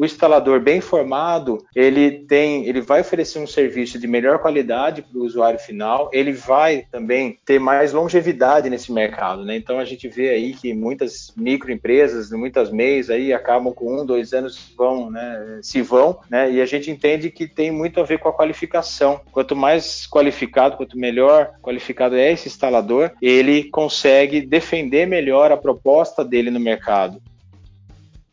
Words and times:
o 0.00 0.04
instalador 0.06 0.60
bem 0.60 0.80
formado, 0.80 1.62
ele 1.76 2.20
tem, 2.20 2.64
ele 2.64 2.80
vai 2.80 3.02
oferecer 3.02 3.38
um 3.38 3.46
serviço 3.46 3.98
de 3.98 4.06
melhor 4.06 4.38
qualidade 4.38 5.02
para 5.02 5.20
o 5.20 5.24
usuário 5.24 5.58
final, 5.58 6.08
ele 6.10 6.32
vai 6.32 6.86
também 6.90 7.38
ter 7.44 7.60
mais 7.60 7.92
longevidade 7.92 8.70
nesse 8.70 8.90
mercado, 8.90 9.44
né? 9.44 9.54
Então 9.54 9.78
a 9.78 9.84
gente 9.84 10.08
vê 10.08 10.30
aí 10.30 10.54
que 10.54 10.72
muitas 10.72 11.30
microempresas, 11.36 12.30
muitas 12.30 12.70
MEIs 12.70 13.10
aí 13.10 13.30
acabam 13.30 13.74
com 13.74 14.00
um, 14.00 14.06
dois 14.06 14.32
anos 14.32 14.72
vão, 14.74 15.10
né, 15.10 15.60
se 15.62 15.82
vão, 15.82 16.20
né? 16.30 16.50
E 16.50 16.62
a 16.62 16.66
gente 16.66 16.90
entende 16.90 17.30
que 17.30 17.46
tem 17.46 17.70
muito 17.70 18.00
a 18.00 18.02
ver 18.02 18.20
com 18.20 18.30
a 18.30 18.32
qualificação. 18.32 19.20
Quanto 19.30 19.54
mais 19.54 20.06
qualificado, 20.06 20.78
quanto 20.78 20.96
melhor 20.96 21.50
qualificado 21.60 22.16
é 22.16 22.32
esse 22.32 22.48
instalador, 22.48 23.10
ele 23.20 23.64
consegue 23.64 24.40
defender 24.40 25.06
melhor 25.06 25.52
a 25.52 25.58
proposta 25.58 26.24
dele 26.24 26.50
no 26.50 26.58
mercado. 26.58 27.20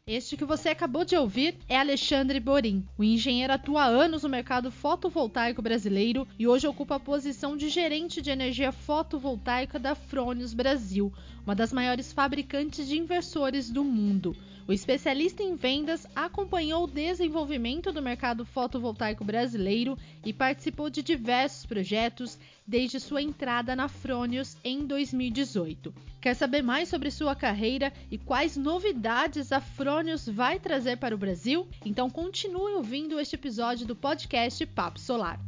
Este 0.09 0.37
que 0.37 0.45
você 0.45 0.69
acabou 0.69 1.03
de 1.03 1.17
ouvir 1.17 1.57
é 1.67 1.77
Alexandre 1.77 2.39
Borim. 2.39 2.87
O 2.97 3.03
engenheiro 3.03 3.51
atua 3.51 3.83
há 3.83 3.87
anos 3.87 4.23
no 4.23 4.29
mercado 4.29 4.71
fotovoltaico 4.71 5.61
brasileiro 5.61 6.25
e 6.39 6.47
hoje 6.47 6.65
ocupa 6.65 6.95
a 6.95 6.99
posição 6.99 7.57
de 7.57 7.67
gerente 7.67 8.21
de 8.21 8.29
energia 8.29 8.71
fotovoltaica 8.71 9.77
da 9.77 9.95
Fronius 9.95 10.53
Brasil, 10.53 11.11
uma 11.43 11.53
das 11.53 11.73
maiores 11.73 12.13
fabricantes 12.13 12.87
de 12.87 12.97
inversores 12.97 13.69
do 13.69 13.83
mundo. 13.83 14.33
O 14.67 14.73
especialista 14.73 15.41
em 15.41 15.55
vendas 15.55 16.05
acompanhou 16.13 16.83
o 16.83 16.87
desenvolvimento 16.87 17.89
do 17.89 18.01
mercado 18.01 18.43
fotovoltaico 18.43 19.23
brasileiro 19.23 19.97
e 20.25 20.33
participou 20.33 20.89
de 20.89 21.01
diversos 21.01 21.65
projetos 21.65 22.37
desde 22.67 22.99
sua 22.99 23.21
entrada 23.21 23.77
na 23.77 23.87
Fronius 23.87 24.57
em 24.65 24.85
2018. 24.85 25.93
Quer 26.19 26.33
saber 26.33 26.61
mais 26.61 26.89
sobre 26.89 27.09
sua 27.09 27.33
carreira 27.33 27.93
e 28.11 28.17
quais 28.17 28.57
novidades 28.57 29.53
a 29.53 29.61
Fronius 29.61 30.27
vai 30.27 30.59
trazer 30.59 30.97
para 30.97 31.15
o 31.15 31.17
Brasil? 31.17 31.65
Então 31.85 32.09
continue 32.09 32.73
ouvindo 32.73 33.17
este 33.21 33.35
episódio 33.35 33.87
do 33.87 33.95
podcast 33.95 34.65
Papo 34.65 34.99
Solar. 34.99 35.39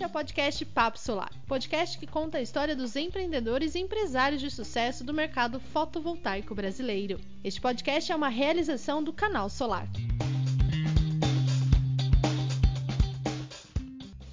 Este 0.00 0.06
é 0.06 0.08
o 0.08 0.12
podcast 0.12 0.64
Papo 0.64 0.98
Solar, 0.98 1.30
podcast 1.46 1.98
que 1.98 2.06
conta 2.06 2.38
a 2.38 2.40
história 2.40 2.74
dos 2.74 2.96
empreendedores 2.96 3.74
e 3.74 3.80
empresários 3.80 4.40
de 4.40 4.50
sucesso 4.50 5.04
do 5.04 5.12
mercado 5.12 5.60
fotovoltaico 5.60 6.54
brasileiro. 6.54 7.20
Este 7.44 7.60
podcast 7.60 8.10
é 8.10 8.16
uma 8.16 8.30
realização 8.30 9.04
do 9.04 9.12
Canal 9.12 9.50
Solar. 9.50 9.86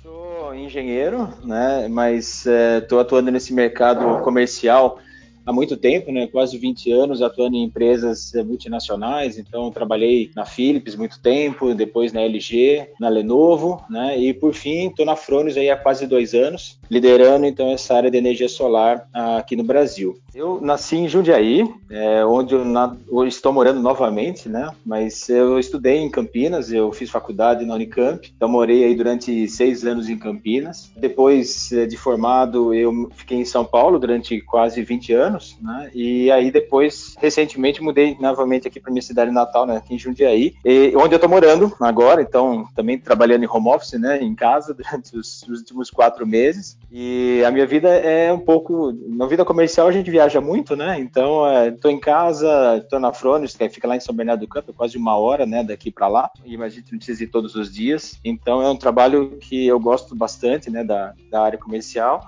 Sou 0.02 0.56
engenheiro, 0.56 1.34
né, 1.44 1.90
mas 1.90 2.46
estou 2.46 3.00
é, 3.00 3.02
atuando 3.02 3.30
nesse 3.30 3.54
mercado 3.54 4.24
comercial 4.24 5.00
há 5.48 5.54
muito 5.54 5.78
tempo, 5.78 6.12
né, 6.12 6.28
quase 6.28 6.58
20 6.58 6.92
anos 6.92 7.22
atuando 7.22 7.56
em 7.56 7.64
empresas 7.64 8.36
eh, 8.36 8.44
multinacionais, 8.44 9.38
então 9.38 9.72
trabalhei 9.72 10.30
na 10.36 10.46
Philips 10.46 10.94
muito 10.96 11.22
tempo, 11.22 11.74
depois 11.74 12.12
na 12.12 12.22
LG, 12.22 12.90
na 13.00 13.08
Lenovo, 13.08 13.82
né, 13.90 14.20
e 14.20 14.34
por 14.34 14.54
fim 14.54 14.90
estou 14.90 15.06
na 15.06 15.16
Fronius 15.16 15.56
aí 15.56 15.70
há 15.70 15.78
quase 15.78 16.06
dois 16.06 16.34
anos, 16.34 16.78
liderando 16.92 17.46
então 17.46 17.70
essa 17.70 17.96
área 17.96 18.12
de 18.12 18.18
energia 18.18 18.50
solar 18.50 19.08
aqui 19.14 19.56
no 19.56 19.64
Brasil. 19.64 20.18
Eu 20.36 20.60
nasci 20.62 20.98
em 20.98 21.08
Jundiaí, 21.08 21.64
é, 21.90 22.26
onde 22.26 22.54
eu, 22.54 22.66
na, 22.66 22.96
eu, 23.10 23.26
estou 23.26 23.54
morando 23.54 23.80
novamente, 23.80 24.50
né, 24.50 24.70
mas 24.86 25.30
eu 25.30 25.58
estudei 25.58 25.98
em 25.98 26.12
Campinas, 26.12 26.72
eu 26.72 26.92
fiz 26.92 27.10
faculdade 27.10 27.66
na 27.66 27.74
Unicamp, 27.74 28.32
então 28.36 28.50
morei 28.50 28.84
aí 28.84 28.94
durante 28.94 29.48
seis 29.48 29.86
anos 29.86 30.10
em 30.10 30.18
Campinas. 30.18 30.92
Depois 30.96 31.72
eh, 31.72 31.86
de 31.86 31.96
formado, 31.96 32.74
eu 32.74 33.10
fiquei 33.16 33.38
em 33.38 33.46
São 33.46 33.64
Paulo 33.64 33.98
durante 33.98 34.42
quase 34.42 34.84
20 34.84 35.14
anos, 35.14 35.37
anos, 35.38 35.58
né? 35.62 35.90
E 35.94 36.30
aí 36.32 36.52
depois, 36.52 37.16
recentemente, 37.20 37.82
mudei 37.82 38.18
novamente 38.20 38.68
aqui 38.68 38.80
para 38.80 38.92
minha 38.92 39.02
cidade 39.02 39.32
natal, 39.32 39.66
né? 39.66 39.78
Aqui 39.78 39.94
em 39.94 40.00
Jundiaí, 40.00 40.56
e, 40.66 40.94
onde 40.96 41.14
eu 41.14 41.18
estou 41.18 41.30
morando 41.30 41.74
agora, 41.80 42.22
então 42.22 42.68
também 42.76 42.98
trabalhando 42.98 43.44
em 43.44 43.48
home 43.48 43.70
office, 43.70 43.94
né? 43.94 44.22
Em 44.22 44.36
casa 44.36 44.74
durante 44.76 45.16
os, 45.16 45.44
os 45.44 45.60
últimos 45.60 45.90
quatro 45.90 46.26
meses. 46.26 46.78
E 46.92 47.44
a 47.46 47.52
minha 47.52 47.66
vida 47.66 47.90
é 47.90 48.34
um 48.34 48.40
pouco, 48.40 48.92
na 49.08 49.28
vida 49.28 49.46
comercial 49.46 49.88
a 49.88 49.92
gente 49.92 50.10
viaja 50.10 50.42
muito, 50.42 50.76
né? 50.76 51.00
Então 51.00 51.48
é, 51.48 51.74
em 51.88 52.00
casa, 52.00 52.78
estou 52.78 53.00
na 53.00 53.14
Frones, 53.14 53.56
que 53.56 53.70
fica 53.70 53.88
lá 53.88 53.96
em 53.96 54.00
São 54.00 54.16
Bernardo 54.16 54.42
do 54.42 54.48
Campo, 54.48 54.72
é 54.72 54.74
quase 54.74 54.98
uma 54.98 55.16
hora, 55.16 55.46
né? 55.46 55.64
Daqui 55.64 55.92
para 55.92 56.08
lá. 56.08 56.30
E 56.46 56.62
a 56.62 56.70
gente 56.70 56.92
não 56.92 56.98
precisa 56.98 57.24
ir 57.24 57.28
todos 57.28 57.56
os 57.56 57.74
dias. 57.74 58.20
Então 58.24 58.62
é 58.62 58.70
um 58.70 58.76
trabalho 58.76 59.38
que 59.40 59.68
eu 59.68 59.80
gosto 59.80 60.16
bastante, 60.16 60.70
né? 60.70 60.84
Da, 60.84 61.14
da 61.30 61.42
área 61.42 61.58
comercial. 61.58 62.22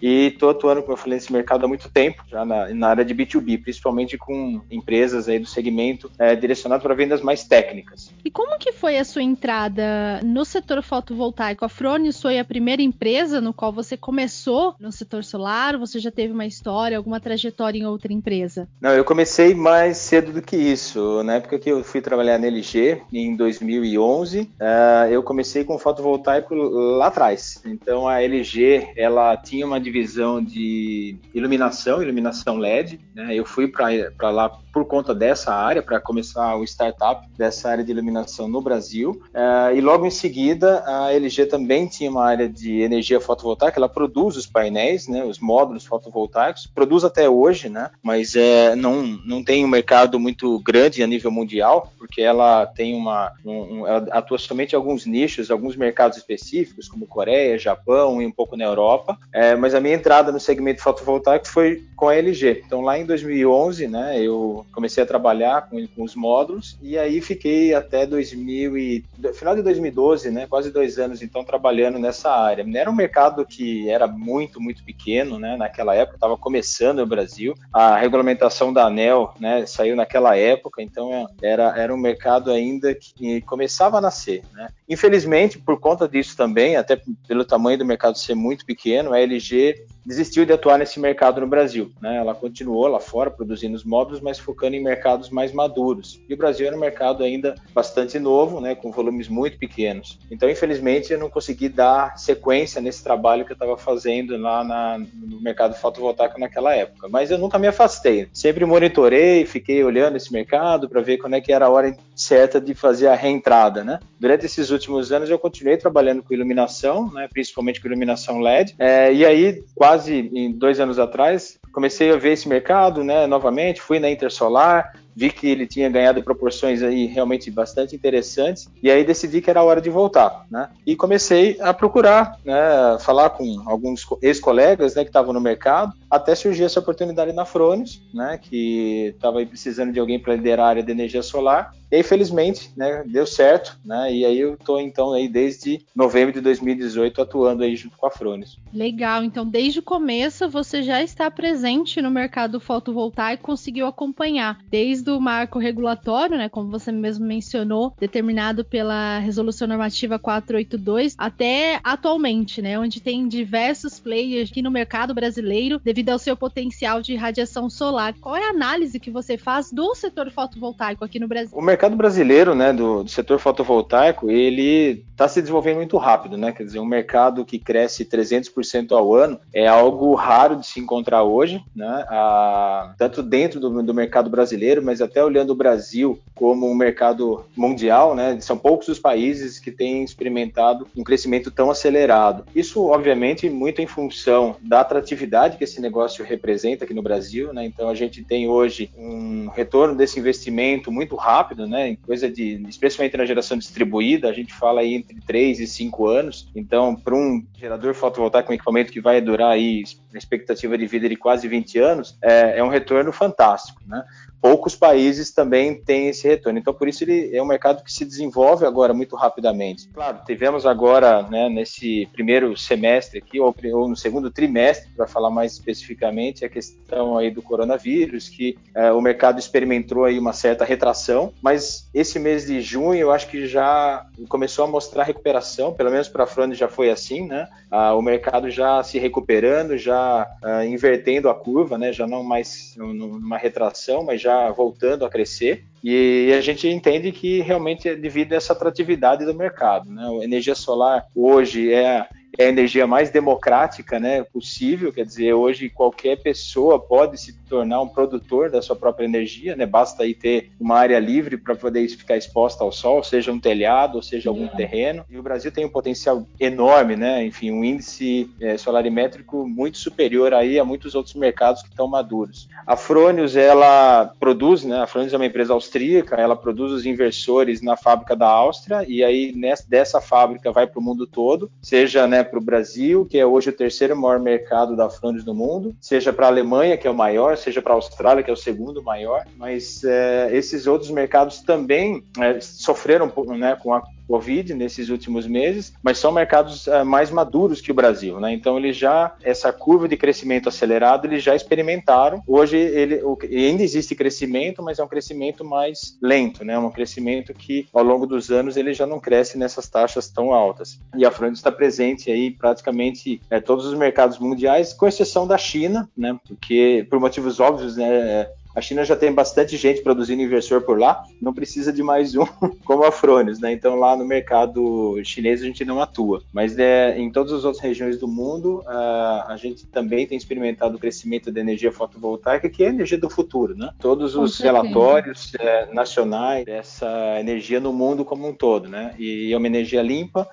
E 0.00 0.26
estou 0.26 0.50
atuando, 0.50 0.82
como 0.82 0.92
eu 0.92 0.96
falei, 0.96 1.16
nesse 1.16 1.32
mercado 1.32 1.64
há 1.64 1.68
muito 1.68 1.88
tempo, 1.90 2.22
já 2.28 2.44
na, 2.44 2.68
na 2.68 2.88
área 2.88 3.04
de 3.04 3.14
B2B, 3.14 3.62
principalmente 3.62 4.16
com 4.16 4.60
empresas 4.70 5.28
aí 5.28 5.38
do 5.38 5.46
segmento 5.46 6.10
é, 6.18 6.34
direcionado 6.34 6.82
para 6.82 6.94
vendas 6.94 7.20
mais 7.20 7.44
técnicas. 7.44 8.12
E 8.24 8.30
como 8.30 8.58
que 8.58 8.72
foi 8.72 8.98
a 8.98 9.04
sua 9.04 9.22
entrada 9.22 10.20
no 10.22 10.44
setor 10.44 10.82
fotovoltaico? 10.82 11.64
A 11.64 11.68
Fronius 11.68 12.20
foi 12.20 12.38
a 12.38 12.44
primeira 12.44 12.82
empresa 12.82 13.40
no 13.40 13.52
qual 13.52 13.72
você 13.72 13.96
começou 13.96 14.74
no 14.78 14.92
setor 14.92 15.24
solar? 15.24 15.78
Você 15.78 15.98
já 15.98 16.10
teve 16.10 16.32
uma 16.32 16.46
história, 16.46 16.96
alguma 16.96 17.20
trajetória 17.20 17.78
em 17.78 17.86
outra 17.86 18.12
empresa? 18.12 18.68
Não, 18.80 18.90
eu 18.90 19.04
comecei 19.04 19.54
mais 19.54 19.96
cedo 19.96 20.32
do 20.32 20.42
que 20.42 20.56
isso. 20.56 21.22
Na 21.22 21.34
época 21.34 21.58
que 21.58 21.70
eu 21.70 21.82
fui 21.84 22.00
trabalhar 22.00 22.38
na 22.38 22.46
LG, 22.46 23.02
em 23.12 23.36
2011, 23.36 24.40
uh, 24.40 24.46
é, 24.60 25.08
eu 25.10 25.22
comecei 25.22 25.64
com 25.64 25.78
fotovoltaico 25.78 26.54
lá 26.54 27.06
atrás. 27.06 27.62
Então 27.64 28.08
a 28.08 28.22
LG, 28.22 28.92
ela 28.96 29.36
tinha 29.36 29.66
uma 29.66 29.80
divisão 29.90 30.42
de 30.42 31.16
iluminação, 31.34 32.02
iluminação 32.02 32.56
LED. 32.56 33.00
Né? 33.14 33.34
Eu 33.34 33.44
fui 33.44 33.68
para 33.68 34.30
lá 34.30 34.48
por 34.72 34.84
conta 34.84 35.14
dessa 35.14 35.52
área, 35.52 35.82
para 35.82 36.00
começar 36.00 36.56
o 36.56 36.64
startup 36.64 37.26
dessa 37.36 37.68
área 37.68 37.84
de 37.84 37.90
iluminação 37.90 38.48
no 38.48 38.60
Brasil. 38.60 39.20
Uh, 39.34 39.74
e 39.74 39.80
logo 39.80 40.06
em 40.06 40.10
seguida, 40.10 40.84
a 40.86 41.12
LG 41.12 41.46
também 41.46 41.88
tinha 41.88 42.10
uma 42.10 42.24
área 42.24 42.48
de 42.48 42.80
energia 42.80 43.20
fotovoltaica, 43.20 43.78
ela 43.78 43.88
produz 43.88 44.36
os 44.36 44.46
painéis, 44.46 45.08
né, 45.08 45.24
os 45.24 45.38
módulos 45.38 45.84
fotovoltaicos, 45.84 46.66
produz 46.66 47.04
até 47.04 47.28
hoje, 47.28 47.68
né, 47.68 47.90
mas 48.02 48.36
é, 48.36 48.76
não, 48.76 49.02
não 49.24 49.42
tem 49.42 49.64
um 49.64 49.68
mercado 49.68 50.20
muito 50.20 50.60
grande 50.60 51.02
a 51.02 51.06
nível 51.06 51.30
mundial, 51.30 51.92
porque 51.98 52.22
ela 52.22 52.66
tem 52.66 52.94
uma. 52.94 53.32
Um, 53.44 53.86
ela 53.86 54.06
atua 54.10 54.38
somente 54.38 54.72
em 54.72 54.76
alguns 54.76 55.06
nichos, 55.06 55.50
alguns 55.50 55.76
mercados 55.76 56.16
específicos, 56.16 56.88
como 56.88 57.06
Coreia, 57.06 57.58
Japão 57.58 58.22
e 58.22 58.26
um 58.26 58.32
pouco 58.32 58.56
na 58.56 58.64
Europa. 58.64 59.18
É, 59.32 59.56
mas 59.56 59.74
a 59.74 59.79
minha 59.80 59.94
entrada 59.94 60.30
no 60.30 60.40
segmento 60.40 60.82
fotovoltaico 60.82 61.48
foi 61.48 61.82
com 61.96 62.08
a 62.08 62.14
LG. 62.14 62.62
Então, 62.66 62.80
lá 62.80 62.98
em 62.98 63.04
2011, 63.04 63.86
né, 63.86 64.18
eu 64.20 64.64
comecei 64.72 65.02
a 65.02 65.06
trabalhar 65.06 65.68
com, 65.68 65.86
com 65.88 66.02
os 66.02 66.14
módulos 66.14 66.78
e 66.80 66.96
aí 66.96 67.20
fiquei 67.20 67.74
até 67.74 68.06
2000 68.06 68.78
e, 68.78 69.04
final 69.34 69.54
de 69.54 69.62
2012, 69.62 70.30
né, 70.30 70.46
quase 70.48 70.70
dois 70.70 70.98
anos, 70.98 71.22
então, 71.22 71.44
trabalhando 71.44 71.98
nessa 71.98 72.30
área. 72.30 72.64
Era 72.74 72.90
um 72.90 72.94
mercado 72.94 73.44
que 73.44 73.88
era 73.90 74.06
muito, 74.06 74.60
muito 74.60 74.82
pequeno, 74.84 75.38
né, 75.38 75.56
naquela 75.56 75.94
época, 75.94 76.16
estava 76.16 76.36
começando 76.36 76.98
no 76.98 77.06
Brasil. 77.06 77.54
A 77.72 77.96
regulamentação 77.96 78.72
da 78.72 78.86
ANEL, 78.86 79.34
né, 79.38 79.66
saiu 79.66 79.94
naquela 79.94 80.36
época, 80.36 80.82
então 80.82 81.28
era, 81.42 81.78
era 81.78 81.94
um 81.94 81.98
mercado 81.98 82.50
ainda 82.50 82.94
que 82.94 83.40
começava 83.42 83.98
a 83.98 84.00
nascer, 84.00 84.42
né. 84.54 84.68
Infelizmente, 84.88 85.58
por 85.58 85.78
conta 85.78 86.08
disso 86.08 86.36
também, 86.36 86.76
até 86.76 87.00
pelo 87.28 87.44
tamanho 87.44 87.78
do 87.78 87.84
mercado 87.84 88.18
ser 88.18 88.34
muito 88.34 88.66
pequeno, 88.66 89.12
a 89.12 89.20
LG 89.20 89.69
desistiu 90.04 90.44
de 90.44 90.52
atuar 90.52 90.78
nesse 90.78 90.98
mercado 90.98 91.40
no 91.40 91.46
Brasil. 91.46 91.92
Né? 92.00 92.16
Ela 92.16 92.34
continuou 92.34 92.86
lá 92.86 93.00
fora 93.00 93.30
produzindo 93.30 93.76
os 93.76 93.84
módulos, 93.84 94.20
mas 94.20 94.38
focando 94.38 94.76
em 94.76 94.82
mercados 94.82 95.30
mais 95.30 95.52
maduros. 95.52 96.20
E 96.28 96.34
o 96.34 96.36
Brasil 96.36 96.66
era 96.66 96.76
um 96.76 96.80
mercado 96.80 97.22
ainda 97.22 97.54
bastante 97.72 98.18
novo, 98.18 98.60
né? 98.60 98.74
com 98.74 98.90
volumes 98.90 99.28
muito 99.28 99.58
pequenos. 99.58 100.18
Então, 100.30 100.48
infelizmente, 100.48 101.12
eu 101.12 101.18
não 101.18 101.30
consegui 101.30 101.68
dar 101.68 102.16
sequência 102.18 102.80
nesse 102.80 103.04
trabalho 103.04 103.44
que 103.44 103.52
eu 103.52 103.54
estava 103.54 103.76
fazendo 103.76 104.36
lá 104.36 104.64
na, 104.64 104.98
no 104.98 105.40
mercado 105.40 105.74
fotovoltaico 105.74 106.40
naquela 106.40 106.74
época. 106.74 107.08
Mas 107.08 107.30
eu 107.30 107.38
nunca 107.38 107.58
me 107.58 107.66
afastei. 107.66 108.28
Sempre 108.32 108.64
monitorei, 108.64 109.44
fiquei 109.44 109.82
olhando 109.84 110.16
esse 110.16 110.32
mercado 110.32 110.88
para 110.88 111.00
ver 111.00 111.18
quando 111.18 111.34
é 111.34 111.40
que 111.40 111.52
era 111.52 111.66
a 111.66 111.70
hora 111.70 111.96
certa 112.14 112.60
de 112.60 112.74
fazer 112.74 113.08
a 113.08 113.14
reentrada. 113.14 113.84
Né? 113.84 114.00
Durante 114.18 114.46
esses 114.46 114.70
últimos 114.70 115.12
anos, 115.12 115.30
eu 115.30 115.38
continuei 115.38 115.76
trabalhando 115.76 116.22
com 116.22 116.34
iluminação, 116.34 117.10
né? 117.12 117.28
principalmente 117.30 117.80
com 117.80 117.88
iluminação 117.88 118.40
LED. 118.40 118.74
É, 118.78 119.12
e 119.12 119.24
aí, 119.24 119.59
quase 119.74 120.30
em 120.32 120.52
dois 120.52 120.80
anos 120.80 120.98
atrás, 120.98 121.58
comecei 121.72 122.10
a 122.12 122.16
ver 122.16 122.32
esse 122.32 122.48
mercado, 122.48 123.04
né, 123.04 123.26
novamente, 123.26 123.80
fui 123.80 123.98
na 123.98 124.10
Intersolar, 124.10 124.92
vi 125.20 125.30
que 125.30 125.46
ele 125.46 125.66
tinha 125.66 125.90
ganhado 125.90 126.22
proporções 126.22 126.82
aí 126.82 127.04
realmente 127.04 127.50
bastante 127.50 127.94
interessantes 127.94 128.70
e 128.82 128.90
aí 128.90 129.04
decidi 129.04 129.42
que 129.42 129.50
era 129.50 129.62
hora 129.62 129.78
de 129.78 129.90
voltar, 129.90 130.46
né? 130.50 130.70
E 130.86 130.96
comecei 130.96 131.58
a 131.60 131.74
procurar, 131.74 132.38
né, 132.42 132.96
falar 133.00 133.28
com 133.28 133.62
alguns 133.66 134.06
ex-colegas, 134.22 134.94
né, 134.94 135.02
que 135.02 135.10
estavam 135.10 135.34
no 135.34 135.40
mercado, 135.40 135.92
até 136.10 136.34
surgir 136.34 136.64
essa 136.64 136.80
oportunidade 136.80 137.34
na 137.34 137.44
Frones, 137.44 138.00
né, 138.14 138.40
que 138.40 139.12
estava 139.14 139.44
precisando 139.44 139.92
de 139.92 140.00
alguém 140.00 140.18
para 140.18 140.34
liderar 140.34 140.66
a 140.66 140.68
área 140.70 140.82
de 140.82 140.90
energia 140.90 141.22
solar 141.22 141.74
E 141.90 141.96
aí, 141.96 142.02
felizmente, 142.04 142.70
né, 142.76 143.02
deu 143.04 143.26
certo, 143.26 143.76
né? 143.84 144.14
E 144.14 144.24
aí 144.24 144.38
eu 144.38 144.54
estou 144.54 144.80
então 144.80 145.12
aí 145.12 145.28
desde 145.28 145.84
novembro 145.94 146.32
de 146.32 146.40
2018 146.40 147.20
atuando 147.20 147.64
aí 147.64 147.74
junto 147.74 147.96
com 147.98 148.06
a 148.06 148.10
Frones. 148.10 148.56
Legal, 148.72 149.24
então 149.24 149.44
desde 149.44 149.80
o 149.80 149.82
começo 149.82 150.48
você 150.48 150.82
já 150.82 151.02
está 151.02 151.28
presente 151.30 152.00
no 152.00 152.10
mercado 152.10 152.60
fotovoltaico, 152.60 153.42
conseguiu 153.42 153.86
acompanhar 153.86 154.60
desde 154.70 155.09
o 155.10 155.20
marco 155.20 155.58
regulatório, 155.58 156.36
né, 156.36 156.48
como 156.48 156.70
você 156.70 156.90
mesmo 156.92 157.26
mencionou, 157.26 157.94
determinado 157.98 158.64
pela 158.64 159.18
Resolução 159.18 159.68
Normativa 159.68 160.18
482, 160.18 161.14
até 161.18 161.80
atualmente, 161.82 162.62
né, 162.62 162.78
onde 162.78 163.00
tem 163.00 163.28
diversos 163.28 163.98
players 163.98 164.50
aqui 164.50 164.62
no 164.62 164.70
mercado 164.70 165.14
brasileiro 165.14 165.80
devido 165.82 166.10
ao 166.10 166.18
seu 166.18 166.36
potencial 166.36 167.02
de 167.02 167.14
radiação 167.14 167.68
solar. 167.68 168.14
Qual 168.20 168.36
é 168.36 168.46
a 168.46 168.50
análise 168.50 169.00
que 169.00 169.10
você 169.10 169.36
faz 169.36 169.70
do 169.70 169.94
setor 169.94 170.30
fotovoltaico 170.30 171.04
aqui 171.04 171.18
no 171.18 171.28
Brasil? 171.28 171.56
O 171.56 171.62
mercado 171.62 171.96
brasileiro, 171.96 172.54
né, 172.54 172.72
do, 172.72 173.04
do 173.04 173.10
setor 173.10 173.38
fotovoltaico, 173.38 174.30
ele 174.30 175.04
está 175.20 175.28
se 175.28 175.40
desenvolvendo 175.40 175.76
muito 175.76 175.98
rápido, 175.98 176.38
né? 176.38 176.50
Quer 176.50 176.64
dizer, 176.64 176.78
um 176.78 176.86
mercado 176.86 177.44
que 177.44 177.58
cresce 177.58 178.06
300% 178.06 178.92
ao 178.92 179.14
ano 179.14 179.38
é 179.52 179.66
algo 179.66 180.14
raro 180.14 180.56
de 180.56 180.66
se 180.66 180.80
encontrar 180.80 181.22
hoje, 181.22 181.62
né? 181.76 182.04
Ah, 182.08 182.94
tanto 182.96 183.22
dentro 183.22 183.60
do, 183.60 183.82
do, 183.82 183.94
mercado 183.94 184.30
brasileiro, 184.30 184.82
mas 184.90 185.00
até 185.00 185.22
olhando 185.24 185.50
o 185.50 185.54
Brasil 185.54 186.18
como 186.34 186.68
um 186.68 186.74
mercado 186.74 187.44
mundial, 187.56 188.12
né? 188.12 188.40
São 188.40 188.58
poucos 188.58 188.88
os 188.88 188.98
países 188.98 189.60
que 189.60 189.70
têm 189.70 190.02
experimentado 190.02 190.84
um 190.96 191.04
crescimento 191.04 191.48
tão 191.48 191.70
acelerado. 191.70 192.44
Isso, 192.56 192.84
obviamente, 192.86 193.48
muito 193.48 193.80
em 193.80 193.86
função 193.86 194.56
da 194.60 194.80
atratividade 194.80 195.56
que 195.56 195.62
esse 195.62 195.80
negócio 195.80 196.24
representa 196.24 196.84
aqui 196.84 196.92
no 196.92 197.02
Brasil, 197.02 197.52
né? 197.52 197.64
Então 197.64 197.88
a 197.88 197.94
gente 197.94 198.24
tem 198.24 198.48
hoje 198.48 198.90
um 198.98 199.46
retorno 199.46 199.94
desse 199.94 200.18
investimento 200.18 200.90
muito 200.90 201.14
rápido, 201.14 201.68
né? 201.68 201.96
Coisa 202.04 202.28
de, 202.28 202.60
especialmente 202.68 203.16
na 203.16 203.24
geração 203.24 203.56
distribuída, 203.56 204.28
a 204.28 204.32
gente 204.32 204.52
fala 204.52 204.80
aí 204.80 204.94
entre 204.94 205.20
3 205.24 205.60
e 205.60 205.68
5 205.68 206.08
anos. 206.08 206.48
Então, 206.52 206.96
para 206.96 207.14
um 207.14 207.46
gerador 207.56 207.94
fotovoltaico 207.94 208.48
com 208.48 208.54
equipamento 208.54 208.90
que 208.90 209.00
vai 209.00 209.20
durar 209.20 209.52
aí 209.52 209.84
a 210.12 210.18
expectativa 210.18 210.76
de 210.76 210.86
vida 210.88 211.08
de 211.08 211.14
quase 211.14 211.46
20 211.46 211.78
anos, 211.78 212.18
é, 212.20 212.58
é 212.58 212.64
um 212.64 212.68
retorno 212.68 213.12
fantástico, 213.12 213.80
né? 213.86 214.02
Poucos 214.40 214.74
países 214.74 215.32
também 215.32 215.74
têm 215.74 216.08
esse 216.08 216.26
retorno. 216.26 216.58
Então, 216.58 216.72
por 216.72 216.88
isso, 216.88 217.04
ele 217.04 217.36
é 217.36 217.42
um 217.42 217.46
mercado 217.46 217.84
que 217.84 217.92
se 217.92 218.04
desenvolve 218.04 218.64
agora 218.64 218.94
muito 218.94 219.14
rapidamente. 219.16 219.88
Claro, 219.88 220.20
tivemos 220.24 220.66
agora, 220.66 221.22
né, 221.22 221.48
nesse 221.48 222.08
primeiro 222.12 222.56
semestre 222.56 223.18
aqui, 223.18 223.38
ou, 223.38 223.54
ou 223.72 223.88
no 223.88 223.96
segundo 223.96 224.30
trimestre, 224.30 224.90
para 224.96 225.06
falar 225.06 225.30
mais 225.30 225.52
especificamente, 225.52 226.44
a 226.44 226.48
questão 226.48 227.18
aí 227.18 227.30
do 227.30 227.42
coronavírus, 227.42 228.28
que 228.28 228.56
é, 228.74 228.90
o 228.92 229.00
mercado 229.00 229.38
experimentou 229.38 230.04
aí 230.04 230.18
uma 230.18 230.32
certa 230.32 230.64
retração, 230.64 231.32
mas 231.42 231.88
esse 231.92 232.18
mês 232.18 232.46
de 232.46 232.60
junho 232.60 233.00
eu 233.00 233.10
acho 233.10 233.28
que 233.28 233.46
já 233.46 234.06
começou 234.28 234.64
a 234.64 234.68
mostrar 234.68 235.04
recuperação, 235.04 235.72
pelo 235.72 235.90
menos 235.90 236.08
para 236.08 236.24
a 236.24 236.26
Frone 236.26 236.54
já 236.54 236.68
foi 236.68 236.90
assim, 236.90 237.26
né? 237.26 237.48
Ah, 237.70 237.94
o 237.94 238.02
mercado 238.02 238.50
já 238.50 238.82
se 238.82 238.98
recuperando, 238.98 239.76
já 239.76 240.28
ah, 240.42 240.64
invertendo 240.64 241.28
a 241.28 241.34
curva, 241.34 241.76
né? 241.76 241.92
Já 241.92 242.06
não 242.06 242.22
mais 242.22 242.74
numa 242.76 243.36
retração, 243.36 244.02
mas 244.04 244.20
já 244.20 244.29
já 244.30 244.50
voltando 244.50 245.04
a 245.04 245.10
crescer. 245.10 245.64
E 245.82 246.32
a 246.36 246.40
gente 246.40 246.68
entende 246.68 247.10
que 247.10 247.40
realmente 247.40 247.88
é 247.88 247.96
devido 247.96 248.32
a 248.32 248.36
essa 248.36 248.52
atratividade 248.52 249.24
do 249.24 249.34
mercado. 249.34 249.90
Né? 249.90 250.06
A 250.06 250.24
energia 250.24 250.54
solar 250.54 251.06
hoje 251.14 251.72
é 251.72 252.06
é 252.40 252.46
a 252.46 252.48
energia 252.48 252.86
mais 252.86 253.10
democrática 253.10 254.00
né, 254.00 254.22
possível, 254.22 254.90
quer 254.90 255.04
dizer, 255.04 255.34
hoje 255.34 255.68
qualquer 255.68 256.16
pessoa 256.16 256.78
pode 256.78 257.20
se 257.20 257.38
tornar 257.50 257.82
um 257.82 257.88
produtor 257.88 258.50
da 258.50 258.62
sua 258.62 258.74
própria 258.74 259.04
energia, 259.04 259.54
né, 259.54 259.66
basta 259.66 260.04
aí 260.04 260.14
ter 260.14 260.50
uma 260.58 260.78
área 260.78 260.98
livre 260.98 261.36
para 261.36 261.54
poder 261.54 261.86
ficar 261.88 262.16
exposta 262.16 262.64
ao 262.64 262.72
sol, 262.72 263.04
seja 263.04 263.30
um 263.30 263.38
telhado, 263.38 263.96
ou 263.96 264.02
seja 264.02 264.30
algum 264.30 264.48
terreno, 264.48 265.04
e 265.10 265.18
o 265.18 265.22
Brasil 265.22 265.52
tem 265.52 265.66
um 265.66 265.68
potencial 265.68 266.26
enorme, 266.38 266.96
né, 266.96 267.22
enfim, 267.24 267.50
um 267.50 267.62
índice 267.62 268.30
é, 268.40 268.56
solarimétrico 268.56 269.46
muito 269.46 269.76
superior 269.76 270.32
aí 270.32 270.58
a 270.58 270.64
muitos 270.64 270.94
outros 270.94 271.14
mercados 271.14 271.62
que 271.62 271.68
estão 271.68 271.86
maduros. 271.86 272.48
A 272.66 272.74
Fronius, 272.74 273.36
ela 273.36 274.12
produz, 274.18 274.64
né, 274.64 274.80
a 274.80 274.86
Fronius 274.86 275.12
é 275.12 275.16
uma 275.16 275.26
empresa 275.26 275.52
austríaca, 275.52 276.16
ela 276.16 276.36
produz 276.36 276.72
os 276.72 276.86
inversores 276.86 277.60
na 277.60 277.76
fábrica 277.76 278.16
da 278.16 278.28
Áustria, 278.28 278.82
e 278.88 279.04
aí 279.04 279.32
nessa, 279.36 279.68
dessa 279.68 280.00
fábrica 280.00 280.50
vai 280.50 280.66
para 280.66 280.78
o 280.78 280.82
mundo 280.82 281.06
todo, 281.06 281.50
seja, 281.60 282.06
né, 282.06 282.24
para 282.30 282.38
o 282.38 282.42
Brasil, 282.42 283.04
que 283.04 283.18
é 283.18 283.26
hoje 283.26 283.50
o 283.50 283.52
terceiro 283.52 283.96
maior 283.96 284.20
mercado 284.20 284.76
da 284.76 284.88
Frondes 284.88 285.24
do 285.24 285.34
mundo, 285.34 285.74
seja 285.80 286.12
para 286.12 286.26
a 286.26 286.28
Alemanha, 286.30 286.76
que 286.76 286.86
é 286.86 286.90
o 286.90 286.94
maior, 286.94 287.36
seja 287.36 287.60
para 287.60 287.72
a 287.72 287.76
Austrália, 287.76 288.22
que 288.22 288.30
é 288.30 288.32
o 288.32 288.36
segundo 288.36 288.82
maior, 288.82 289.24
mas 289.36 289.82
é, 289.84 290.30
esses 290.32 290.66
outros 290.66 290.90
mercados 290.90 291.40
também 291.40 292.04
é, 292.18 292.40
sofreram 292.40 293.12
né, 293.36 293.56
com 293.60 293.74
a 293.74 293.82
Covid 294.10 294.54
nesses 294.54 294.88
últimos 294.88 295.26
meses, 295.26 295.72
mas 295.82 295.98
são 295.98 296.10
mercados 296.10 296.66
uh, 296.66 296.84
mais 296.84 297.10
maduros 297.10 297.60
que 297.60 297.70
o 297.70 297.74
Brasil, 297.74 298.18
né? 298.18 298.32
Então 298.32 298.58
eles 298.58 298.76
já 298.76 299.14
essa 299.22 299.52
curva 299.52 299.86
de 299.86 299.96
crescimento 299.96 300.48
acelerado 300.48 301.06
eles 301.06 301.22
já 301.22 301.36
experimentaram. 301.36 302.20
Hoje 302.26 302.56
ele 302.56 303.00
ainda 303.22 303.62
existe 303.62 303.94
crescimento, 303.94 304.62
mas 304.62 304.80
é 304.80 304.84
um 304.84 304.88
crescimento 304.88 305.44
mais 305.44 305.96
lento, 306.02 306.44
né? 306.44 306.58
Um 306.58 306.70
crescimento 306.70 307.32
que 307.32 307.68
ao 307.72 307.84
longo 307.84 308.06
dos 308.06 308.30
anos 308.30 308.56
ele 308.56 308.74
já 308.74 308.86
não 308.86 308.98
cresce 308.98 309.38
nessas 309.38 309.68
taxas 309.68 310.08
tão 310.08 310.34
altas. 310.34 310.80
E 310.96 311.06
a 311.06 311.10
França 311.10 311.34
está 311.34 311.52
presente 311.52 312.10
aí 312.10 312.32
praticamente 312.32 313.20
é, 313.30 313.40
todos 313.40 313.64
os 313.64 313.74
mercados 313.74 314.18
mundiais, 314.18 314.72
com 314.72 314.88
exceção 314.88 315.26
da 315.26 315.38
China, 315.38 315.88
né? 315.96 316.18
Porque 316.26 316.84
por 316.90 316.98
motivos 316.98 317.38
óbvios, 317.38 317.76
né? 317.76 318.28
A 318.54 318.60
China 318.60 318.84
já 318.84 318.96
tem 318.96 319.12
bastante 319.12 319.56
gente 319.56 319.80
produzindo 319.80 320.22
inversor 320.22 320.62
por 320.62 320.78
lá, 320.78 321.04
não 321.20 321.32
precisa 321.32 321.72
de 321.72 321.82
mais 321.82 322.16
um 322.16 322.26
como 322.64 322.84
a 322.84 322.90
Fronius, 322.90 323.38
né? 323.38 323.52
Então 323.52 323.76
lá 323.76 323.96
no 323.96 324.04
mercado 324.04 325.00
chinês 325.04 325.40
a 325.42 325.44
gente 325.44 325.64
não 325.64 325.80
atua. 325.80 326.22
Mas 326.32 326.58
é, 326.58 326.98
em 326.98 327.10
todas 327.10 327.32
as 327.32 327.44
outras 327.44 327.62
regiões 327.62 327.98
do 327.98 328.08
mundo 328.08 328.62
uh, 328.66 329.28
a 329.28 329.36
gente 329.36 329.66
também 329.66 330.06
tem 330.06 330.18
experimentado 330.18 330.76
o 330.76 330.80
crescimento 330.80 331.30
da 331.30 331.40
energia 331.40 331.70
fotovoltaica, 331.70 332.48
que 332.48 332.64
é 332.64 332.66
a 332.66 332.70
energia 332.70 332.98
do 332.98 333.08
futuro, 333.08 333.56
né? 333.56 333.70
Todos 333.78 334.16
os 334.16 334.38
relatórios 334.38 335.32
é, 335.38 335.72
nacionais 335.72 336.44
dessa 336.44 337.18
energia 337.20 337.60
no 337.60 337.72
mundo 337.72 338.04
como 338.04 338.28
um 338.28 338.34
todo, 338.34 338.68
né? 338.68 338.94
E 338.98 339.32
é 339.32 339.36
uma 339.36 339.46
energia 339.46 339.82
limpa 339.82 340.28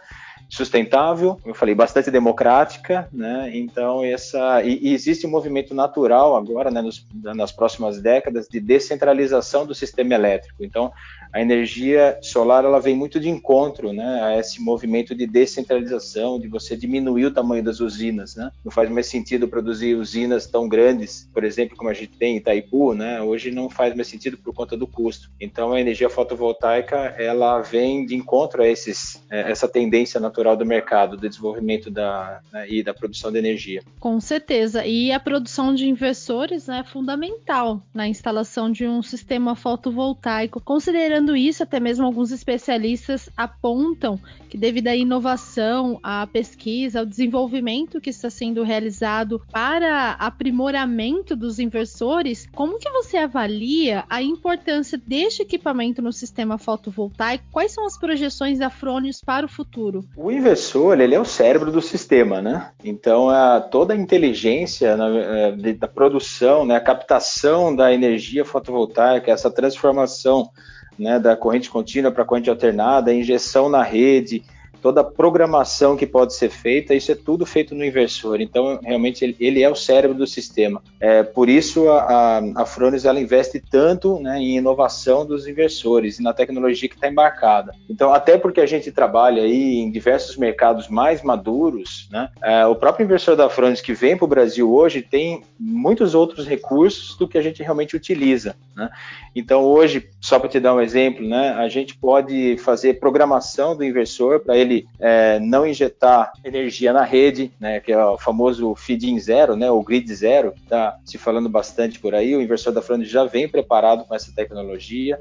sustentável, 0.50 1.36
como 1.36 1.50
eu 1.50 1.56
falei, 1.56 1.76
bastante 1.76 2.10
democrática, 2.10 3.08
né? 3.12 3.52
Então 3.54 4.04
essa 4.04 4.64
e, 4.64 4.80
e 4.82 4.94
existe 4.94 5.28
um 5.28 5.30
movimento 5.30 5.74
natural 5.74 6.36
agora, 6.36 6.72
né, 6.72 6.82
nos, 6.82 7.06
nas 7.14 7.52
próximas 7.52 8.02
décadas 8.02 8.48
de 8.48 8.60
descentralização 8.60 9.66
do 9.66 9.76
sistema 9.76 10.14
elétrico. 10.14 10.64
Então 10.64 10.92
a 11.34 11.42
energia 11.42 12.18
solar 12.22 12.64
ela 12.64 12.80
vem 12.80 12.96
muito 12.96 13.20
de 13.20 13.30
encontro, 13.30 13.92
né, 13.92 14.24
a 14.24 14.40
esse 14.40 14.62
movimento 14.62 15.14
de 15.14 15.28
descentralização, 15.28 16.40
de 16.40 16.48
você 16.48 16.76
diminuir 16.78 17.26
o 17.26 17.34
tamanho 17.34 17.64
das 17.64 17.80
usinas, 17.82 18.36
né? 18.36 18.50
Não 18.64 18.72
faz 18.72 18.90
mais 18.90 19.08
sentido 19.08 19.48
produzir 19.48 19.96
usinas 19.96 20.48
tão 20.48 20.68
grandes, 20.68 21.30
por 21.34 21.44
exemplo, 21.44 21.76
como 21.76 21.90
a 21.90 21.94
gente 21.94 22.18
tem 22.18 22.36
em 22.36 22.38
Itaipu, 22.38 22.94
né? 22.94 23.22
Hoje 23.22 23.52
não 23.52 23.70
faz 23.70 23.94
mais 23.94 24.08
sentido 24.08 24.38
por 24.38 24.54
conta 24.54 24.78
do 24.78 24.88
custo. 24.88 25.30
Então 25.40 25.74
a 25.74 25.82
energia 25.82 26.10
fotovoltaica 26.10 26.96
ela 27.18 27.60
vem 27.62 28.06
de 28.06 28.16
encontro 28.16 28.64
a 28.64 28.68
esses, 28.68 29.22
é, 29.30 29.52
essa 29.52 29.68
tendência 29.68 30.20
natural 30.20 30.37
do 30.38 30.66
mercado, 30.66 31.18
do 31.18 31.28
desenvolvimento 31.28 31.90
da 31.90 32.42
né, 32.52 32.70
e 32.70 32.84
da 32.84 32.94
produção 32.94 33.32
de 33.32 33.38
energia. 33.38 33.82
Com 34.00 34.20
certeza. 34.20 34.86
E 34.86 35.12
a 35.12 35.20
produção 35.20 35.74
de 35.74 35.88
inversores 35.88 36.68
né, 36.68 36.80
é 36.80 36.84
fundamental 36.84 37.82
na 37.94 38.08
instalação 38.08 38.72
de 38.72 38.88
um 38.88 39.02
sistema 39.02 39.56
fotovoltaico, 39.56 40.62
considerando 40.62 40.98
Considerando 41.08 41.36
isso, 41.36 41.64
até 41.64 41.80
mesmo 41.80 42.06
alguns 42.06 42.32
especialistas 42.32 43.30
apontam 43.36 44.20
que, 44.50 44.58
devido 44.58 44.88
à 44.88 44.96
inovação, 44.96 46.00
à 46.02 46.26
pesquisa, 46.26 47.00
ao 47.00 47.06
desenvolvimento 47.06 48.02
que 48.02 48.10
está 48.10 48.30
sendo 48.30 48.64
realizado 48.64 49.42
para 49.52 50.12
aprimoramento 50.14 51.36
dos 51.36 51.60
inversores, 51.60 52.48
como 52.54 52.80
que 52.80 52.90
você 52.90 53.18
avalia 53.18 54.06
a 54.10 54.22
importância 54.22 54.98
deste 54.98 55.42
equipamento 55.42 56.02
no 56.02 56.12
sistema 56.12 56.58
fotovoltaico? 56.58 57.46
Quais 57.52 57.74
são 57.74 57.86
as 57.86 57.98
projeções 57.98 58.60
da 58.60 58.70
Fronius 58.70 59.22
para 59.22 59.46
o 59.46 59.50
futuro? 59.50 60.04
O 60.16 60.27
inversor, 60.32 61.00
ele 61.00 61.16
é 61.16 61.20
o 61.20 61.26
cérebro 61.26 61.72
do 61.72 61.82
sistema, 61.82 62.42
né? 62.42 62.72
Então, 62.84 63.30
a, 63.30 63.60
toda 63.60 63.94
a 63.94 63.98
inteligência 63.98 64.98
na, 64.98 65.08
é, 65.10 65.52
da 65.74 65.88
produção, 65.88 66.66
né, 66.66 66.76
a 66.76 66.82
captação 66.82 67.76
da 67.76 67.94
energia 67.94 68.44
fotovoltaica, 68.44 69.32
essa 69.32 69.52
transformação 69.52 70.50
né, 70.98 71.20
da 71.20 71.36
corrente 71.36 71.70
contínua 71.70 72.12
para 72.12 72.26
corrente 72.26 72.50
alternada, 72.50 73.14
injeção 73.14 73.70
na 73.70 73.84
rede, 73.84 74.44
toda 74.82 75.02
a 75.02 75.04
programação 75.04 75.96
que 75.96 76.06
pode 76.06 76.34
ser 76.34 76.50
feita, 76.50 76.94
isso 76.94 77.12
é 77.12 77.16
tudo 77.16 77.46
feito 77.46 77.76
no 77.76 77.84
inversor. 77.84 78.42
Então, 78.42 78.80
realmente, 78.84 79.24
ele, 79.24 79.36
ele 79.40 79.64
é 79.64 79.70
o 79.70 79.76
cérebro 79.76 80.18
do 80.18 80.28
sistema. 80.28 80.82
É, 81.00 81.24
por 81.24 81.50
isso, 81.50 81.90
a, 81.90 82.02
a, 82.02 82.62
a 82.62 82.66
Fronis, 82.66 83.06
ela 83.06 83.20
investe 83.20 83.60
tanto 83.60 84.20
né, 84.20 84.40
em 84.40 84.58
inovação 84.58 85.26
dos 85.26 85.48
inversores 85.48 86.20
e 86.20 86.24
na 86.24 86.34
tecnologia 86.34 86.90
que 86.90 86.96
está 86.96 87.08
embarcada. 87.08 87.74
Então, 87.90 88.14
até 88.14 88.38
porque 88.38 88.62
a 88.62 88.66
gente 88.66 88.92
trabalha 88.92 89.44
aí 89.44 89.78
em 89.78 89.92
diversos 89.92 90.38
mercados 90.38 90.88
mais 90.88 91.22
maduros, 91.22 92.08
né, 92.12 92.30
é, 92.42 92.66
o 92.66 92.76
próprio 92.76 93.04
inversor 93.04 93.36
da 93.36 93.50
Fronis 93.50 93.82
que 93.82 93.94
vem 93.94 94.16
para 94.16 94.26
o 94.26 94.28
Brasil 94.28 94.72
hoje 94.72 95.02
tem 95.02 95.42
muitos 95.60 96.14
outros 96.16 96.48
recursos 96.48 97.18
do 97.18 97.28
que 97.28 97.38
a 97.38 97.42
gente 97.42 97.62
realmente 97.62 97.96
utiliza. 97.96 98.56
Né? 98.76 98.90
Então, 99.36 99.64
hoje, 99.64 100.10
só 100.22 100.40
para 100.40 100.50
te 100.50 100.60
dar 100.60 100.74
um 100.74 100.82
exemplo, 100.82 101.28
né, 101.28 101.52
a 101.52 101.68
gente 101.68 101.96
pode 101.96 102.58
fazer 102.58 103.00
programação 103.00 103.76
do 103.76 103.84
inversor 103.84 104.40
para 104.40 104.58
ele 104.58 104.67
é, 105.00 105.40
não 105.40 105.66
injetar 105.66 106.32
energia 106.44 106.92
na 106.92 107.04
rede, 107.04 107.52
né, 107.60 107.80
que 107.80 107.92
é 107.92 108.06
o 108.06 108.18
famoso 108.18 108.74
feed-in 108.76 109.20
zero, 109.20 109.56
né, 109.56 109.70
o 109.70 109.82
grid 109.82 110.14
zero, 110.14 110.54
está 110.56 110.98
se 111.06 111.18
falando 111.18 111.50
bastante 111.50 112.00
por 112.00 112.14
aí. 112.14 112.36
O 112.36 112.42
inversor 112.42 112.74
da 112.74 112.82
Fronis 112.82 113.10
já 113.10 113.26
vem 113.26 113.48
preparado 113.48 114.06
com 114.06 114.16
essa 114.16 114.32
tecnologia. 114.36 115.20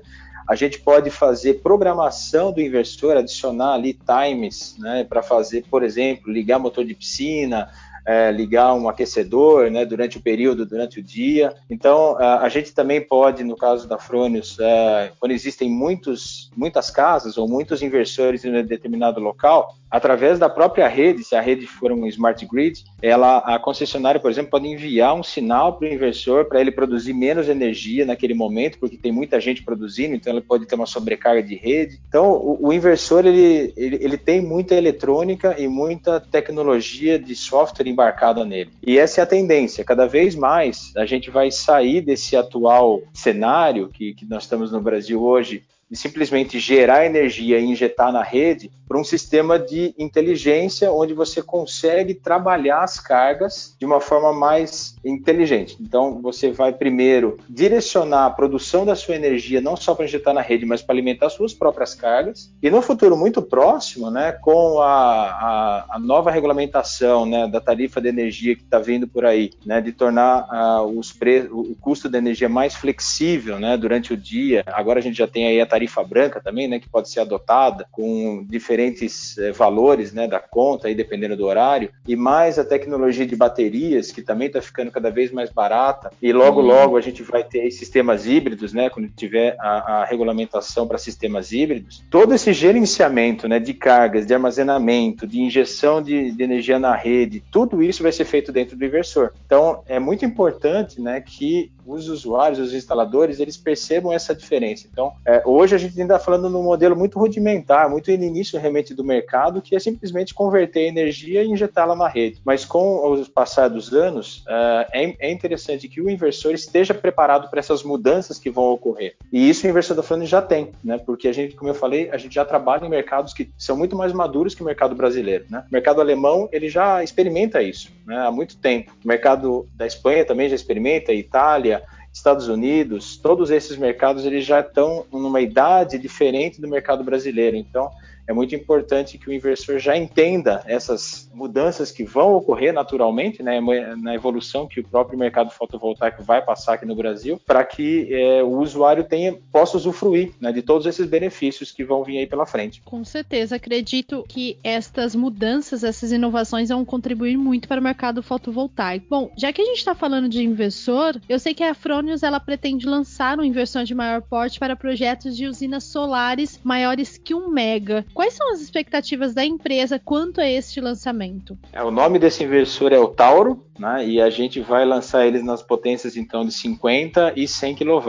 A 0.49 0.55
gente 0.55 0.79
pode 0.79 1.11
fazer 1.11 1.55
programação 1.55 2.53
do 2.53 2.61
inversor, 2.61 3.17
adicionar 3.17 3.75
ali 3.75 3.93
times, 3.95 4.77
né, 4.79 5.05
para 5.05 5.23
fazer, 5.23 5.65
por 5.69 5.83
exemplo, 5.83 6.33
ligar 6.33 6.59
motor 6.59 6.85
de 6.85 6.95
piscina, 6.95 7.69
é, 8.07 8.31
ligar 8.31 8.73
um 8.75 8.89
aquecedor 8.89 9.71
né, 9.71 9.85
durante 9.85 10.17
o 10.17 10.23
período, 10.23 10.65
durante 10.65 11.01
o 11.01 11.03
dia. 11.03 11.55
Então, 11.69 12.17
a, 12.19 12.43
a 12.43 12.49
gente 12.49 12.73
também 12.73 13.01
pode, 13.01 13.43
no 13.43 13.57
caso 13.57 13.89
da 13.89 13.99
Fronius, 13.99 14.57
é, 14.61 15.13
quando 15.19 15.33
existem 15.33 15.69
muitos, 15.69 16.51
muitas 16.57 16.89
casas 16.89 17.37
ou 17.37 17.49
muitos 17.49 17.83
inversores 17.83 18.45
em 18.45 18.57
um 18.57 18.65
determinado 18.65 19.21
local, 19.21 19.75
através 19.91 20.39
da 20.39 20.49
própria 20.49 20.89
rede, 20.89 21.25
se 21.25 21.35
a 21.35 21.41
rede 21.41 21.67
for 21.67 21.93
um 21.93 22.07
smart 22.07 22.45
grid, 22.47 22.85
ela, 23.01 23.39
a 23.39 23.59
concessionária, 23.59 24.21
por 24.21 24.31
exemplo, 24.31 24.51
pode 24.51 24.67
enviar 24.67 25.15
um 25.15 25.23
sinal 25.23 25.79
para 25.79 25.89
o 25.89 25.93
inversor 25.93 26.45
para 26.47 26.61
ele 26.61 26.71
produzir 26.71 27.13
menos 27.13 27.49
energia 27.49 28.05
naquele 28.05 28.35
momento, 28.35 28.79
porque 28.79 28.97
tem 28.97 29.13
muita 29.13 29.41
gente 29.41 29.63
produzindo, 29.63 30.15
então 30.15 30.33
ele 30.33 30.43
pode 30.43 30.67
ter 30.67 30.75
uma 30.75 30.87
sobrecarga 30.87 31.43
de 31.43 31.55
rede. 31.55 32.01
Então, 32.09 32.33
o, 32.33 32.69
o 32.69 32.73
inversor 32.73 33.27
ele, 33.27 33.73
ele, 33.77 33.99
ele, 34.01 34.19
tem 34.19 34.41
muita 34.41 34.75
eletrônica 34.75 35.55
e 35.59 35.69
muita 35.69 36.21
tecnologia 36.21 37.19
de 37.19 37.35
software 37.35 37.87
embarcada 37.97 38.45
nele. 38.45 38.71
E 38.87 38.99
essa 38.99 39.21
é 39.21 39.25
a 39.25 39.27
tendência. 39.27 39.83
Cada 39.83 40.07
vez 40.07 40.35
mais 40.35 40.93
a 40.95 41.07
gente 41.07 41.31
vai 41.31 41.51
sair 41.51 42.03
desse 42.03 42.37
atual 42.37 43.01
cenário 43.15 43.89
que, 43.89 44.13
que 44.13 44.27
nós 44.27 44.43
estamos 44.43 44.71
no 44.71 44.81
Brasil 44.81 45.23
hoje, 45.23 45.65
de 45.91 45.97
simplesmente 45.97 46.59
gerar 46.59 47.07
energia 47.07 47.59
e 47.59 47.65
injetar 47.65 48.13
na 48.13 48.23
rede 48.23 48.71
para 48.89 48.99
um 48.99 49.05
sistema 49.05 49.59
de 49.59 49.95
inteligência 49.99 50.93
onde 50.93 51.13
você 51.13 51.43
consegue 51.43 52.15
trabalhar 52.15 52.83
as 52.83 53.01
cargas 53.01 53.77
de 53.79 53.85
uma 53.85 54.01
forma 54.01 54.33
mais 54.33 54.97
inteligente. 55.05 55.77
Então, 55.81 56.21
você 56.23 56.53
vai 56.53 56.73
primeiro 56.73 57.39
direcionar 57.49 58.27
a 58.27 58.31
produção 58.31 58.87
da 58.87 58.95
sua 58.95 59.17
energia 59.17 59.61
não 59.61 59.77
só 59.77 59.95
para 59.95 60.05
injetar 60.05 60.33
na 60.33 60.41
rede, 60.41 60.65
mas 60.65 60.83
para 60.83 60.95
alimentar 60.95 61.31
suas 61.31 61.53
próprias 61.53 61.95
cargas. 61.95 62.53
E 62.63 62.71
no 62.71 62.81
futuro 62.81 63.17
muito 63.17 63.43
próximo, 63.43 64.11
né, 64.11 64.33
com 64.33 64.81
a, 64.81 64.87
a, 64.87 65.87
a 65.97 65.99
nova 65.99 66.31
regulamentação 66.31 67.27
né, 67.27 67.49
da 67.49 67.61
tarifa 67.61 68.01
de 68.01 68.09
energia 68.09 68.55
que 68.55 68.63
está 68.63 68.79
vindo 68.79 69.09
por 69.09 69.25
aí, 69.25 69.51
né, 69.65 69.81
de 69.81 69.93
tornar 69.93 70.47
uh, 70.49 70.99
os 70.99 71.13
pre... 71.13 71.49
o 71.51 71.77
custo 71.81 72.09
da 72.09 72.19
energia 72.19 72.49
mais 72.49 72.75
flexível 72.75 73.59
né, 73.59 73.77
durante 73.77 74.13
o 74.13 74.17
dia. 74.17 74.63
Agora 74.67 75.01
a 75.01 75.03
gente 75.03 75.19
já 75.19 75.27
tem 75.27 75.47
aí 75.47 75.61
a 75.61 75.67
tarifa 75.77 76.03
branca 76.03 76.41
também, 76.41 76.67
né, 76.67 76.81
que 76.81 76.89
pode 76.89 77.11
ser 77.11 77.21
adotada 77.21 77.87
com 77.93 78.43
diferentes 78.49 79.37
eh, 79.37 79.53
valores, 79.53 80.11
né, 80.11 80.27
da 80.27 80.41
conta, 80.41 80.89
aí 80.89 80.95
dependendo 80.95 81.37
do 81.37 81.45
horário, 81.45 81.91
e 82.09 82.17
mais 82.17 82.59
a 82.59 82.65
tecnologia 82.65 83.27
de 83.27 83.37
baterias, 83.37 84.11
que 84.11 84.23
também 84.23 84.47
está 84.47 84.63
ficando 84.63 84.91
cada 84.91 85.11
vez 85.11 85.31
mais 85.31 85.51
barata, 85.51 86.11
e 86.23 86.33
logo, 86.33 86.61
uhum. 86.61 86.67
logo 86.67 86.97
a 86.97 87.01
gente 87.03 87.23
vai 87.23 87.45
ter 87.45 87.71
sistemas 87.71 88.27
híbridos, 88.27 88.73
né, 88.73 88.89
quando 88.89 89.09
tiver 89.11 89.55
a, 89.61 90.01
a 90.01 90.05
regulamentação 90.07 90.89
para 90.89 90.97
sistemas 90.97 91.53
híbridos. 91.53 92.03
Todo 92.11 92.35
esse 92.35 92.55
gerenciamento, 92.55 93.47
né, 93.47 93.59
de 93.59 93.75
cargas, 93.75 94.25
de 94.25 94.33
armazenamento, 94.33 95.27
de 95.27 95.41
injeção 95.41 96.01
de, 96.01 96.33
de 96.33 96.43
energia 96.43 96.79
na 96.79 96.97
rede, 96.97 97.45
tudo 97.53 97.83
isso 97.83 98.03
vai 98.03 98.13
ser 98.13 98.25
feito 98.25 98.51
dentro 98.51 98.79
do 98.79 98.85
inversor. 98.85 99.33
Então, 99.45 99.83
é 99.87 99.99
muito 99.99 100.25
importante, 100.25 101.03
né, 101.03 101.21
que 101.21 101.71
os 101.87 102.09
usuários, 102.09 102.59
os 102.59 102.75
instaladores, 102.75 103.39
eles 103.39 103.57
percebam 103.57 104.13
essa 104.13 104.35
diferença. 104.35 104.89
Então, 104.91 105.13
é, 105.25 105.43
hoje 105.45 105.66
a 105.75 105.79
gente 105.79 106.01
ainda 106.01 106.15
está 106.15 106.25
falando 106.25 106.49
num 106.49 106.63
modelo 106.63 106.97
muito 106.97 107.19
rudimentar, 107.19 107.89
muito 107.89 108.11
no 108.11 108.25
início 108.25 108.59
realmente 108.59 108.95
do 108.95 109.05
mercado, 109.05 109.61
que 109.61 109.75
é 109.75 109.79
simplesmente 109.79 110.35
converter 110.35 110.87
energia 110.87 111.43
e 111.43 111.49
injetá-la 111.49 111.95
na 111.95 112.09
rede. 112.09 112.41
Mas 112.45 112.65
com 112.65 113.11
os 113.11 113.29
passar 113.29 113.69
dos 113.69 113.93
anos, 113.93 114.45
é, 114.49 115.05
é, 115.05 115.17
é 115.29 115.33
interessante 115.33 115.89
que 115.89 116.01
o 116.01 116.11
inversor 116.11 116.53
esteja 116.55 116.95
preparado 116.95 117.49
para 117.49 117.59
essas 117.59 117.83
mudanças 117.83 118.39
que 118.39 118.51
vão 118.51 118.65
ocorrer. 118.65 119.17
E 119.33 119.49
isso 119.49 119.67
o 119.67 119.71
inversor 119.71 119.97
da 119.97 120.03
Flandre 120.03 120.27
já 120.27 120.43
tem, 120.43 120.73
né? 120.83 120.99
Porque 120.99 121.29
a 121.29 121.33
gente, 121.33 121.55
como 121.55 121.71
eu 121.71 121.75
falei, 121.75 122.11
a 122.11 122.17
gente 122.17 122.35
já 122.35 122.45
trabalha 122.45 122.87
em 122.87 122.91
mercados 122.91 123.33
que 123.33 123.51
são 123.59 123.77
muito 123.77 123.97
mais 123.97 124.13
maduros 124.13 124.55
que 124.55 124.63
o 124.63 124.67
mercado 124.67 124.95
brasileiro, 124.95 125.47
né? 125.51 125.65
O 125.69 125.73
mercado 125.73 126.01
alemão, 126.01 126.49
ele 126.53 126.69
já 126.69 127.03
experimenta 127.03 127.63
isso, 127.63 127.91
né? 128.07 128.27
Há 128.27 128.31
muito 128.31 128.57
tempo. 128.57 128.93
O 129.05 129.09
mercado 129.09 129.69
da 129.75 129.87
Espanha 129.87 130.25
também 130.25 130.49
já 130.49 130.55
experimenta, 130.55 131.13
Itália, 131.13 131.83
Estados 132.17 132.49
Unidos, 132.49 133.19
todos 133.19 133.51
esses 133.51 133.77
mercados 133.77 134.25
eles 134.25 134.45
já 134.45 134.61
estão 134.61 135.05
numa 135.13 135.39
idade 135.43 135.99
diferente 135.99 136.61
do 136.63 136.67
mercado 136.67 137.05
brasileiro. 137.05 137.59
Então, 137.59 137.91
é 138.27 138.33
muito 138.33 138.55
importante 138.55 139.19
que 139.19 139.29
o 139.29 139.33
inversor 139.33 139.79
já 139.79 139.97
entenda 139.97 140.63
essas 140.67 141.31
mudanças 141.33 141.91
que 141.91 142.05
vão 142.05 142.35
ocorrer 142.35 142.73
naturalmente, 142.73 143.43
né, 143.43 143.61
na 143.97 144.15
evolução 144.15 144.67
que 144.67 144.81
o 144.81 144.85
próprio 144.89 145.19
mercado 145.19 145.51
fotovoltaico 145.51 146.23
vai 146.23 146.43
passar 146.43 146.75
aqui 146.75 146.87
no 146.87 146.95
Brasil, 146.95 147.41
para 147.47 147.65
que 147.65 148.13
é, 148.13 148.43
o 148.43 148.59
usuário 148.59 149.05
tenha, 149.05 149.35
possa 149.53 149.77
usufruir 149.77 150.33
né, 150.41 150.53
de 150.53 150.63
todos 150.63 150.87
esses 150.87 151.07
benefícios 151.07 151.71
que 151.71 151.85
vão 151.85 152.03
vir 152.03 152.19
aí 152.19 152.27
pela 152.27 152.47
frente. 152.47 152.81
Com 152.85 153.05
certeza, 153.05 153.57
acredito 153.57 154.25
que 154.29 154.59
estas 154.65 155.15
mudanças, 155.15 155.85
essas 155.85 156.13
inovações 156.13 156.69
vão 156.69 156.85
contribuir 156.85 157.37
muito 157.37 157.69
para 157.69 157.81
o 157.81 157.85
mercado 157.85 158.23
fotovoltaico. 158.23 159.07
Bom, 159.09 159.31
já 159.37 159.53
que 159.53 159.63
a 159.63 159.65
gente 159.65 159.79
está 159.79 159.95
falando 159.95 160.29
de 160.29 160.43
inversor, 160.43 161.21
eu 161.29 161.39
sei 161.39 161.55
que 161.55 161.63
a 161.63 161.75
Fronius 161.75 162.23
ela 162.23 162.41
pretende 162.41 162.87
lançar 162.87 163.39
um 163.39 163.45
inversor 163.45 163.85
de 163.85 163.95
maior 163.95 164.23
porte 164.23 164.59
para 164.59 164.77
projetos 164.77 165.37
de 165.37 165.47
usinas 165.47 165.85
solares 165.85 166.61
maiores 166.65 167.19
que 167.19 167.35
um 167.35 167.49
mega. 167.49 168.05
Quais 168.17 168.33
são 168.33 168.51
as 168.51 168.63
expectativas 168.63 169.35
da 169.35 169.45
empresa 169.45 169.99
quanto 169.99 170.41
a 170.41 170.49
este 170.49 170.81
lançamento? 170.81 171.59
É, 171.71 171.83
o 171.85 171.91
nome 171.91 172.19
desse 172.19 172.43
inversor 172.43 172.91
é 172.91 172.99
o 172.99 173.09
Tauro, 173.09 173.66
né? 173.79 174.07
E 174.07 174.21
a 174.21 174.31
gente 174.31 174.61
vai 174.61 174.85
lançar 174.85 175.27
eles 175.27 175.45
nas 175.45 175.63
potências 175.63 176.17
então 176.17 176.45
de 176.45 176.53
50 176.53 177.33
e 177.37 177.47
100 177.47 177.77
kW. 177.77 178.03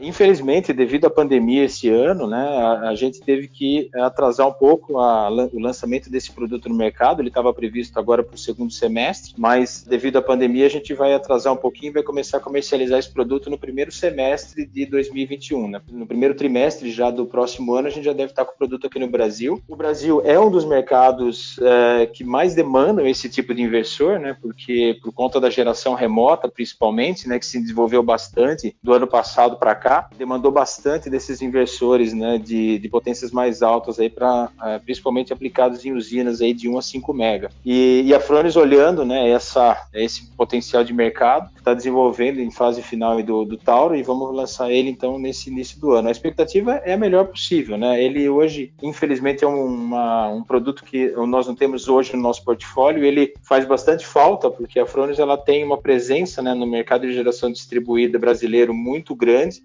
Infelizmente, 0.00 0.72
devido 0.72 1.06
à 1.06 1.10
pandemia 1.10 1.64
esse 1.64 1.88
ano, 1.88 2.26
né, 2.26 2.38
a, 2.38 2.90
a 2.90 2.94
gente 2.94 3.20
teve 3.20 3.48
que 3.48 3.90
atrasar 3.94 4.48
um 4.48 4.52
pouco 4.52 4.98
a, 4.98 5.30
o 5.30 5.58
lançamento 5.58 6.10
desse 6.10 6.32
produto 6.32 6.68
no 6.68 6.74
mercado. 6.74 7.20
Ele 7.20 7.28
estava 7.28 7.52
previsto 7.52 7.98
agora 7.98 8.22
para 8.22 8.34
o 8.34 8.38
segundo 8.38 8.72
semestre, 8.72 9.34
mas 9.36 9.84
devido 9.86 10.16
à 10.16 10.22
pandemia 10.22 10.66
a 10.66 10.70
gente 10.70 10.94
vai 10.94 11.14
atrasar 11.14 11.52
um 11.52 11.56
pouquinho 11.56 11.90
e 11.90 11.94
vai 11.94 12.02
começar 12.02 12.38
a 12.38 12.40
comercializar 12.40 12.98
esse 12.98 13.12
produto 13.12 13.50
no 13.50 13.58
primeiro 13.58 13.92
semestre 13.92 14.66
de 14.66 14.86
2021. 14.86 15.68
Né? 15.68 15.80
No 15.90 16.06
primeiro 16.06 16.34
trimestre 16.34 16.90
já 16.90 17.10
do 17.10 17.26
próximo 17.26 17.74
ano 17.74 17.88
a 17.88 17.90
gente 17.90 18.04
já 18.04 18.12
deve 18.12 18.32
estar 18.32 18.44
com 18.44 18.52
o 18.52 18.58
produto 18.58 18.86
aqui 18.86 18.98
no 18.98 19.08
Brasil. 19.08 19.62
O 19.68 19.76
Brasil 19.76 20.22
é 20.24 20.38
um 20.38 20.50
dos 20.50 20.64
mercados 20.64 21.58
é, 21.60 22.06
que 22.06 22.24
mais 22.24 22.54
demandam 22.54 23.06
esse 23.06 23.28
tipo 23.28 23.54
de 23.54 23.62
inversor, 23.62 24.18
né? 24.18 24.36
Porque 24.40 24.98
por 25.06 25.12
conta 25.12 25.40
da 25.40 25.48
geração 25.48 25.94
remota, 25.94 26.48
principalmente, 26.48 27.28
né, 27.28 27.38
que 27.38 27.46
se 27.46 27.60
desenvolveu 27.60 28.02
bastante 28.02 28.74
do 28.82 28.92
ano 28.92 29.06
passado 29.06 29.56
para 29.56 29.72
cá, 29.72 30.10
demandou 30.18 30.50
bastante 30.50 31.08
desses 31.08 31.40
inversores, 31.40 32.12
né, 32.12 32.38
de, 32.38 32.80
de 32.80 32.88
potências 32.88 33.30
mais 33.30 33.62
altas 33.62 34.00
aí 34.00 34.10
para 34.10 34.50
é, 34.64 34.80
principalmente 34.80 35.32
aplicados 35.32 35.84
em 35.84 35.92
usinas 35.92 36.40
aí 36.40 36.52
de 36.52 36.68
1 36.68 36.76
a 36.76 36.82
5 36.82 37.14
mega. 37.14 37.50
E, 37.64 38.02
e 38.04 38.12
a 38.12 38.18
Frones 38.18 38.56
olhando, 38.56 39.04
né, 39.04 39.30
essa 39.30 39.86
esse 39.94 40.26
potencial 40.36 40.82
de 40.82 40.92
mercado, 40.92 41.50
está 41.56 41.72
desenvolvendo 41.72 42.40
em 42.40 42.50
fase 42.50 42.82
final 42.82 43.22
do, 43.22 43.44
do 43.44 43.56
Tauro 43.56 43.94
e 43.94 44.02
vamos 44.02 44.34
lançar 44.34 44.70
ele 44.70 44.90
então 44.90 45.18
nesse 45.18 45.50
início 45.50 45.80
do 45.80 45.92
ano. 45.92 46.08
A 46.08 46.10
expectativa 46.10 46.80
é 46.84 46.94
a 46.94 46.98
melhor 46.98 47.26
possível, 47.26 47.76
né? 47.76 48.02
Ele 48.02 48.28
hoje, 48.28 48.72
infelizmente 48.82 49.44
é 49.44 49.46
uma, 49.46 50.28
um 50.28 50.42
produto 50.42 50.84
que 50.84 51.10
nós 51.26 51.46
não 51.46 51.54
temos 51.54 51.88
hoje 51.88 52.14
no 52.14 52.22
nosso 52.22 52.44
portfólio. 52.44 53.04
Ele 53.04 53.32
faz 53.42 53.64
bastante 53.64 54.06
falta, 54.06 54.50
porque 54.50 54.78
a 54.78 54.86
Fronis 54.96 55.18
ela 55.18 55.36
tem 55.36 55.62
uma 55.62 55.76
presença 55.76 56.40
né, 56.40 56.54
no 56.54 56.66
mercado 56.66 57.06
de 57.06 57.12
geração 57.12 57.52
distribuída 57.52 58.18
brasileiro 58.18 58.72
muito 58.72 59.14
grande. 59.14 59.62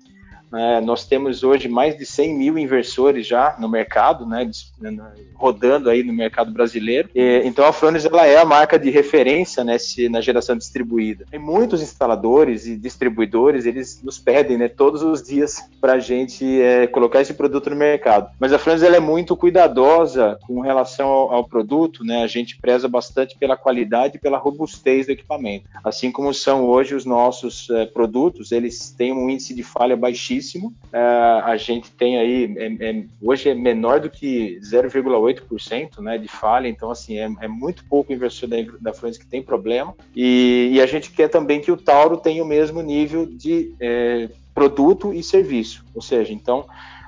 É, 0.54 0.82
nós 0.82 1.06
temos 1.06 1.44
hoje 1.44 1.68
mais 1.68 1.98
de 1.98 2.06
100 2.06 2.38
mil 2.38 2.58
inversores 2.58 3.26
já 3.26 3.56
no 3.60 3.70
mercado, 3.70 4.26
né, 4.26 4.50
rodando 5.36 5.90
aí 5.90 6.04
no 6.04 6.14
mercado 6.14 6.52
brasileiro. 6.52 7.10
E, 7.16 7.42
então 7.46 7.66
a 7.66 7.74
Fronius 7.74 8.06
ela 8.06 8.26
é 8.26 8.38
a 8.38 8.46
marca 8.46 8.78
de 8.78 8.90
referência 8.90 9.64
né, 9.64 9.78
na 10.10 10.22
geração 10.22 10.58
distribuída. 10.58 11.26
E 11.32 11.38
muitos 11.38 11.82
instaladores 11.82 12.68
e 12.68 12.76
distribuidores 12.76 13.66
eles 13.66 14.02
nos 14.04 14.20
pedem 14.20 14.58
né, 14.58 14.68
todos 14.68 15.02
os 15.02 15.22
dias 15.24 15.58
para 15.80 15.94
a 15.94 16.00
gente 16.00 16.62
é, 16.62 16.88
colocar 16.88 17.22
esse 17.22 17.34
produto 17.34 17.70
no 17.70 17.76
mercado. 17.76 18.30
Mas 18.40 18.54
a 18.54 18.60
Fronius 18.60 18.84
ela 18.84 18.98
é 18.98 19.00
muito 19.00 19.36
cuidadosa 19.36 20.38
com 20.46 20.60
relação 20.60 21.08
ao, 21.08 21.32
ao 21.34 21.44
produto, 21.48 22.04
né? 22.04 22.24
A 22.24 22.28
gente 22.28 22.58
preza 22.60 22.88
bastante 22.88 23.38
pela 23.38 23.58
qualidade 23.58 24.18
e 24.18 24.20
pela 24.20 24.38
robustez 24.38 25.06
do 25.06 25.12
equipamento. 25.12 25.66
Assim 25.84 26.12
como 26.12 26.34
são 26.34 26.66
hoje 26.66 26.96
os 26.96 27.06
nossos 27.06 27.70
é, 27.70 27.86
produtos, 27.86 28.52
eles 28.52 28.92
têm 28.92 29.14
um 29.14 29.30
índice 29.30 29.54
de 29.54 29.64
falha 29.64 29.96
baixíssimo. 29.96 30.41
É, 30.92 31.00
a 31.44 31.58
gente 31.58 31.92
tem 31.92 32.18
aí, 32.18 32.54
é, 32.58 32.90
é 32.90 33.04
hoje 33.22 33.50
é 33.50 33.56
menor 33.56 34.00
do 34.00 34.10
que 34.10 34.60
0,8% 34.62 36.00
né, 36.00 36.18
de 36.18 36.28
falha, 36.28 36.68
então 36.68 36.90
assim, 36.92 37.18
é, 37.18 37.30
é 37.42 37.48
muito 37.48 37.84
pouco 37.86 38.14
inversor 38.14 38.50
da, 38.50 38.58
da 38.80 38.94
Fluence 38.94 39.20
que 39.20 39.26
tem 39.26 39.42
problema. 39.42 39.96
E, 40.16 40.72
e, 40.74 40.82
a 40.82 40.86
gente 40.86 41.12
quer 41.12 41.28
também 41.28 41.62
que 41.62 41.72
o 41.72 41.78
Tauro 41.78 42.18
tenha 42.18 42.44
o 42.44 42.48
mesmo 42.48 42.82
nível 42.82 43.26
de 43.26 43.74
é, 43.80 44.30
produto 44.54 45.14
e 45.14 45.24
serviço. 45.24 45.86
Ou 45.94 46.02
seja, 46.02 46.34
então 46.34 46.66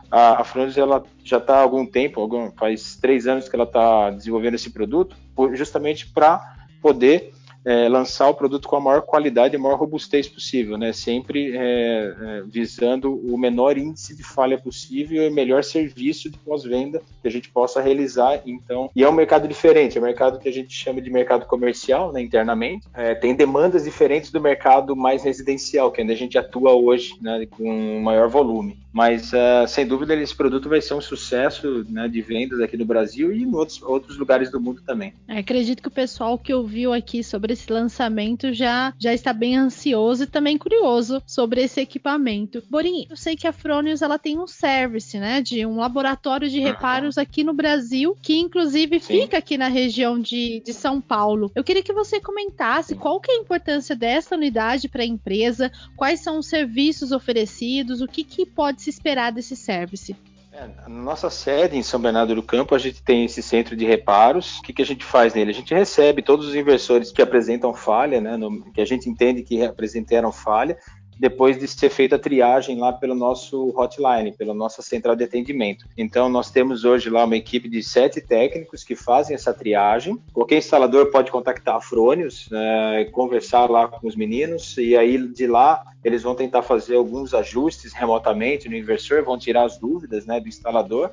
a, 0.10 0.42
a 0.42 0.46
ela 0.78 1.04
já 1.24 1.38
está 1.38 1.58
há 1.58 1.62
algum 1.62 1.86
tempo, 1.86 2.22
algum, 2.22 2.52
faz 2.52 2.96
três 2.98 3.26
anos 3.26 3.50
que 3.50 3.56
ela 3.56 3.66
está 3.66 4.12
desenvolvendo 4.12 4.54
esse 4.54 4.70
produto, 4.70 5.16
justamente 5.54 6.08
para 6.08 6.56
poder 6.82 7.32
é, 7.66 7.88
lançar 7.88 8.30
o 8.30 8.34
produto 8.34 8.68
com 8.68 8.76
a 8.76 8.82
maior 8.82 9.02
qualidade 9.02 9.56
e 9.56 9.58
maior 9.58 9.78
robustez 9.78 10.28
possível, 10.28 10.78
né? 10.78 10.94
Sempre 10.94 11.56
é, 11.56 11.60
é, 11.60 12.44
visando 12.46 13.14
o 13.14 13.38
menor 13.38 13.78
índice 13.78 14.16
de 14.16 14.24
falha 14.24 14.58
possível 14.58 15.24
e 15.24 15.30
o 15.30 15.34
melhor 15.34 15.64
serviço 15.64 16.30
de 16.30 16.38
pós-venda 16.38 17.02
que 17.22 17.28
a 17.28 17.32
gente 17.32 17.50
possa 17.50 17.82
realizar. 17.82 18.42
Então, 18.46 18.90
e 18.96 19.04
é 19.04 19.10
um 19.10 19.14
mercado 19.14 19.48
diferente, 19.48 19.98
é 19.98 20.02
um 20.02 20.04
mercado 20.04 20.40
que 20.40 20.50
a 20.50 20.54
gente 20.54 20.74
chama 20.74 21.02
de 21.02 21.10
mercado 21.10 21.46
comercial, 21.46 22.12
né, 22.12 22.22
internamente. 22.22 22.88
É, 22.94 23.16
tem 23.16 23.36
demandas 23.36 23.84
diferentes 23.84 24.32
do 24.32 24.42
mercado 24.42 24.96
mais 24.96 25.24
residencial, 25.24 25.92
que 25.92 26.02
onde 26.02 26.12
a 26.12 26.18
gente 26.18 26.38
atua 26.38 26.74
hoje, 26.74 27.16
né, 27.22 27.46
com 27.50 28.00
maior 28.02 28.30
volume. 28.30 28.84
Mas, 28.94 29.34
uh, 29.34 29.68
sem 29.68 29.88
dúvida, 29.88 30.14
esse 30.14 30.36
produto 30.36 30.70
vai 30.70 30.80
ser 30.80 30.94
um 30.94 31.02
sucesso 31.02 31.84
né, 31.90 32.08
de 32.08 32.22
vendas 32.22 32.60
aqui 32.62 32.78
no 32.78 32.86
Brasil 32.86 33.34
e 33.34 33.42
em 33.42 33.52
outros, 33.52 33.82
outros 33.82 34.18
lugares 34.18 34.52
do 34.52 34.62
mundo 34.62 34.84
também. 34.86 35.14
É, 35.28 35.40
acredito 35.40 35.82
que 35.82 35.88
o 35.88 35.92
pessoal 35.92 36.38
que 36.38 36.54
ouviu 36.54 36.94
aqui 36.94 37.24
sobre 37.24 37.53
esse 37.54 37.72
lançamento 37.72 38.54
já, 38.54 38.94
já 39.00 39.14
está 39.14 39.32
bem 39.32 39.56
ansioso 39.56 40.24
e 40.24 40.28
também 40.28 40.58
curioso 40.58 41.22
sobre 41.26 41.64
esse 41.64 41.80
equipamento. 41.80 42.64
Borim, 42.70 43.08
eu 43.10 43.16
sei 43.16 43.36
que 43.36 43.48
a 43.48 43.54
Fronius 43.54 44.02
ela 44.02 44.20
tem 44.20 44.40
um 44.40 44.48
service, 44.48 45.18
né, 45.18 45.42
de 45.42 45.66
um 45.66 45.78
laboratório 45.78 46.50
de 46.50 46.60
reparos 46.60 47.18
aqui 47.18 47.44
no 47.44 47.54
Brasil, 47.54 48.18
que 48.22 48.38
inclusive 48.38 49.00
Sim. 49.00 49.22
fica 49.22 49.38
aqui 49.38 49.58
na 49.58 49.68
região 49.68 50.20
de, 50.20 50.62
de 50.66 50.74
São 50.74 51.00
Paulo. 51.00 51.52
Eu 51.56 51.64
queria 51.64 51.84
que 51.84 51.94
você 51.94 52.20
comentasse 52.20 52.96
qual 52.96 53.20
que 53.20 53.32
é 53.32 53.36
a 53.36 53.40
importância 53.40 53.96
dessa 53.96 54.36
unidade 54.36 54.90
para 54.90 55.04
a 55.04 55.06
empresa, 55.06 55.72
quais 55.96 56.20
são 56.20 56.40
os 56.40 56.48
serviços 56.48 57.12
oferecidos, 57.12 58.02
o 58.02 58.08
que, 58.08 58.24
que 58.24 58.46
pode 58.46 58.82
se 58.82 58.90
esperar 58.90 59.32
desse 59.32 59.56
service? 59.56 60.16
É, 60.54 60.68
na 60.88 60.88
nossa 60.88 61.32
sede 61.32 61.76
em 61.76 61.82
São 61.82 62.00
Bernardo 62.00 62.36
do 62.36 62.44
Campo, 62.44 62.76
a 62.76 62.78
gente 62.78 63.02
tem 63.02 63.26
esse 63.26 63.42
centro 63.42 63.76
de 63.76 63.86
reparos. 63.86 64.60
O 64.60 64.62
que, 64.62 64.72
que 64.72 64.84
a 64.84 64.86
gente 64.86 65.04
faz 65.04 65.34
nele? 65.34 65.50
A 65.50 65.54
gente 65.54 65.74
recebe 65.74 66.22
todos 66.22 66.48
os 66.48 66.54
inversores 66.54 67.12
que 67.12 67.24
apresentam 67.24 67.74
falha, 67.74 68.22
né, 68.22 68.38
no, 68.38 68.72
que 68.72 68.80
a 68.80 68.86
gente 68.86 69.10
entende 69.10 69.42
que 69.42 69.66
apresentaram 69.66 70.32
falha, 70.32 70.78
depois 71.20 71.58
de 71.58 71.68
ser 71.68 71.90
feita 71.90 72.16
a 72.16 72.20
triagem 72.20 72.80
lá 72.80 72.92
pelo 72.92 73.16
nosso 73.16 73.74
hotline, 73.78 74.32
pela 74.32 74.54
nossa 74.54 74.82
central 74.82 75.16
de 75.16 75.24
atendimento. 75.24 75.86
Então, 75.98 76.30
nós 76.30 76.52
temos 76.52 76.86
hoje 76.86 77.10
lá 77.10 77.26
uma 77.26 77.36
equipe 77.36 77.70
de 77.70 77.82
sete 77.84 78.22
técnicos 78.22 78.84
que 78.84 78.96
fazem 78.96 79.36
essa 79.36 79.54
triagem. 79.54 80.18
Qualquer 80.34 80.58
instalador 80.58 81.12
pode 81.12 81.32
contactar 81.32 81.76
a 81.76 81.82
Fronius, 81.82 82.50
né, 82.52 83.06
conversar 83.12 83.70
lá 83.70 83.88
com 83.88 84.08
os 84.08 84.16
meninos, 84.16 84.78
e 84.78 84.96
aí 84.96 85.18
de 85.28 85.48
lá 85.48 85.84
eles 86.04 86.24
vão 86.24 86.36
tentar 86.36 86.62
fazer 86.62 86.96
alguns 86.96 87.34
ajustes 87.34 87.94
remotamente 87.94 88.68
no 88.68 88.76
inversor, 88.76 89.24
vão 89.24 89.38
tirar 89.38 89.64
as 89.64 89.78
dúvidas 89.78 90.26
né, 90.26 90.40
do 90.40 90.48
instalador. 90.48 91.10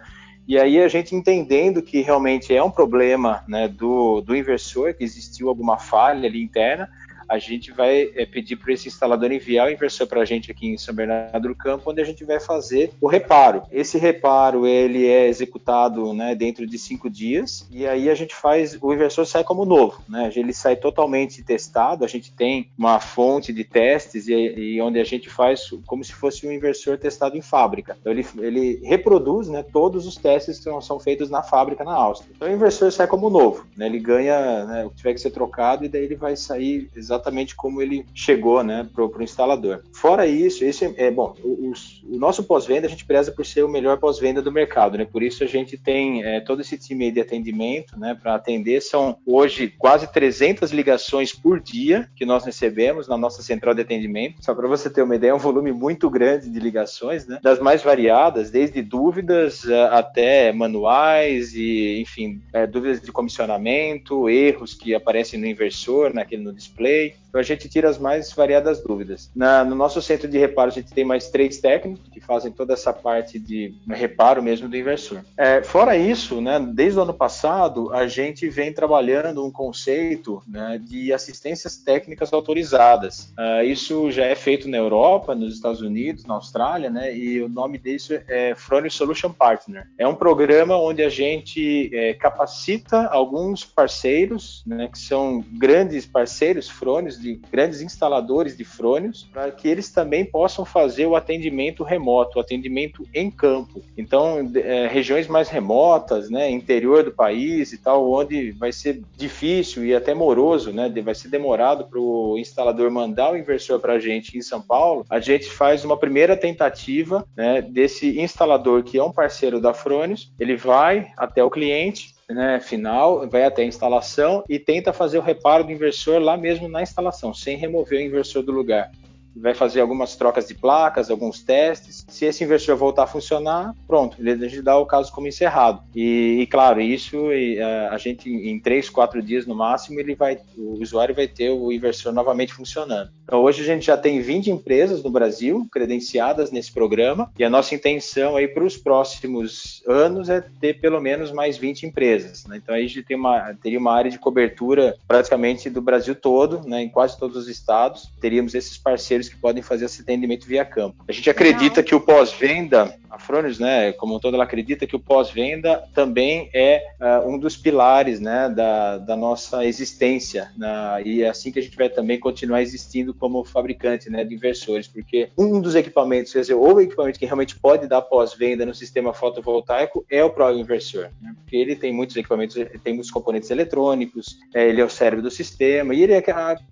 E 0.48 0.58
aí 0.58 0.80
a 0.80 0.88
gente 0.88 1.14
entendendo 1.14 1.80
que 1.80 2.00
realmente 2.00 2.54
é 2.54 2.62
um 2.62 2.70
problema 2.70 3.44
né, 3.46 3.68
do, 3.68 4.20
do 4.20 4.34
inversor, 4.34 4.94
que 4.94 5.04
existiu 5.04 5.48
alguma 5.48 5.78
falha 5.78 6.28
ali 6.28 6.42
interna, 6.42 6.90
a 7.30 7.38
gente 7.38 7.70
vai 7.70 8.10
é, 8.16 8.26
pedir 8.26 8.56
para 8.56 8.72
esse 8.72 8.88
instalador 8.88 9.30
enviar 9.30 9.68
o 9.68 9.70
inversor 9.70 10.06
para 10.08 10.20
a 10.20 10.24
gente 10.24 10.50
aqui 10.50 10.66
em 10.66 10.76
São 10.76 10.92
Bernardo 10.92 11.48
do 11.48 11.54
Campo, 11.54 11.88
onde 11.88 12.00
a 12.00 12.04
gente 12.04 12.24
vai 12.24 12.40
fazer 12.40 12.90
o 13.00 13.06
reparo. 13.06 13.62
Esse 13.70 13.96
reparo 13.98 14.66
ele 14.66 15.06
é 15.06 15.28
executado 15.28 16.12
né, 16.12 16.34
dentro 16.34 16.66
de 16.66 16.76
cinco 16.76 17.08
dias 17.08 17.68
e 17.70 17.86
aí 17.86 18.10
a 18.10 18.14
gente 18.16 18.34
faz 18.34 18.76
o 18.80 18.92
inversor 18.92 19.24
sai 19.24 19.44
como 19.44 19.64
novo, 19.64 20.02
né? 20.08 20.32
Ele 20.34 20.52
sai 20.52 20.74
totalmente 20.74 21.42
testado. 21.44 22.04
A 22.04 22.08
gente 22.08 22.32
tem 22.32 22.68
uma 22.76 22.98
fonte 22.98 23.52
de 23.52 23.62
testes 23.62 24.26
e, 24.26 24.34
e 24.34 24.80
onde 24.80 24.98
a 24.98 25.04
gente 25.04 25.30
faz 25.30 25.70
como 25.86 26.02
se 26.02 26.12
fosse 26.12 26.46
um 26.46 26.52
inversor 26.52 26.98
testado 26.98 27.36
em 27.36 27.42
fábrica. 27.42 27.96
Então 28.00 28.12
ele, 28.12 28.26
ele 28.38 28.80
reproduz 28.84 29.48
né, 29.48 29.62
todos 29.62 30.06
os 30.06 30.16
testes 30.16 30.58
que 30.58 30.80
são 30.80 30.98
feitos 30.98 31.30
na 31.30 31.42
fábrica 31.42 31.84
na 31.84 31.94
Áustria. 31.94 32.32
Então 32.34 32.48
o 32.48 32.52
inversor 32.52 32.90
sai 32.90 33.06
como 33.06 33.30
novo, 33.30 33.66
né? 33.76 33.86
Ele 33.86 34.00
ganha 34.00 34.64
né, 34.66 34.84
o 34.84 34.90
que 34.90 34.96
tiver 34.96 35.14
que 35.14 35.20
ser 35.20 35.30
trocado 35.30 35.84
e 35.84 35.88
daí 35.88 36.02
ele 36.02 36.16
vai 36.16 36.34
sair 36.34 36.90
exatamente 36.96 37.19
exatamente 37.20 37.54
como 37.54 37.80
ele 37.80 38.04
chegou 38.14 38.64
né, 38.64 38.88
para 38.92 39.04
o 39.04 39.22
instalador. 39.22 39.82
Fora 39.92 40.26
isso, 40.26 40.64
esse 40.64 40.86
é, 40.86 41.06
é 41.06 41.10
bom, 41.10 41.34
o, 41.44 41.72
o 42.10 42.18
nosso 42.18 42.42
pós-venda 42.42 42.86
a 42.86 42.90
gente 42.90 43.04
preza 43.04 43.30
por 43.30 43.44
ser 43.44 43.62
o 43.62 43.68
melhor 43.68 43.98
pós-venda 43.98 44.42
do 44.42 44.50
mercado, 44.50 44.96
né? 44.98 45.04
Por 45.04 45.22
isso 45.22 45.44
a 45.44 45.46
gente 45.46 45.76
tem 45.76 46.24
é, 46.24 46.40
todo 46.40 46.60
esse 46.60 46.78
time 46.78 47.10
de 47.10 47.20
atendimento, 47.20 47.98
né, 47.98 48.16
para 48.20 48.34
atender. 48.34 48.80
São 48.80 49.16
hoje 49.26 49.72
quase 49.78 50.10
300 50.10 50.72
ligações 50.72 51.32
por 51.32 51.60
dia 51.60 52.08
que 52.16 52.24
nós 52.24 52.44
recebemos 52.44 53.06
na 53.06 53.16
nossa 53.16 53.42
central 53.42 53.74
de 53.74 53.82
atendimento. 53.82 54.42
Só 54.42 54.54
para 54.54 54.66
você 54.66 54.88
ter 54.88 55.02
uma 55.02 55.14
ideia, 55.14 55.30
é 55.30 55.34
um 55.34 55.38
volume 55.38 55.72
muito 55.72 56.08
grande 56.08 56.48
de 56.50 56.58
ligações, 56.58 57.26
né? 57.26 57.38
Das 57.42 57.60
mais 57.60 57.82
variadas, 57.82 58.50
desde 58.50 58.82
dúvidas 58.82 59.68
é, 59.68 59.82
até 59.88 60.52
manuais 60.52 61.54
e, 61.54 62.00
enfim, 62.00 62.40
é, 62.52 62.66
dúvidas 62.66 63.00
de 63.00 63.12
comissionamento, 63.12 64.28
erros 64.28 64.74
que 64.74 64.94
aparecem 64.94 65.38
no 65.38 65.46
inversor, 65.46 66.14
naquele 66.14 66.42
no 66.42 66.52
display, 66.52 67.09
Bye. 67.10 67.29
Então 67.30 67.40
a 67.40 67.44
gente 67.44 67.68
tira 67.68 67.88
as 67.88 67.96
mais 67.96 68.32
variadas 68.32 68.82
dúvidas. 68.82 69.30
Na, 69.34 69.64
no 69.64 69.76
nosso 69.76 70.02
centro 70.02 70.28
de 70.28 70.36
reparo, 70.36 70.70
a 70.70 70.72
gente 70.72 70.92
tem 70.92 71.04
mais 71.04 71.30
três 71.30 71.58
técnicos 71.58 72.08
que 72.08 72.20
fazem 72.20 72.50
toda 72.50 72.74
essa 72.74 72.92
parte 72.92 73.38
de 73.38 73.72
reparo 73.88 74.42
mesmo 74.42 74.68
do 74.68 74.76
inversor. 74.76 75.20
É, 75.36 75.62
fora 75.62 75.96
isso, 75.96 76.40
né, 76.40 76.58
desde 76.60 76.98
o 76.98 77.02
ano 77.02 77.14
passado, 77.14 77.92
a 77.94 78.06
gente 78.08 78.48
vem 78.48 78.72
trabalhando 78.72 79.44
um 79.44 79.50
conceito 79.50 80.42
né, 80.46 80.80
de 80.82 81.12
assistências 81.12 81.76
técnicas 81.76 82.32
autorizadas. 82.32 83.32
Uh, 83.38 83.64
isso 83.64 84.10
já 84.10 84.24
é 84.24 84.34
feito 84.34 84.68
na 84.68 84.76
Europa, 84.76 85.34
nos 85.34 85.54
Estados 85.54 85.80
Unidos, 85.80 86.24
na 86.26 86.34
Austrália, 86.34 86.90
né, 86.90 87.16
e 87.16 87.40
o 87.40 87.48
nome 87.48 87.78
disso 87.78 88.18
é 88.26 88.54
Fronius 88.56 88.94
Solution 88.94 89.30
Partner. 89.30 89.86
É 89.96 90.06
um 90.06 90.16
programa 90.16 90.76
onde 90.76 91.02
a 91.02 91.08
gente 91.08 91.90
é, 91.94 92.14
capacita 92.14 93.06
alguns 93.06 93.64
parceiros, 93.64 94.64
né, 94.66 94.88
que 94.88 94.98
são 94.98 95.44
grandes 95.52 96.06
parceiros 96.06 96.68
Fronius, 96.68 97.19
de 97.20 97.40
grandes 97.50 97.80
instaladores 97.80 98.56
de 98.56 98.64
frônios, 98.64 99.28
para 99.32 99.50
que 99.50 99.68
eles 99.68 99.90
também 99.90 100.24
possam 100.24 100.64
fazer 100.64 101.06
o 101.06 101.16
atendimento 101.16 101.82
remoto, 101.82 102.38
o 102.38 102.40
atendimento 102.40 103.06
em 103.14 103.30
campo. 103.30 103.82
Então, 103.96 104.50
é, 104.56 104.86
regiões 104.86 105.28
mais 105.28 105.48
remotas, 105.48 106.30
né, 106.30 106.50
interior 106.50 107.04
do 107.04 107.12
país 107.12 107.72
e 107.72 107.78
tal, 107.78 108.10
onde 108.10 108.52
vai 108.52 108.72
ser 108.72 109.02
difícil 109.16 109.84
e 109.84 109.94
até 109.94 110.14
moroso, 110.14 110.72
né, 110.72 110.88
vai 111.02 111.14
ser 111.14 111.28
demorado 111.28 111.84
para 111.84 111.98
o 111.98 112.38
instalador 112.38 112.90
mandar 112.90 113.32
o 113.32 113.36
inversor 113.36 113.78
para 113.80 113.94
a 113.94 113.98
gente 113.98 114.36
em 114.36 114.42
São 114.42 114.60
Paulo, 114.60 115.04
a 115.08 115.20
gente 115.20 115.50
faz 115.50 115.84
uma 115.84 115.96
primeira 115.96 116.36
tentativa 116.36 117.26
né, 117.36 117.62
desse 117.62 118.20
instalador 118.20 118.82
que 118.82 118.98
é 118.98 119.04
um 119.04 119.12
parceiro 119.12 119.60
da 119.60 119.74
Frônios, 119.74 120.32
ele 120.38 120.56
vai 120.56 121.12
até 121.16 121.42
o 121.42 121.50
cliente, 121.50 122.14
né, 122.34 122.60
final, 122.60 123.28
vai 123.28 123.44
até 123.44 123.62
a 123.62 123.66
instalação 123.66 124.44
e 124.48 124.58
tenta 124.58 124.92
fazer 124.92 125.18
o 125.18 125.22
reparo 125.22 125.64
do 125.64 125.72
inversor 125.72 126.20
lá 126.20 126.36
mesmo 126.36 126.68
na 126.68 126.82
instalação, 126.82 127.34
sem 127.34 127.56
remover 127.56 128.00
o 128.00 128.04
inversor 128.04 128.42
do 128.42 128.52
lugar 128.52 128.90
vai 129.34 129.54
fazer 129.54 129.80
algumas 129.80 130.16
trocas 130.16 130.46
de 130.48 130.54
placas, 130.54 131.10
alguns 131.10 131.42
testes. 131.42 132.04
Se 132.08 132.24
esse 132.24 132.44
inversor 132.44 132.76
voltar 132.76 133.04
a 133.04 133.06
funcionar, 133.06 133.74
pronto, 133.86 134.16
ele, 134.18 134.62
dá 134.62 134.76
o 134.76 134.86
caso 134.86 135.12
como 135.12 135.28
encerrado. 135.28 135.82
E, 135.94 136.40
e 136.40 136.46
claro, 136.46 136.80
isso 136.80 137.32
e, 137.32 137.60
a, 137.60 137.92
a, 137.92 137.98
gente 137.98 138.28
em 138.28 138.58
três, 138.58 138.88
quatro 138.88 139.22
dias 139.22 139.46
no 139.46 139.54
máximo, 139.54 140.00
ele 140.00 140.14
vai, 140.14 140.38
o 140.56 140.80
usuário 140.80 141.14
vai 141.14 141.28
ter 141.28 141.50
o 141.50 141.72
inversor 141.72 142.12
novamente 142.12 142.52
funcionando. 142.52 143.10
Então 143.24 143.42
hoje 143.42 143.62
a 143.62 143.64
gente 143.64 143.86
já 143.86 143.96
tem 143.96 144.20
20 144.20 144.50
empresas 144.50 145.02
no 145.02 145.10
Brasil 145.10 145.66
credenciadas 145.70 146.50
nesse 146.50 146.72
programa 146.72 147.30
e 147.38 147.44
a 147.44 147.50
nossa 147.50 147.74
intenção 147.74 148.36
aí 148.36 148.48
para 148.48 148.64
os 148.64 148.76
próximos 148.76 149.82
anos 149.86 150.28
é 150.28 150.40
ter 150.60 150.80
pelo 150.80 151.00
menos 151.00 151.30
mais 151.30 151.56
20 151.56 151.86
empresas. 151.86 152.44
Né? 152.46 152.56
Então 152.56 152.74
aí 152.74 152.84
a 152.84 152.88
gente 152.88 153.04
tem 153.04 153.16
uma, 153.16 153.54
teria 153.54 153.78
uma 153.78 153.92
área 153.92 154.10
de 154.10 154.18
cobertura 154.18 154.96
praticamente 155.06 155.70
do 155.70 155.80
Brasil 155.80 156.14
todo, 156.14 156.66
né, 156.66 156.82
em 156.82 156.88
quase 156.88 157.18
todos 157.18 157.36
os 157.36 157.48
estados. 157.48 158.10
Teríamos 158.20 158.54
esses 158.54 158.76
parceiros 158.76 159.19
parceiros 159.20 159.28
que 159.28 159.36
podem 159.36 159.62
fazer 159.62 159.84
esse 159.84 160.02
atendimento 160.02 160.46
via 160.46 160.64
campo. 160.64 161.04
A 161.06 161.12
gente 161.12 161.28
acredita 161.28 161.82
que 161.82 161.94
o 161.94 162.00
pós-venda, 162.00 162.94
a 163.10 163.18
Fronius, 163.18 163.58
né, 163.58 163.92
como 163.92 164.16
um 164.16 164.18
todo, 164.18 164.34
ela 164.34 164.44
acredita 164.44 164.86
que 164.86 164.96
o 164.96 165.00
pós-venda 165.00 165.84
também 165.94 166.48
é 166.54 166.82
uh, 167.00 167.28
um 167.28 167.38
dos 167.38 167.56
pilares 167.56 168.20
né, 168.20 168.48
da, 168.48 168.98
da 168.98 169.16
nossa 169.16 169.64
existência. 169.64 170.50
Né, 170.56 171.02
e 171.04 171.22
é 171.22 171.28
assim 171.28 171.52
que 171.52 171.58
a 171.58 171.62
gente 171.62 171.76
vai 171.76 171.88
também 171.88 172.18
continuar 172.18 172.62
existindo 172.62 173.12
como 173.12 173.44
fabricante 173.44 174.08
né, 174.08 174.24
de 174.24 174.34
inversores, 174.34 174.88
porque 174.88 175.30
um 175.36 175.60
dos 175.60 175.74
equipamentos, 175.74 176.32
quer 176.32 176.40
dizer, 176.40 176.54
ou 176.54 176.80
equipamento 176.80 177.18
que 177.18 177.26
realmente 177.26 177.58
pode 177.58 177.86
dar 177.86 178.02
pós-venda 178.02 178.64
no 178.64 178.74
sistema 178.74 179.12
fotovoltaico 179.12 180.04
é 180.10 180.24
o 180.24 180.30
próprio 180.30 180.60
inversor, 180.60 181.10
né, 181.20 181.34
porque 181.36 181.56
ele 181.56 181.76
tem 181.76 181.92
muitos 181.92 182.16
equipamentos, 182.16 182.56
tem 182.82 182.94
muitos 182.94 183.10
componentes 183.10 183.50
eletrônicos, 183.50 184.38
é, 184.54 184.68
ele 184.68 184.80
é 184.80 184.84
o 184.84 184.90
cérebro 184.90 185.22
do 185.22 185.30
sistema 185.30 185.94
e 185.94 186.02
ele 186.02 186.12
é, 186.12 186.22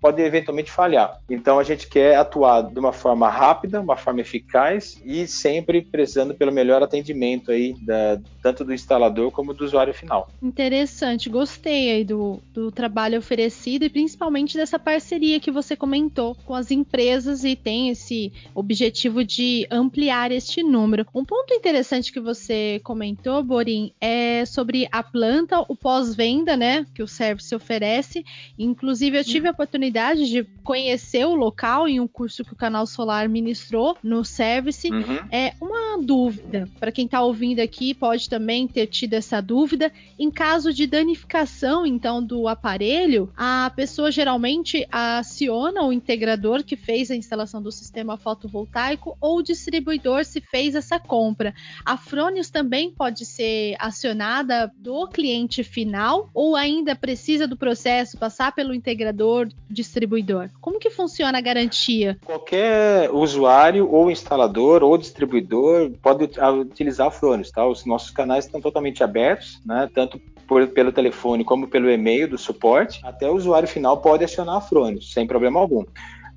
pode 0.01 0.21
eventualmente 0.21 0.71
falhar. 0.71 1.19
Então 1.29 1.59
a 1.59 1.63
gente 1.63 1.87
quer 1.87 2.15
atuar 2.15 2.38
de 2.71 2.79
uma 2.79 2.93
forma 2.93 3.29
rápida, 3.29 3.81
uma 3.81 3.97
forma 3.97 4.21
eficaz 4.21 5.01
e 5.05 5.27
sempre 5.27 5.81
prezando 5.81 6.33
pelo 6.33 6.51
melhor 6.51 6.81
atendimento 6.81 7.51
aí, 7.51 7.75
da, 7.81 8.19
tanto 8.41 8.63
do 8.63 8.73
instalador 8.73 9.31
como 9.31 9.53
do 9.53 9.65
usuário 9.65 9.93
final. 9.93 10.29
Interessante, 10.41 11.29
gostei 11.29 11.91
aí 11.91 12.03
do, 12.03 12.39
do 12.53 12.71
trabalho 12.71 13.19
oferecido 13.19 13.83
e 13.85 13.89
principalmente 13.89 14.57
dessa 14.57 14.79
parceria 14.79 15.39
que 15.39 15.51
você 15.51 15.75
comentou 15.75 16.35
com 16.45 16.55
as 16.55 16.71
empresas 16.71 17.43
e 17.43 17.55
tem 17.55 17.89
esse 17.89 18.31
objetivo 18.53 19.23
de 19.23 19.67
ampliar 19.69 20.31
este 20.31 20.63
número. 20.63 21.05
Um 21.13 21.25
ponto 21.25 21.53
interessante 21.53 22.11
que 22.11 22.19
você 22.19 22.79
comentou, 22.83 23.43
Borim, 23.43 23.91
é 23.99 24.45
sobre 24.45 24.87
a 24.91 25.03
planta, 25.03 25.59
o 25.67 25.75
pós-venda, 25.75 26.55
né, 26.55 26.85
que 26.93 27.03
o 27.03 27.07
service 27.07 27.53
oferece. 27.53 28.23
Inclusive, 28.57 29.17
eu 29.17 29.23
tive 29.23 29.47
a 29.47 29.51
oportunidade 29.51 30.29
de 30.29 30.43
conhecer 30.63 31.25
o 31.25 31.35
local 31.35 31.87
em 31.87 31.99
um 31.99 32.07
curso 32.07 32.28
que 32.45 32.53
o 32.53 32.55
Canal 32.55 32.85
Solar 32.85 33.27
ministrou 33.27 33.97
no 34.03 34.23
service. 34.23 34.89
Uhum. 34.91 35.19
É 35.31 35.53
uma 35.59 35.78
dúvida 36.01 36.67
para 36.79 36.91
quem 36.91 37.05
está 37.05 37.21
ouvindo 37.21 37.59
aqui 37.59 37.93
pode 37.93 38.29
também 38.29 38.67
ter 38.67 38.87
tido 38.87 39.13
essa 39.13 39.41
dúvida. 39.41 39.91
Em 40.17 40.31
caso 40.31 40.73
de 40.73 40.87
danificação, 40.87 41.85
então, 41.85 42.23
do 42.23 42.47
aparelho, 42.47 43.31
a 43.35 43.71
pessoa 43.75 44.11
geralmente 44.11 44.85
aciona 44.91 45.83
o 45.83 45.93
integrador 45.93 46.63
que 46.63 46.75
fez 46.75 47.11
a 47.11 47.15
instalação 47.15 47.61
do 47.61 47.71
sistema 47.71 48.17
fotovoltaico 48.17 49.17
ou 49.19 49.37
o 49.37 49.43
distribuidor 49.43 50.25
se 50.25 50.41
fez 50.41 50.75
essa 50.75 50.99
compra. 50.99 51.53
A 51.85 51.97
Fronius 51.97 52.49
também 52.49 52.91
pode 52.91 53.25
ser 53.25 53.75
acionada 53.79 54.71
do 54.77 55.07
cliente 55.07 55.63
final 55.63 56.29
ou 56.33 56.55
ainda 56.55 56.95
precisa 56.95 57.47
do 57.47 57.57
processo 57.57 58.17
passar 58.17 58.53
pelo 58.53 58.73
integrador 58.73 59.49
distribuidor? 59.69 60.49
Como 60.59 60.79
que 60.79 60.89
funciona 60.89 61.37
a 61.37 61.41
garantia? 61.41 62.17
Qualquer 62.25 63.09
usuário 63.11 63.89
ou 63.89 64.09
instalador 64.11 64.83
ou 64.83 64.97
distribuidor 64.97 65.88
pode 66.01 66.29
utilizar 66.61 67.07
a 67.07 67.11
Fronius, 67.11 67.51
tá? 67.51 67.65
Os 67.65 67.85
nossos 67.85 68.11
canais 68.11 68.45
estão 68.45 68.61
totalmente 68.61 69.03
abertos, 69.03 69.61
né? 69.65 69.89
Tanto 69.93 70.19
por, 70.47 70.67
pelo 70.67 70.91
telefone 70.91 71.43
como 71.43 71.67
pelo 71.67 71.89
e-mail 71.89 72.27
do 72.27 72.37
suporte, 72.37 72.99
até 73.03 73.29
o 73.29 73.35
usuário 73.35 73.67
final 73.67 74.01
pode 74.01 74.23
acionar 74.23 74.57
a 74.57 74.61
Fronius, 74.61 75.13
sem 75.13 75.27
problema 75.27 75.59
algum. 75.59 75.85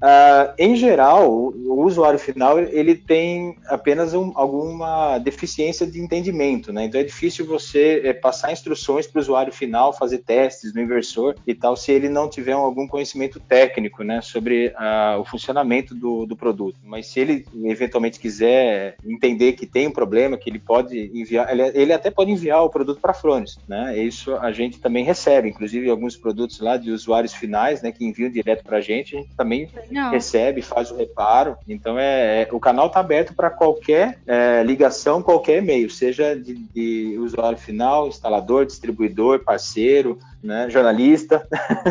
Uh, 0.03 0.53
em 0.59 0.75
geral, 0.75 1.31
o, 1.31 1.85
usuário 1.85 2.19
final 2.19 2.59
ele 2.59 2.97
tem 2.97 3.57
apenas 3.67 4.13
um, 4.15 4.33
alguma 4.35 5.17
deficiência 5.19 5.87
de 5.87 6.01
entendimento, 6.01 6.73
né? 6.73 6.87
Então 6.87 7.01
é 7.01 7.05
difícil 7.05 7.47
você 7.47 8.03
é, 8.05 8.13
passar 8.13 8.51
instruções 8.51 9.07
para 9.07 9.21
o 9.21 9.23
usuário 9.23 9.53
final, 9.53 9.93
fazer 9.93 10.19
testes 10.19 10.75
no 10.75 10.81
inversor 10.81 11.37
e 11.47 11.55
tal, 11.55 11.77
se 11.77 11.93
ele 11.93 12.09
não 12.09 12.29
tiver 12.29 12.53
algum 12.53 12.89
conhecimento 12.89 13.39
técnico, 13.39 14.03
né, 14.03 14.21
sobre 14.21 14.69
uh, 14.69 15.21
o 15.21 15.25
funcionamento 15.25 15.95
do, 15.95 16.27
do, 16.27 16.35
produto. 16.35 16.81
Mas 16.83 17.07
se 17.07 17.21
ele 17.21 17.47
eventualmente 17.65 18.19
quiser 18.19 18.97
entender 19.05 19.53
que 19.53 19.67
tem 19.67 19.87
um 19.87 19.93
problema, 19.93 20.37
que 20.37 20.51
ele 20.51 20.59
pode 20.59 21.13
enviar, 21.15 21.49
ele, 21.53 21.63
ele 21.81 21.93
até 21.93 22.11
pode 22.11 22.33
enviar 22.33 22.65
o 22.65 22.71
produto 22.71 23.01
para 23.01 23.13
a 23.13 23.15
Frones, 23.15 23.57
né? 23.69 23.97
Isso 23.97 24.35
a 24.35 24.51
gente 24.51 24.81
também 24.81 25.05
recebe, 25.05 25.49
inclusive 25.49 25.89
alguns 25.89 26.17
produtos 26.17 26.59
lá 26.59 26.77
de 26.77 26.91
usuários 26.91 27.35
finais, 27.35 27.83
né, 27.83 27.93
que 27.93 28.05
enviam 28.05 28.29
direto 28.29 28.65
para 28.65 28.79
a 28.79 28.81
gente, 28.81 29.15
a 29.15 29.21
gente 29.21 29.37
também 29.37 29.69
não. 29.93 30.11
recebe, 30.11 30.63
faz 30.63 30.91
o 30.91 30.97
reparo. 30.97 31.57
Então 31.69 31.99
é, 31.99 32.43
é 32.43 32.49
o 32.53 32.61
canal 32.61 32.87
está 32.87 33.01
aberto 33.01 33.35
para 33.35 33.51
qualquer 33.51 34.19
é, 34.27 34.63
ligação, 34.63 35.23
qualquer 35.23 35.59
e-mail, 35.59 35.91
seja 35.91 36.35
de, 36.35 36.55
de, 36.55 37.19
usuário 37.19 37.59
final, 37.59 38.09
instalador, 38.09 38.67
distribuidor, 38.67 39.45
parceiro, 39.45 40.19
né, 40.43 40.69
jornalista. 40.69 41.47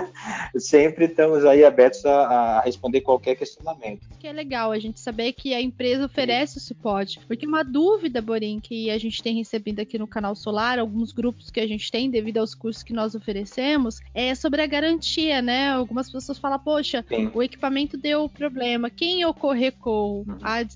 Sempre 0.58 1.06
estamos 1.06 1.46
aí 1.46 1.64
abertos 1.64 2.06
a, 2.06 2.12
a, 2.12 2.62
responder 2.62 3.02
qualquer 3.02 3.36
questionamento. 3.36 4.02
Que 4.20 4.28
é 4.28 4.34
legal 4.34 4.72
a 4.72 4.80
gente 4.80 5.00
saber 5.00 5.32
que 5.34 5.54
a 5.54 5.62
empresa 5.62 6.06
oferece 6.06 6.58
o 6.58 6.62
suporte, 6.62 7.20
porque 7.28 7.48
uma 7.48 7.64
dúvida, 7.64 8.22
Borim, 8.22 8.60
que 8.60 8.90
a 8.90 8.98
gente 8.98 9.24
tem 9.24 9.36
recebido 9.38 9.80
aqui 9.80 9.98
no 9.98 10.08
canal 10.08 10.36
Solar, 10.36 10.80
alguns 10.80 11.12
grupos 11.12 11.50
que 11.50 11.60
a 11.60 11.68
gente 11.68 11.90
tem 11.92 12.10
devido 12.10 12.40
aos 12.40 12.54
cursos 12.54 12.84
que 12.84 12.94
nós 12.94 13.16
oferecemos, 13.16 14.02
é 14.14 14.36
sobre 14.36 14.62
a 14.62 14.68
garantia, 14.68 15.42
né? 15.42 15.70
Algumas 15.70 16.12
pessoas 16.12 16.38
falam, 16.38 16.60
poxa, 16.60 17.06
Sim. 17.08 17.32
o 17.34 17.42
equipamento 17.42 17.90
momento 17.91 17.97
deu 17.97 18.30
problema, 18.30 18.89
quem 18.89 19.25
ocorre 19.25 19.71
com 19.71 20.25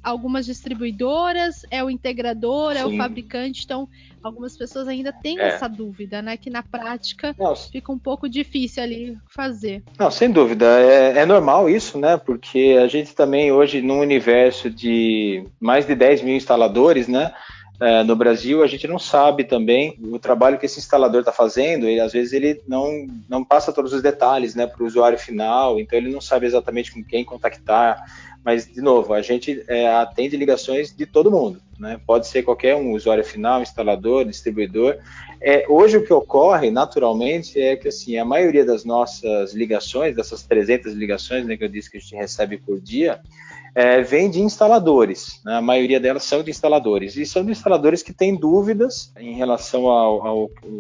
algumas 0.04 0.45
distribuidoras, 0.45 1.65
é 1.71 1.84
o 1.84 1.89
integrador, 1.89 2.73
Sim. 2.73 2.80
é 2.80 2.86
o 2.86 2.97
fabricante, 2.97 3.63
então 3.63 3.88
algumas 4.21 4.58
pessoas 4.58 4.88
ainda 4.88 5.13
têm 5.13 5.39
é. 5.39 5.47
essa 5.47 5.67
dúvida, 5.67 6.21
né? 6.21 6.36
Que 6.36 6.49
na 6.49 6.63
prática 6.63 7.36
Nossa. 7.38 7.69
fica 7.71 7.91
um 7.91 7.99
pouco 7.99 8.28
difícil 8.28 8.84
ali 8.84 9.17
fazer. 9.28 9.84
Não, 9.97 10.10
sem 10.10 10.32
dúvida. 10.32 10.65
É, 10.80 11.19
é, 11.19 11.25
normal 11.25 11.69
isso, 11.69 11.97
né? 11.97 12.17
Porque 12.17 12.78
a 12.82 12.88
gente 12.88 13.13
também 13.13 13.51
hoje, 13.51 13.82
num 13.82 13.99
universo 13.99 14.69
de 14.69 15.45
mais 15.60 15.86
de 15.86 15.95
10 15.95 16.23
mil 16.23 16.36
instaladores, 16.36 17.08
né? 17.08 17.32
É, 17.80 18.04
no 18.04 18.16
Brasil, 18.16 18.64
a 18.64 18.68
gente 18.68 18.88
não 18.88 18.98
sabe 18.98 19.44
também 19.44 19.98
o 20.02 20.18
trabalho 20.18 20.58
que 20.58 20.66
esse 20.66 20.80
instalador 20.80 21.20
está 21.20 21.32
fazendo, 21.32 21.90
e 21.90 22.00
às 22.00 22.14
vezes 22.14 22.34
ele 22.34 22.62
não, 22.68 23.08
não 23.28 23.44
passa 23.44 23.74
todos 23.74 23.92
os 23.92 24.02
detalhes 24.02 24.56
né, 24.56 24.66
para 24.66 24.82
o 24.82 24.86
usuário 24.86 25.20
final, 25.20 25.80
então 25.80 25.98
ele 25.98 26.12
não 26.12 26.22
sabe 26.22 26.46
exatamente 26.46 26.92
com 26.92 27.04
quem 27.04 27.24
contactar. 27.24 28.02
Mas, 28.46 28.68
de 28.72 28.80
novo, 28.80 29.12
a 29.12 29.24
gente 29.24 29.66
é, 29.68 29.88
atende 29.88 30.38
ligações 30.38 30.96
de 30.96 31.08
todo 31.08 31.32
mundo, 31.32 31.60
né? 31.80 32.00
pode 32.06 32.28
ser 32.28 32.44
qualquer 32.44 32.76
um, 32.76 32.92
usuário 32.92 33.24
final, 33.24 33.60
instalador, 33.60 34.24
distribuidor. 34.24 34.98
É, 35.42 35.66
hoje 35.68 35.98
o 35.98 36.06
que 36.06 36.14
ocorre, 36.14 36.70
naturalmente, 36.70 37.60
é 37.60 37.76
que 37.76 37.88
assim, 37.88 38.18
a 38.18 38.24
maioria 38.24 38.64
das 38.64 38.86
nossas 38.86 39.52
ligações, 39.56 40.16
dessas 40.16 40.44
300 40.44 40.94
ligações 40.94 41.44
né, 41.44 41.58
que 41.58 41.64
eu 41.64 41.70
disse 41.70 41.90
que 41.90 41.98
a 41.98 42.00
gente 42.00 42.16
recebe 42.16 42.58
por 42.58 42.80
dia, 42.80 43.20
é, 43.76 44.02
vem 44.02 44.30
de 44.30 44.40
instaladores, 44.40 45.42
né? 45.44 45.56
a 45.56 45.62
maioria 45.62 46.00
delas 46.00 46.24
são 46.24 46.42
de 46.42 46.50
instaladores, 46.50 47.18
e 47.18 47.26
são 47.26 47.44
de 47.44 47.52
instaladores 47.52 48.02
que 48.02 48.14
têm 48.14 48.34
dúvidas 48.34 49.12
em 49.20 49.34
relação 49.34 49.86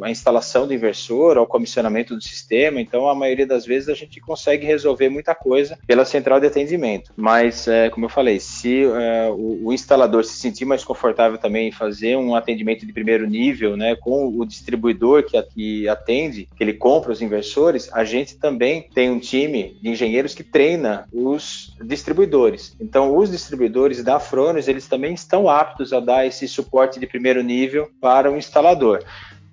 à 0.01 0.09
instalação 0.09 0.65
do 0.65 0.73
inversor, 0.73 1.37
ao 1.37 1.45
comissionamento 1.45 2.15
do 2.15 2.21
sistema, 2.21 2.79
então 2.79 3.09
a 3.09 3.13
maioria 3.13 3.45
das 3.45 3.65
vezes 3.65 3.89
a 3.89 3.93
gente 3.93 4.21
consegue 4.21 4.65
resolver 4.65 5.09
muita 5.09 5.35
coisa 5.35 5.77
pela 5.85 6.05
central 6.05 6.39
de 6.39 6.47
atendimento, 6.47 7.11
mas 7.17 7.67
é, 7.67 7.89
como 7.89 8.05
eu 8.05 8.09
falei, 8.09 8.39
se 8.39 8.83
é, 8.85 9.29
o, 9.29 9.67
o, 9.67 9.73
instalador 9.73 10.23
se 10.23 10.37
sentir 10.37 10.63
mais 10.63 10.83
confortável 10.83 11.37
também 11.37 11.67
em 11.67 11.71
fazer 11.71 12.15
um 12.15 12.33
atendimento 12.33 12.85
de 12.85 12.93
primeiro 12.93 13.27
nível, 13.27 13.75
né, 13.75 13.95
com 13.97 14.27
o 14.27 14.45
distribuidor 14.45 15.23
que, 15.23 15.41
que 15.43 15.89
atende, 15.89 16.47
que 16.55 16.63
ele 16.63 16.73
compra 16.73 17.11
os 17.11 17.21
inversores, 17.21 17.89
a 17.91 18.05
gente 18.05 18.37
também 18.37 18.87
tem 18.93 19.09
um 19.09 19.19
time 19.19 19.77
de 19.81 19.89
engenheiros 19.89 20.33
que 20.33 20.43
treina 20.43 21.07
os 21.11 21.75
distribuidores. 21.83 22.75
Então, 22.85 23.17
os 23.17 23.31
distribuidores 23.31 24.03
da 24.03 24.19
Frones, 24.19 24.67
eles 24.67 24.87
também 24.87 25.15
estão 25.15 25.49
aptos 25.49 25.91
a 25.91 25.99
dar 25.99 26.23
esse 26.27 26.47
suporte 26.47 26.99
de 26.99 27.07
primeiro 27.07 27.41
nível 27.41 27.89
para 27.99 28.31
o 28.31 28.37
instalador. 28.37 29.03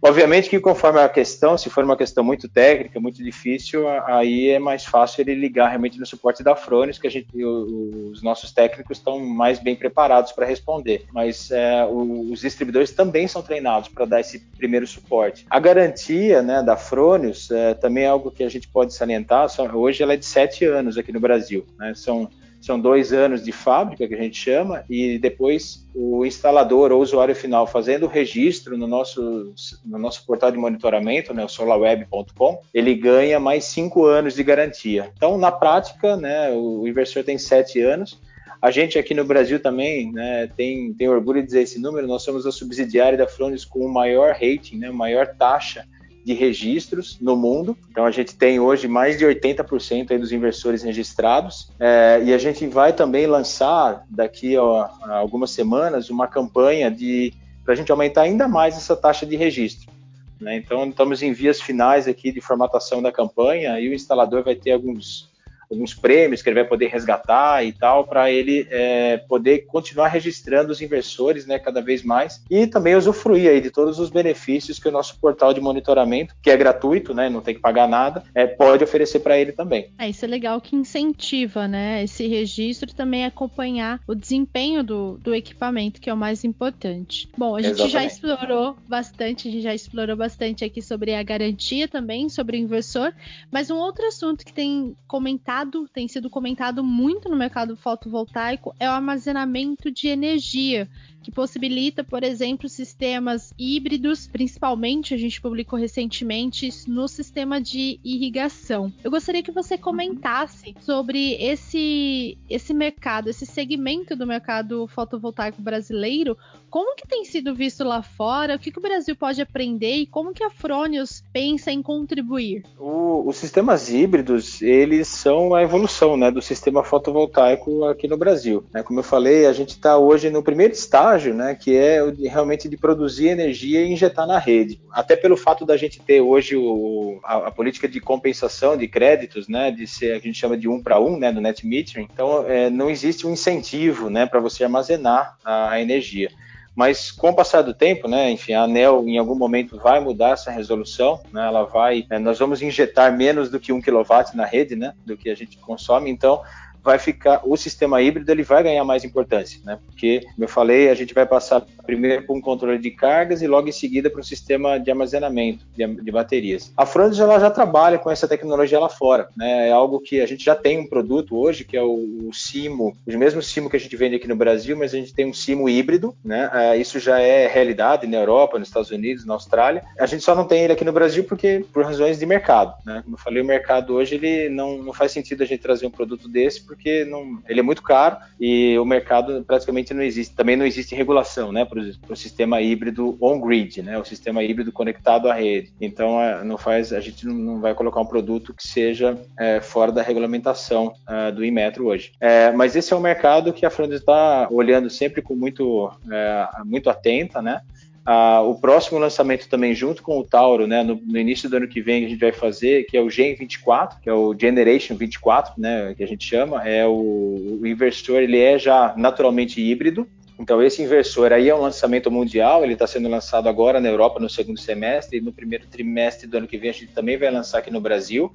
Obviamente 0.03 0.51
que 0.51 0.61
conforme 0.61 1.01
a 1.01 1.09
questão, 1.09 1.57
se 1.57 1.71
for 1.71 1.83
uma 1.83 1.97
questão 1.97 2.23
muito 2.23 2.47
técnica, 2.47 3.01
muito 3.01 3.23
difícil, 3.23 3.89
aí 4.05 4.51
é 4.51 4.59
mais 4.59 4.85
fácil 4.85 5.23
ele 5.23 5.35
ligar 5.35 5.69
realmente 5.69 5.99
no 5.99 6.05
suporte 6.05 6.43
da 6.43 6.55
Frones, 6.55 6.99
que 6.99 7.07
a 7.07 7.11
gente, 7.11 7.29
os 7.43 8.23
nossos 8.23 8.53
técnicos 8.53 8.99
estão 8.99 9.19
mais 9.21 9.59
bem 9.59 9.77
preparados 9.77 10.33
para 10.33 10.45
responder. 10.45 11.07
Mas 11.11 11.51
é, 11.51 11.87
os 11.87 12.41
distribuidores 12.41 12.91
também 12.91 13.27
são 13.27 13.41
treinados 13.41 13.89
para 13.89 14.05
dar 14.05 14.21
esse 14.21 14.41
primeiro 14.59 14.87
suporte. 14.87 15.47
A 15.49 15.59
garantia 15.59 16.43
né, 16.43 16.63
da 16.63 16.77
Frones 16.77 17.51
é, 17.51 17.73
também 17.73 18.05
é 18.05 18.09
algo 18.09 18.31
que 18.31 18.45
a 18.45 18.51
gente 18.51 18.69
pode 18.69 18.93
salientar. 18.93 19.47
Hoje 19.75 20.03
ela 20.03 20.13
é 20.13 20.19
de 20.19 20.27
sete 20.27 20.67
anos 20.67 20.99
aqui 20.99 21.13
no 21.13 21.21
Brasil. 21.21 21.65
Né? 21.79 21.95
São 21.95 22.29
são 22.63 22.79
dois 22.79 23.13
anos 23.13 23.43
de 23.43 23.51
fábrica, 23.51 24.07
que 24.07 24.15
a 24.15 24.23
gente 24.23 24.37
chama, 24.37 24.85
e 24.89 25.19
depois 25.19 25.85
o 25.93 26.25
instalador 26.25 26.93
ou 26.93 27.03
usuário 27.03 27.35
final 27.35 27.67
fazendo 27.67 28.05
o 28.05 28.09
registro 28.09 28.79
no 28.79 28.87
nosso, 28.87 29.53
no 29.85 29.99
nosso 29.99 30.25
portal 30.25 30.51
de 30.51 30.57
monitoramento, 30.57 31.35
né, 31.35 31.45
o 31.45 31.49
solarweb.com, 31.49 32.63
ele 32.73 32.95
ganha 32.95 33.41
mais 33.41 33.65
cinco 33.65 34.07
anos 34.07 34.35
de 34.35 34.45
garantia. 34.45 35.11
Então, 35.17 35.37
na 35.37 35.51
prática, 35.51 36.17
né, 36.17 36.53
o 36.53 36.87
inversor 36.87 37.25
tem 37.25 37.37
sete 37.37 37.81
anos, 37.81 38.21
a 38.61 38.71
gente 38.71 38.97
aqui 38.97 39.13
no 39.13 39.25
Brasil 39.25 39.59
também 39.59 40.13
né, 40.13 40.49
tem, 40.57 40.95
tem 40.95 41.09
orgulho 41.09 41.41
de 41.41 41.47
dizer 41.47 41.63
esse 41.63 41.81
número, 41.81 42.07
nós 42.07 42.23
somos 42.23 42.47
a 42.47 42.53
subsidiária 42.53 43.19
da 43.19 43.27
Fronis 43.27 43.65
com 43.65 43.81
o 43.81 43.93
maior 43.93 44.35
rating, 44.35 44.77
né, 44.77 44.89
maior 44.89 45.27
taxa 45.27 45.85
de 46.25 46.35
registros 46.35 47.19
no 47.21 47.37
mundo. 47.37 47.77
Então 47.91 48.05
a 48.05 48.11
gente 48.11 48.35
tem 48.35 48.61
hoje 48.61 48.87
mais 48.87 49.19
de 49.19 49.25
80% 49.25 50.19
dos 50.19 50.33
inversores 50.33 50.83
registrados 50.83 51.71
é, 51.79 52.21
e 52.25 52.33
a 52.33 52.39
gente 52.39 52.67
vai 52.67 52.93
também 52.93 53.27
lançar 53.27 54.05
daqui 54.09 54.57
a, 54.57 54.63
a 54.63 55.17
algumas 55.17 55.51
semanas 55.51 56.11
uma 56.11 56.27
campanha 56.27 56.91
de 56.91 57.33
para 57.65 57.75
a 57.75 57.77
gente 57.77 57.93
aumentar 57.93 58.23
ainda 58.23 58.49
mais 58.49 58.77
essa 58.77 58.97
taxa 58.97 59.25
de 59.25 59.37
registro. 59.37 59.93
Né? 60.41 60.57
Então 60.57 60.89
estamos 60.89 61.23
em 61.23 61.33
vias 61.33 61.61
finais 61.61 62.09
aqui 62.09 62.33
de 62.33 62.41
formatação 62.41 63.01
da 63.01 63.13
campanha 63.13 63.79
e 63.79 63.89
o 63.89 63.95
instalador 63.95 64.43
vai 64.43 64.57
ter 64.57 64.73
alguns 64.73 65.31
alguns 65.73 65.95
prêmios 65.95 66.43
que 66.43 66.49
ele 66.49 66.61
vai 66.61 66.69
poder 66.69 66.89
resgatar 66.89 67.65
e 67.65 67.73
tal, 67.73 68.07
para 68.07 68.31
ele 68.31 68.67
é, 68.71 69.17
poder 69.17 69.67
continuar 69.67 70.09
registrando 70.09 70.71
os 70.71 70.81
inversores 70.81 71.47
né, 71.47 71.59
cada 71.59 71.81
vez 71.81 72.03
mais 72.03 72.43
e 72.51 72.67
também 72.67 72.95
usufruir 72.95 73.51
aí 73.51 73.61
de 73.61 73.71
todos 73.71 73.99
os 73.99 74.11
benefícios 74.11 74.79
que 74.79 74.89
o 74.89 74.93
nosso 74.93 75.19
portal 75.19 75.55
de 75.55 75.61
monitoramento, 75.61 76.35
que 76.43 76.51
é 76.51 76.57
gratuito, 76.57 77.15
né, 77.15 77.29
não 77.29 77.41
tem 77.41 77.55
que 77.55 77.61
pagar 77.61 77.89
nada, 77.89 78.23
é, 78.35 78.47
pode 78.47 78.85
oferecer 78.85 79.21
para 79.21 79.39
ele 79.39 79.53
também. 79.53 79.91
É, 79.99 80.09
isso 80.09 80.25
é 80.25 80.29
legal 80.29 80.61
que 80.61 80.77
incentiva 80.77 81.67
né, 81.67 82.05
esse 82.05 82.27
registro 82.27 82.91
e 82.91 82.95
também 82.95 83.25
acompanhar 83.25 84.01
o 84.07 84.15
desempenho 84.15 84.83
do, 84.83 85.19
do 85.19 85.35
equipamento, 85.35 86.01
que 86.01 86.11
é 86.11 86.15
o 86.15 86.17
mais 86.17 86.45
importante. 86.45 87.29
Bom, 87.37 87.57
a 87.57 87.63
gente 87.63 87.81
Exatamente. 87.81 87.93
já 87.93 88.05
explorou 88.05 88.77
bastante, 88.87 89.49
a 89.49 89.51
gente 89.51 89.63
já 89.63 89.75
explorou 89.75 90.17
bastante 90.17 90.65
aqui 90.65 90.83
sobre 90.83 91.15
a 91.15 91.23
garantia 91.23 91.89
também, 91.89 92.29
sobre 92.29 92.57
o 92.57 92.61
inversor, 92.61 93.13
mas 93.51 93.71
um 93.71 93.77
outro 93.77 94.07
assunto 94.07 94.45
que 94.45 94.53
tem 94.53 94.95
comentado 95.07 95.62
comentado, 95.63 95.89
tem 95.89 96.09
sido 96.09 96.29
comentado 96.29 96.83
muito 96.83 97.29
no 97.29 97.37
mercado 97.37 97.77
fotovoltaico, 97.77 98.75
é 98.79 98.89
o 98.89 98.93
armazenamento 98.93 99.91
de 99.91 100.09
energia 100.09 100.89
que 101.23 101.31
possibilita, 101.31 102.05
por 102.05 102.23
exemplo, 102.23 102.69
sistemas 102.69 103.55
híbridos, 103.59 104.27
principalmente 104.27 105.15
a 105.15 105.17
gente 105.17 105.41
publicou 105.41 105.79
recentemente 105.79 106.71
no 106.87 107.09
sistema 107.09 107.61
de 107.61 107.99
irrigação. 108.05 108.93
Eu 109.03 109.11
gostaria 109.11 109.43
que 109.43 109.53
você 109.53 109.79
comentasse 109.79 110.75
sobre 110.81 111.35
esse 111.35 112.37
esse 112.49 112.75
mercado, 112.75 113.31
esse 113.31 113.47
segmento 113.47 114.17
do 114.17 114.27
mercado 114.27 114.87
fotovoltaico 114.89 115.63
brasileiro, 115.63 116.37
como 116.73 116.97
que 116.97 117.07
tem 117.07 117.25
sido 117.25 117.55
visto 117.55 117.85
lá 117.85 118.03
fora, 118.03 118.57
o 118.57 118.59
que, 118.59 118.73
que 118.73 118.79
o 118.79 118.83
Brasil 118.83 119.15
pode 119.15 119.43
aprender 119.43 119.97
e 119.97 120.07
como 120.07 120.33
que 120.33 120.43
a 120.43 120.49
Fronius 120.49 121.23
pensa 121.31 121.71
em 121.71 121.83
contribuir? 121.83 122.65
O, 122.79 123.29
os 123.29 123.37
sistemas 123.37 123.91
híbridos, 123.91 124.63
eles 124.63 125.07
são 125.07 125.55
a 125.55 125.63
evolução 125.63 126.17
né, 126.17 126.31
do 126.31 126.41
sistema 126.41 126.83
fotovoltaico 126.83 127.85
aqui 127.85 128.09
no 128.09 128.17
Brasil. 128.17 128.65
Né? 128.73 128.83
Como 128.83 129.01
eu 129.01 129.05
falei, 129.05 129.45
a 129.45 129.53
gente 129.53 129.71
está 129.71 129.99
hoje 129.99 130.31
no 130.31 130.43
primeiro 130.43 130.73
estágio 130.73 131.12
estágio, 131.13 131.35
né, 131.35 131.55
que 131.55 131.77
é 131.77 132.11
de, 132.11 132.27
realmente 132.27 132.69
de 132.69 132.77
produzir 132.77 133.29
energia 133.29 133.83
e 133.83 133.93
injetar 133.93 134.27
na 134.27 134.39
rede. 134.39 134.81
Até 134.91 135.17
pelo 135.17 135.37
fato 135.37 135.65
da 135.65 135.77
gente 135.77 136.01
ter 136.01 136.21
hoje 136.21 136.57
o, 136.57 137.21
a, 137.25 137.49
a, 137.49 137.51
política 137.51 137.89
de 137.89 138.01
compensação 138.01 138.77
de 138.77 138.89
créditos, 138.89 139.49
né, 139.49 139.71
de 139.71 139.87
ser 139.87 140.13
a 140.13 140.19
gente 140.19 140.35
chama 140.35 140.57
de 140.57 140.69
um 140.69 140.83
para 140.83 141.01
um, 141.01 141.19
né, 141.19 141.33
do 141.33 141.41
net 141.41 141.67
metering. 141.67 142.09
Então, 142.13 142.45
é, 142.49 142.71
não 142.71 142.89
existe 142.91 143.27
um 143.27 143.33
incentivo, 143.33 144.09
né, 144.09 144.27
para 144.27 144.41
você 144.41 144.65
armazenar 144.65 145.37
a, 145.45 145.71
a 145.73 145.81
energia. 145.81 146.31
Mas 146.75 147.11
com 147.11 147.29
o 147.29 147.35
passar 147.35 147.61
do 147.61 147.75
tempo, 147.75 148.09
né, 148.09 148.31
enfim, 148.31 148.55
a 148.55 148.63
ANEL 148.63 149.07
em 149.07 149.19
algum 149.19 149.35
momento 149.35 149.79
vai 149.79 150.01
mudar 150.01 150.31
essa 150.31 150.51
resolução, 150.51 151.21
né, 151.31 151.47
ela 151.47 151.65
vai, 151.65 152.07
né, 152.09 152.19
nós 152.19 152.39
vamos 152.39 152.63
injetar 152.63 153.15
menos 153.15 153.51
do 153.51 153.61
que 153.61 153.73
um 153.73 153.81
quilowatt 153.81 154.35
na 154.35 154.47
rede, 154.47 154.75
né, 154.75 154.95
do 155.05 155.15
que 155.17 155.29
a 155.29 155.35
gente 155.35 155.59
consome, 155.59 156.11
então 156.11 156.41
vai 156.83 156.99
ficar 156.99 157.43
o 157.45 157.57
sistema 157.57 158.01
híbrido 158.03 158.31
ele 158.31 158.43
vai 158.43 158.63
ganhar 158.63 158.85
mais 158.85 159.05
importância, 159.05 159.61
né? 159.65 159.79
Porque, 159.87 160.21
como 160.35 160.45
eu 160.45 160.49
falei, 160.49 160.89
a 160.89 160.95
gente 160.95 161.15
vai 161.15 161.27
passar 161.27 161.65
primeiro 161.85 162.25
para 162.25 162.35
um 162.35 162.41
controle 162.41 162.79
de 162.79 162.91
cargas 162.91 163.43
e 163.43 163.47
logo 163.47 163.69
em 163.69 163.73
seguida 163.73 164.11
para 164.11 164.21
um 164.21 164.25
sistema 164.25 164.79
de 164.79 164.91
armazenamento 164.91 165.65
de, 165.77 165.87
de 165.87 166.13
baterias. 166.13 166.73
A 166.77 166.87
Frontis 166.87 167.19
ela 167.19 167.39
já 167.39 167.51
trabalha 167.51 167.99
com 167.99 168.11
essa 168.11 168.29
tecnologia 168.29 168.79
lá 168.79 168.89
fora, 168.89 169.29
né? 169.37 169.69
É 169.69 169.73
algo 169.73 170.01
que 170.01 170.21
a 170.21 170.27
gente 170.27 170.45
já 170.45 170.55
tem 170.55 170.79
um 170.79 170.87
produto 170.87 171.37
hoje 171.37 171.65
que 171.65 171.77
é 171.77 171.83
o, 171.83 172.29
o 172.29 172.33
Simo, 172.33 172.97
o 173.07 173.19
mesmo 173.19 173.43
Simo 173.43 173.71
que 173.71 173.77
a 173.77 173.81
gente 173.81 173.97
vende 173.97 174.17
aqui 174.17 174.29
no 174.29 174.37
Brasil, 174.37 174.77
mas 174.77 174.95
a 174.95 174.97
gente 174.97 175.15
tem 175.15 175.27
um 175.27 175.33
Simo 175.33 175.69
híbrido, 175.69 176.15
né? 176.25 176.51
É, 176.53 176.77
isso 176.77 176.99
já 176.99 177.21
é 177.21 177.47
realidade 177.47 178.07
na 178.07 178.17
Europa, 178.17 178.59
nos 178.59 178.69
Estados 178.69 178.91
Unidos, 178.91 179.25
na 179.25 179.35
Austrália. 179.35 179.83
A 179.99 180.07
gente 180.07 180.25
só 180.25 180.35
não 180.35 180.47
tem 180.47 180.65
ele 180.65 180.73
aqui 180.73 180.85
no 180.85 180.93
Brasil 180.93 181.25
porque 181.25 181.65
por 181.73 181.85
razões 181.85 182.19
de 182.19 182.27
mercado, 182.27 182.75
né? 182.85 183.03
Como 183.05 183.17
eu 183.17 183.21
falei, 183.21 183.43
o 183.43 183.47
mercado 183.47 183.95
hoje 183.95 184.15
ele 184.15 184.49
não, 184.49 184.83
não 184.83 184.93
faz 184.93 185.13
sentido 185.13 185.43
a 185.43 185.47
gente 185.47 185.61
trazer 185.61 185.87
um 185.87 185.91
produto 185.91 186.29
desse 186.29 186.65
porque 186.73 187.05
não, 187.05 187.43
ele 187.47 187.61
é 187.61 187.63
muito 187.63 187.83
caro 187.83 188.17
e 188.41 188.79
o 188.79 188.85
mercado 188.85 189.45
praticamente 189.47 189.93
não 189.93 190.03
existe. 190.03 190.35
Também 190.35 190.57
não 190.57 190.65
existe 190.65 190.95
regulação, 190.95 191.53
né, 191.53 191.67
para 191.67 191.79
o 192.09 192.17
sistema 192.17 192.63
híbrido 192.63 193.17
on-grid, 193.21 193.83
né, 193.83 193.99
o 193.99 194.05
sistema 194.05 194.43
híbrido 194.43 194.73
conectado 194.73 195.29
à 195.29 195.35
rede. 195.35 195.71
Então, 195.79 196.21
é, 196.21 196.43
não 196.43 196.57
faz, 196.57 196.93
a 196.93 197.01
gente 197.01 197.27
não 197.27 197.61
vai 197.61 197.75
colocar 197.75 198.01
um 198.01 198.07
produto 198.07 198.55
que 198.55 198.67
seja 198.67 199.19
é, 199.39 199.61
fora 199.61 199.93
da 199.93 200.03
regulamentação 200.03 200.95
é, 201.07 201.31
do 201.31 201.45
Inmetro 201.45 201.87
hoje. 201.87 202.13
É, 202.19 202.51
mas 202.53 202.75
esse 202.75 202.93
é 202.93 202.97
um 202.97 203.01
mercado 203.01 203.53
que 203.53 203.67
a 203.67 203.71
Frontex 203.71 204.01
está 204.01 204.49
olhando 204.51 204.89
sempre 204.89 205.21
com 205.21 205.37
muito, 205.37 205.93
é, 206.11 206.47
muito 206.65 206.89
atenta, 206.89 207.43
né, 207.43 207.61
ah, 208.05 208.43
o 208.43 208.55
próximo 208.55 208.99
lançamento 208.99 209.49
também 209.49 209.75
junto 209.75 210.03
com 210.03 210.19
o 210.19 210.25
Tauro, 210.25 210.67
né, 210.67 210.83
no, 210.83 210.97
no, 210.97 211.19
início 211.19 211.49
do 211.49 211.57
ano 211.57 211.69
que 211.69 211.81
vem 211.81 212.05
a 212.05 212.09
gente 212.09 212.21
vai 212.21 212.33
fazer, 212.33 212.85
que 212.85 212.97
é 212.97 213.01
o 213.01 213.09
Gen 213.09 213.35
24, 213.35 214.01
que 214.01 214.09
é 214.09 214.13
o 214.13 214.35
Generation 214.39 214.97
24, 214.97 215.55
né, 215.57 215.95
que 215.97 216.03
a 216.03 216.09
gente 216.09 216.25
chama, 216.25 216.67
é 216.67 216.87
o, 216.87 217.59
o 217.61 217.67
inversor, 217.67 218.21
ele 218.21 218.39
é 218.39 218.59
já 218.59 218.95
naturalmente 218.97 219.61
híbrido, 219.61 220.07
então, 220.43 220.61
esse 220.61 220.83
inversor 220.83 221.33
aí 221.33 221.49
é 221.49 221.55
um 221.55 221.61
lançamento 221.61 222.11
mundial, 222.11 222.65
ele 222.65 222.73
está 222.73 222.85
sendo 222.85 223.09
lançado 223.09 223.49
agora 223.49 223.79
na 223.79 223.89
Europa 223.89 224.19
no 224.19 224.29
segundo 224.29 224.59
semestre, 224.59 225.19
e 225.19 225.21
no 225.21 225.33
primeiro 225.33 225.69
trimestre 225.69 226.27
do 226.27 226.37
ano 226.37 226.49
que 226.49 226.59
vem 226.59 226.71
a 226.71 226.73
gente 226.73 226.89
também 226.89 227.17
vai 227.17 227.31
lançar 227.31 227.59
aqui 227.59 227.71
no 227.71 227.81
Brasil. 227.81 228.33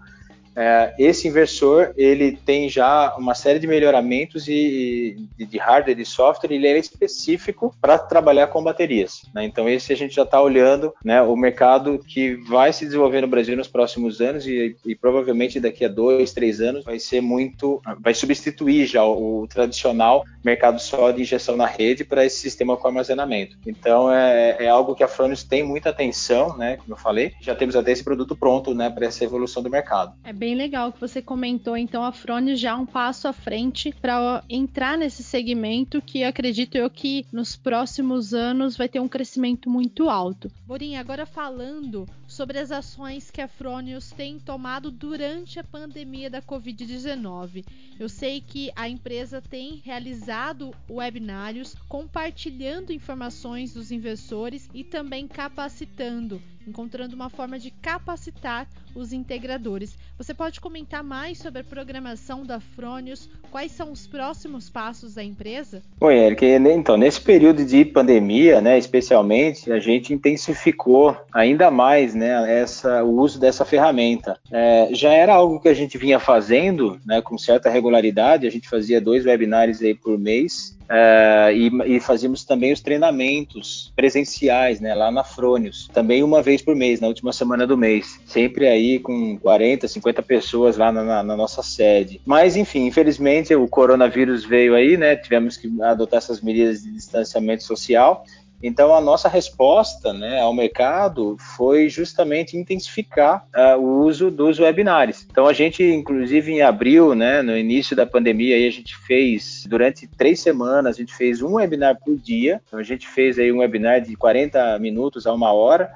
É, 0.57 0.95
esse 0.97 1.27
inversor 1.27 1.93
ele 1.95 2.35
tem 2.35 2.67
já 2.67 3.15
uma 3.15 3.35
série 3.35 3.59
de 3.59 3.67
melhoramentos 3.67 4.47
e, 4.47 5.15
de, 5.37 5.45
de 5.45 5.57
hardware 5.59 5.99
e 5.99 6.05
software, 6.05 6.51
ele 6.51 6.67
é 6.67 6.77
específico 6.77 7.75
para 7.79 7.99
trabalhar 7.99 8.47
com 8.47 8.63
baterias. 8.63 9.21
Né? 9.35 9.45
Então 9.45 9.69
esse 9.69 9.93
a 9.93 9.95
gente 9.95 10.15
já 10.15 10.23
está 10.23 10.41
olhando 10.41 10.93
né, 11.03 11.21
o 11.21 11.35
mercado 11.35 11.99
que 11.99 12.35
vai 12.35 12.73
se 12.73 12.85
desenvolver 12.85 13.21
no 13.21 13.27
Brasil 13.27 13.55
nos 13.55 13.67
próximos 13.67 14.19
anos 14.19 14.47
e, 14.47 14.75
e, 14.83 14.95
provavelmente 14.95 15.59
daqui 15.59 15.85
a 15.85 15.89
dois, 15.89 16.33
três 16.33 16.59
anos 16.59 16.83
vai 16.83 16.97
ser 16.97 17.21
muito, 17.21 17.79
vai 17.99 18.15
substituir 18.15 18.87
já 18.87 19.03
o, 19.03 19.41
o 19.41 19.47
tradicional 19.47 20.23
mercado 20.43 20.79
só 20.79 21.11
de 21.11 21.21
injeção 21.21 21.55
na 21.55 21.67
rede 21.67 22.03
para 22.03 22.25
esse 22.25 22.37
sistema 22.37 22.77
com 22.77 22.87
armazenamento. 22.87 23.57
Então 23.65 24.11
é, 24.11 24.57
é 24.59 24.69
algo 24.69 24.95
que 24.95 25.03
a 25.03 25.07
Fronius 25.07 25.43
tem 25.43 25.61
muita 25.61 25.89
atenção, 25.89 26.57
né? 26.57 26.77
Como 26.77 26.93
eu 26.93 26.97
falei, 26.97 27.33
já 27.41 27.53
temos 27.53 27.75
até 27.75 27.91
esse 27.91 28.03
produto 28.03 28.35
pronto, 28.35 28.73
né, 28.73 28.89
para 28.89 29.05
essa 29.05 29.23
evolução 29.23 29.61
do 29.61 29.69
mercado. 29.69 30.13
É 30.23 30.31
bem 30.31 30.46
bem 30.47 30.55
legal 30.55 30.93
que 30.93 31.01
você 31.01 31.21
comentou, 31.21 31.75
então 31.75 32.05
a 32.05 32.13
Frone 32.13 32.55
já 32.55 32.73
um 32.77 32.85
passo 32.85 33.27
à 33.27 33.33
frente 33.33 33.93
para 34.01 34.41
entrar 34.49 34.97
nesse 34.97 35.21
segmento 35.21 36.01
que 36.01 36.23
acredito 36.23 36.75
eu 36.75 36.89
que 36.89 37.25
nos 37.33 37.57
próximos 37.57 38.33
anos 38.33 38.77
vai 38.77 38.87
ter 38.87 39.01
um 39.01 39.09
crescimento 39.09 39.69
muito 39.69 40.09
alto. 40.09 40.49
Borinha, 40.65 41.01
agora 41.01 41.25
falando 41.25 42.07
sobre 42.25 42.59
as 42.59 42.71
ações 42.71 43.29
que 43.29 43.41
a 43.41 43.47
Fronius 43.49 44.09
tem 44.11 44.39
tomado 44.39 44.89
durante 44.89 45.59
a 45.59 45.65
pandemia 45.65 46.29
da 46.29 46.41
Covid-19. 46.41 47.65
Eu 47.99 48.07
sei 48.07 48.39
que 48.39 48.71
a 48.73 48.87
empresa 48.87 49.41
tem 49.41 49.81
realizado 49.83 50.73
webinários 50.89 51.75
compartilhando 51.89 52.93
informações 52.93 53.73
dos 53.73 53.91
investidores 53.91 54.69
e 54.73 54.85
também 54.85 55.27
capacitando, 55.27 56.41
encontrando 56.67 57.15
uma 57.15 57.29
forma 57.29 57.57
de 57.57 57.71
capacitar 57.71 58.67
os 58.93 59.13
integradores. 59.13 59.97
Você 60.17 60.33
pode 60.33 60.59
comentar 60.59 61.03
mais 61.03 61.37
sobre 61.37 61.61
a 61.61 61.63
programação 61.63 62.43
da 62.43 62.59
Fronius? 62.59 63.29
Quais 63.51 63.71
são 63.71 63.91
os 63.91 64.07
próximos 64.07 64.69
passos 64.69 65.13
da 65.13 65.23
empresa? 65.23 65.81
Bom, 65.99 66.11
Eric, 66.11 66.43
então, 66.45 66.97
nesse 66.97 67.21
período 67.21 67.63
de 67.63 67.85
pandemia, 67.85 68.59
né, 68.59 68.77
especialmente, 68.77 69.71
a 69.71 69.79
gente 69.79 70.13
intensificou 70.13 71.15
ainda 71.33 71.69
mais 71.69 72.15
né, 72.15 72.59
essa, 72.59 73.03
o 73.03 73.19
uso 73.19 73.39
dessa 73.39 73.63
ferramenta. 73.63 74.39
É, 74.51 74.89
já 74.91 75.11
era 75.11 75.33
algo 75.33 75.59
que 75.59 75.69
a 75.69 75.73
gente 75.73 75.97
vinha 75.97 76.19
fazendo 76.19 76.99
né, 77.05 77.21
com 77.21 77.37
certa 77.37 77.69
regularidade, 77.69 78.47
a 78.47 78.51
gente 78.51 78.67
fazia 78.67 78.99
dois 78.99 79.25
webinários 79.25 79.81
aí 79.81 79.93
por 79.93 80.17
mês, 80.17 80.76
Uh, 80.87 81.51
e, 81.51 81.97
e, 81.97 81.99
fazíamos 81.99 82.45
também 82.45 82.71
os 82.71 82.79
treinamentos 82.79 83.91
presenciais, 83.93 84.79
né, 84.79 84.95
lá 84.95 85.11
na 85.11 85.21
Frônios, 85.21 85.89
também 85.93 86.23
uma 86.23 86.41
vez 86.41 86.61
por 86.61 86.77
mês, 86.77 87.01
na 87.01 87.07
última 87.07 87.33
semana 87.33 87.67
do 87.67 87.77
mês, 87.77 88.21
sempre 88.25 88.67
aí 88.67 88.97
com 88.97 89.37
40, 89.37 89.85
50 89.85 90.21
pessoas 90.23 90.77
lá 90.77 90.89
na, 90.89 91.03
na, 91.03 91.23
na, 91.23 91.35
nossa 91.35 91.61
sede. 91.61 92.21
Mas, 92.25 92.55
enfim, 92.55 92.85
infelizmente 92.85 93.53
o 93.53 93.67
coronavírus 93.67 94.45
veio 94.45 94.75
aí, 94.75 94.95
né, 94.95 95.17
tivemos 95.17 95.57
que 95.57 95.69
adotar 95.81 96.19
essas 96.19 96.39
medidas 96.39 96.81
de 96.81 96.91
distanciamento 96.91 97.63
social 97.63 98.23
então, 98.61 98.93
a 98.95 98.99
nossa 98.99 99.29
resposta 99.29 100.11
né, 100.11 100.41
ao 100.41 100.53
mercado 100.53 101.37
foi 101.55 101.89
justamente 101.89 102.57
intensificar 102.57 103.45
uh, 103.55 103.79
o 103.79 104.03
uso 104.03 104.31
dos 104.31 104.59
webinários. 104.59 105.27
Então, 105.29 105.47
a 105.47 105.53
gente, 105.53 105.83
inclusive, 105.83 106.51
em 106.51 106.61
abril, 106.61 107.13
né, 107.13 107.41
no 107.43 107.55
início 107.55 107.95
da 107.95 108.05
pandemia, 108.05 108.55
aí 108.55 108.67
a 108.67 108.71
gente 108.71 108.97
fez, 108.97 109.65
durante 109.67 110.07
três 110.07 110.39
semanas, 110.39 110.95
a 110.95 110.99
gente 110.99 111.13
fez 111.13 111.41
um 111.41 111.53
webinar 111.53 111.99
por 112.03 112.17
dia. 112.17 112.59
Então, 112.67 112.79
a 112.79 112.83
gente 112.83 113.07
fez 113.07 113.37
aí 113.37 113.51
um 113.51 113.59
webinar 113.59 114.01
de 114.01 114.15
40 114.15 114.79
minutos 114.79 115.27
a 115.27 115.33
uma 115.33 115.53
hora, 115.53 115.91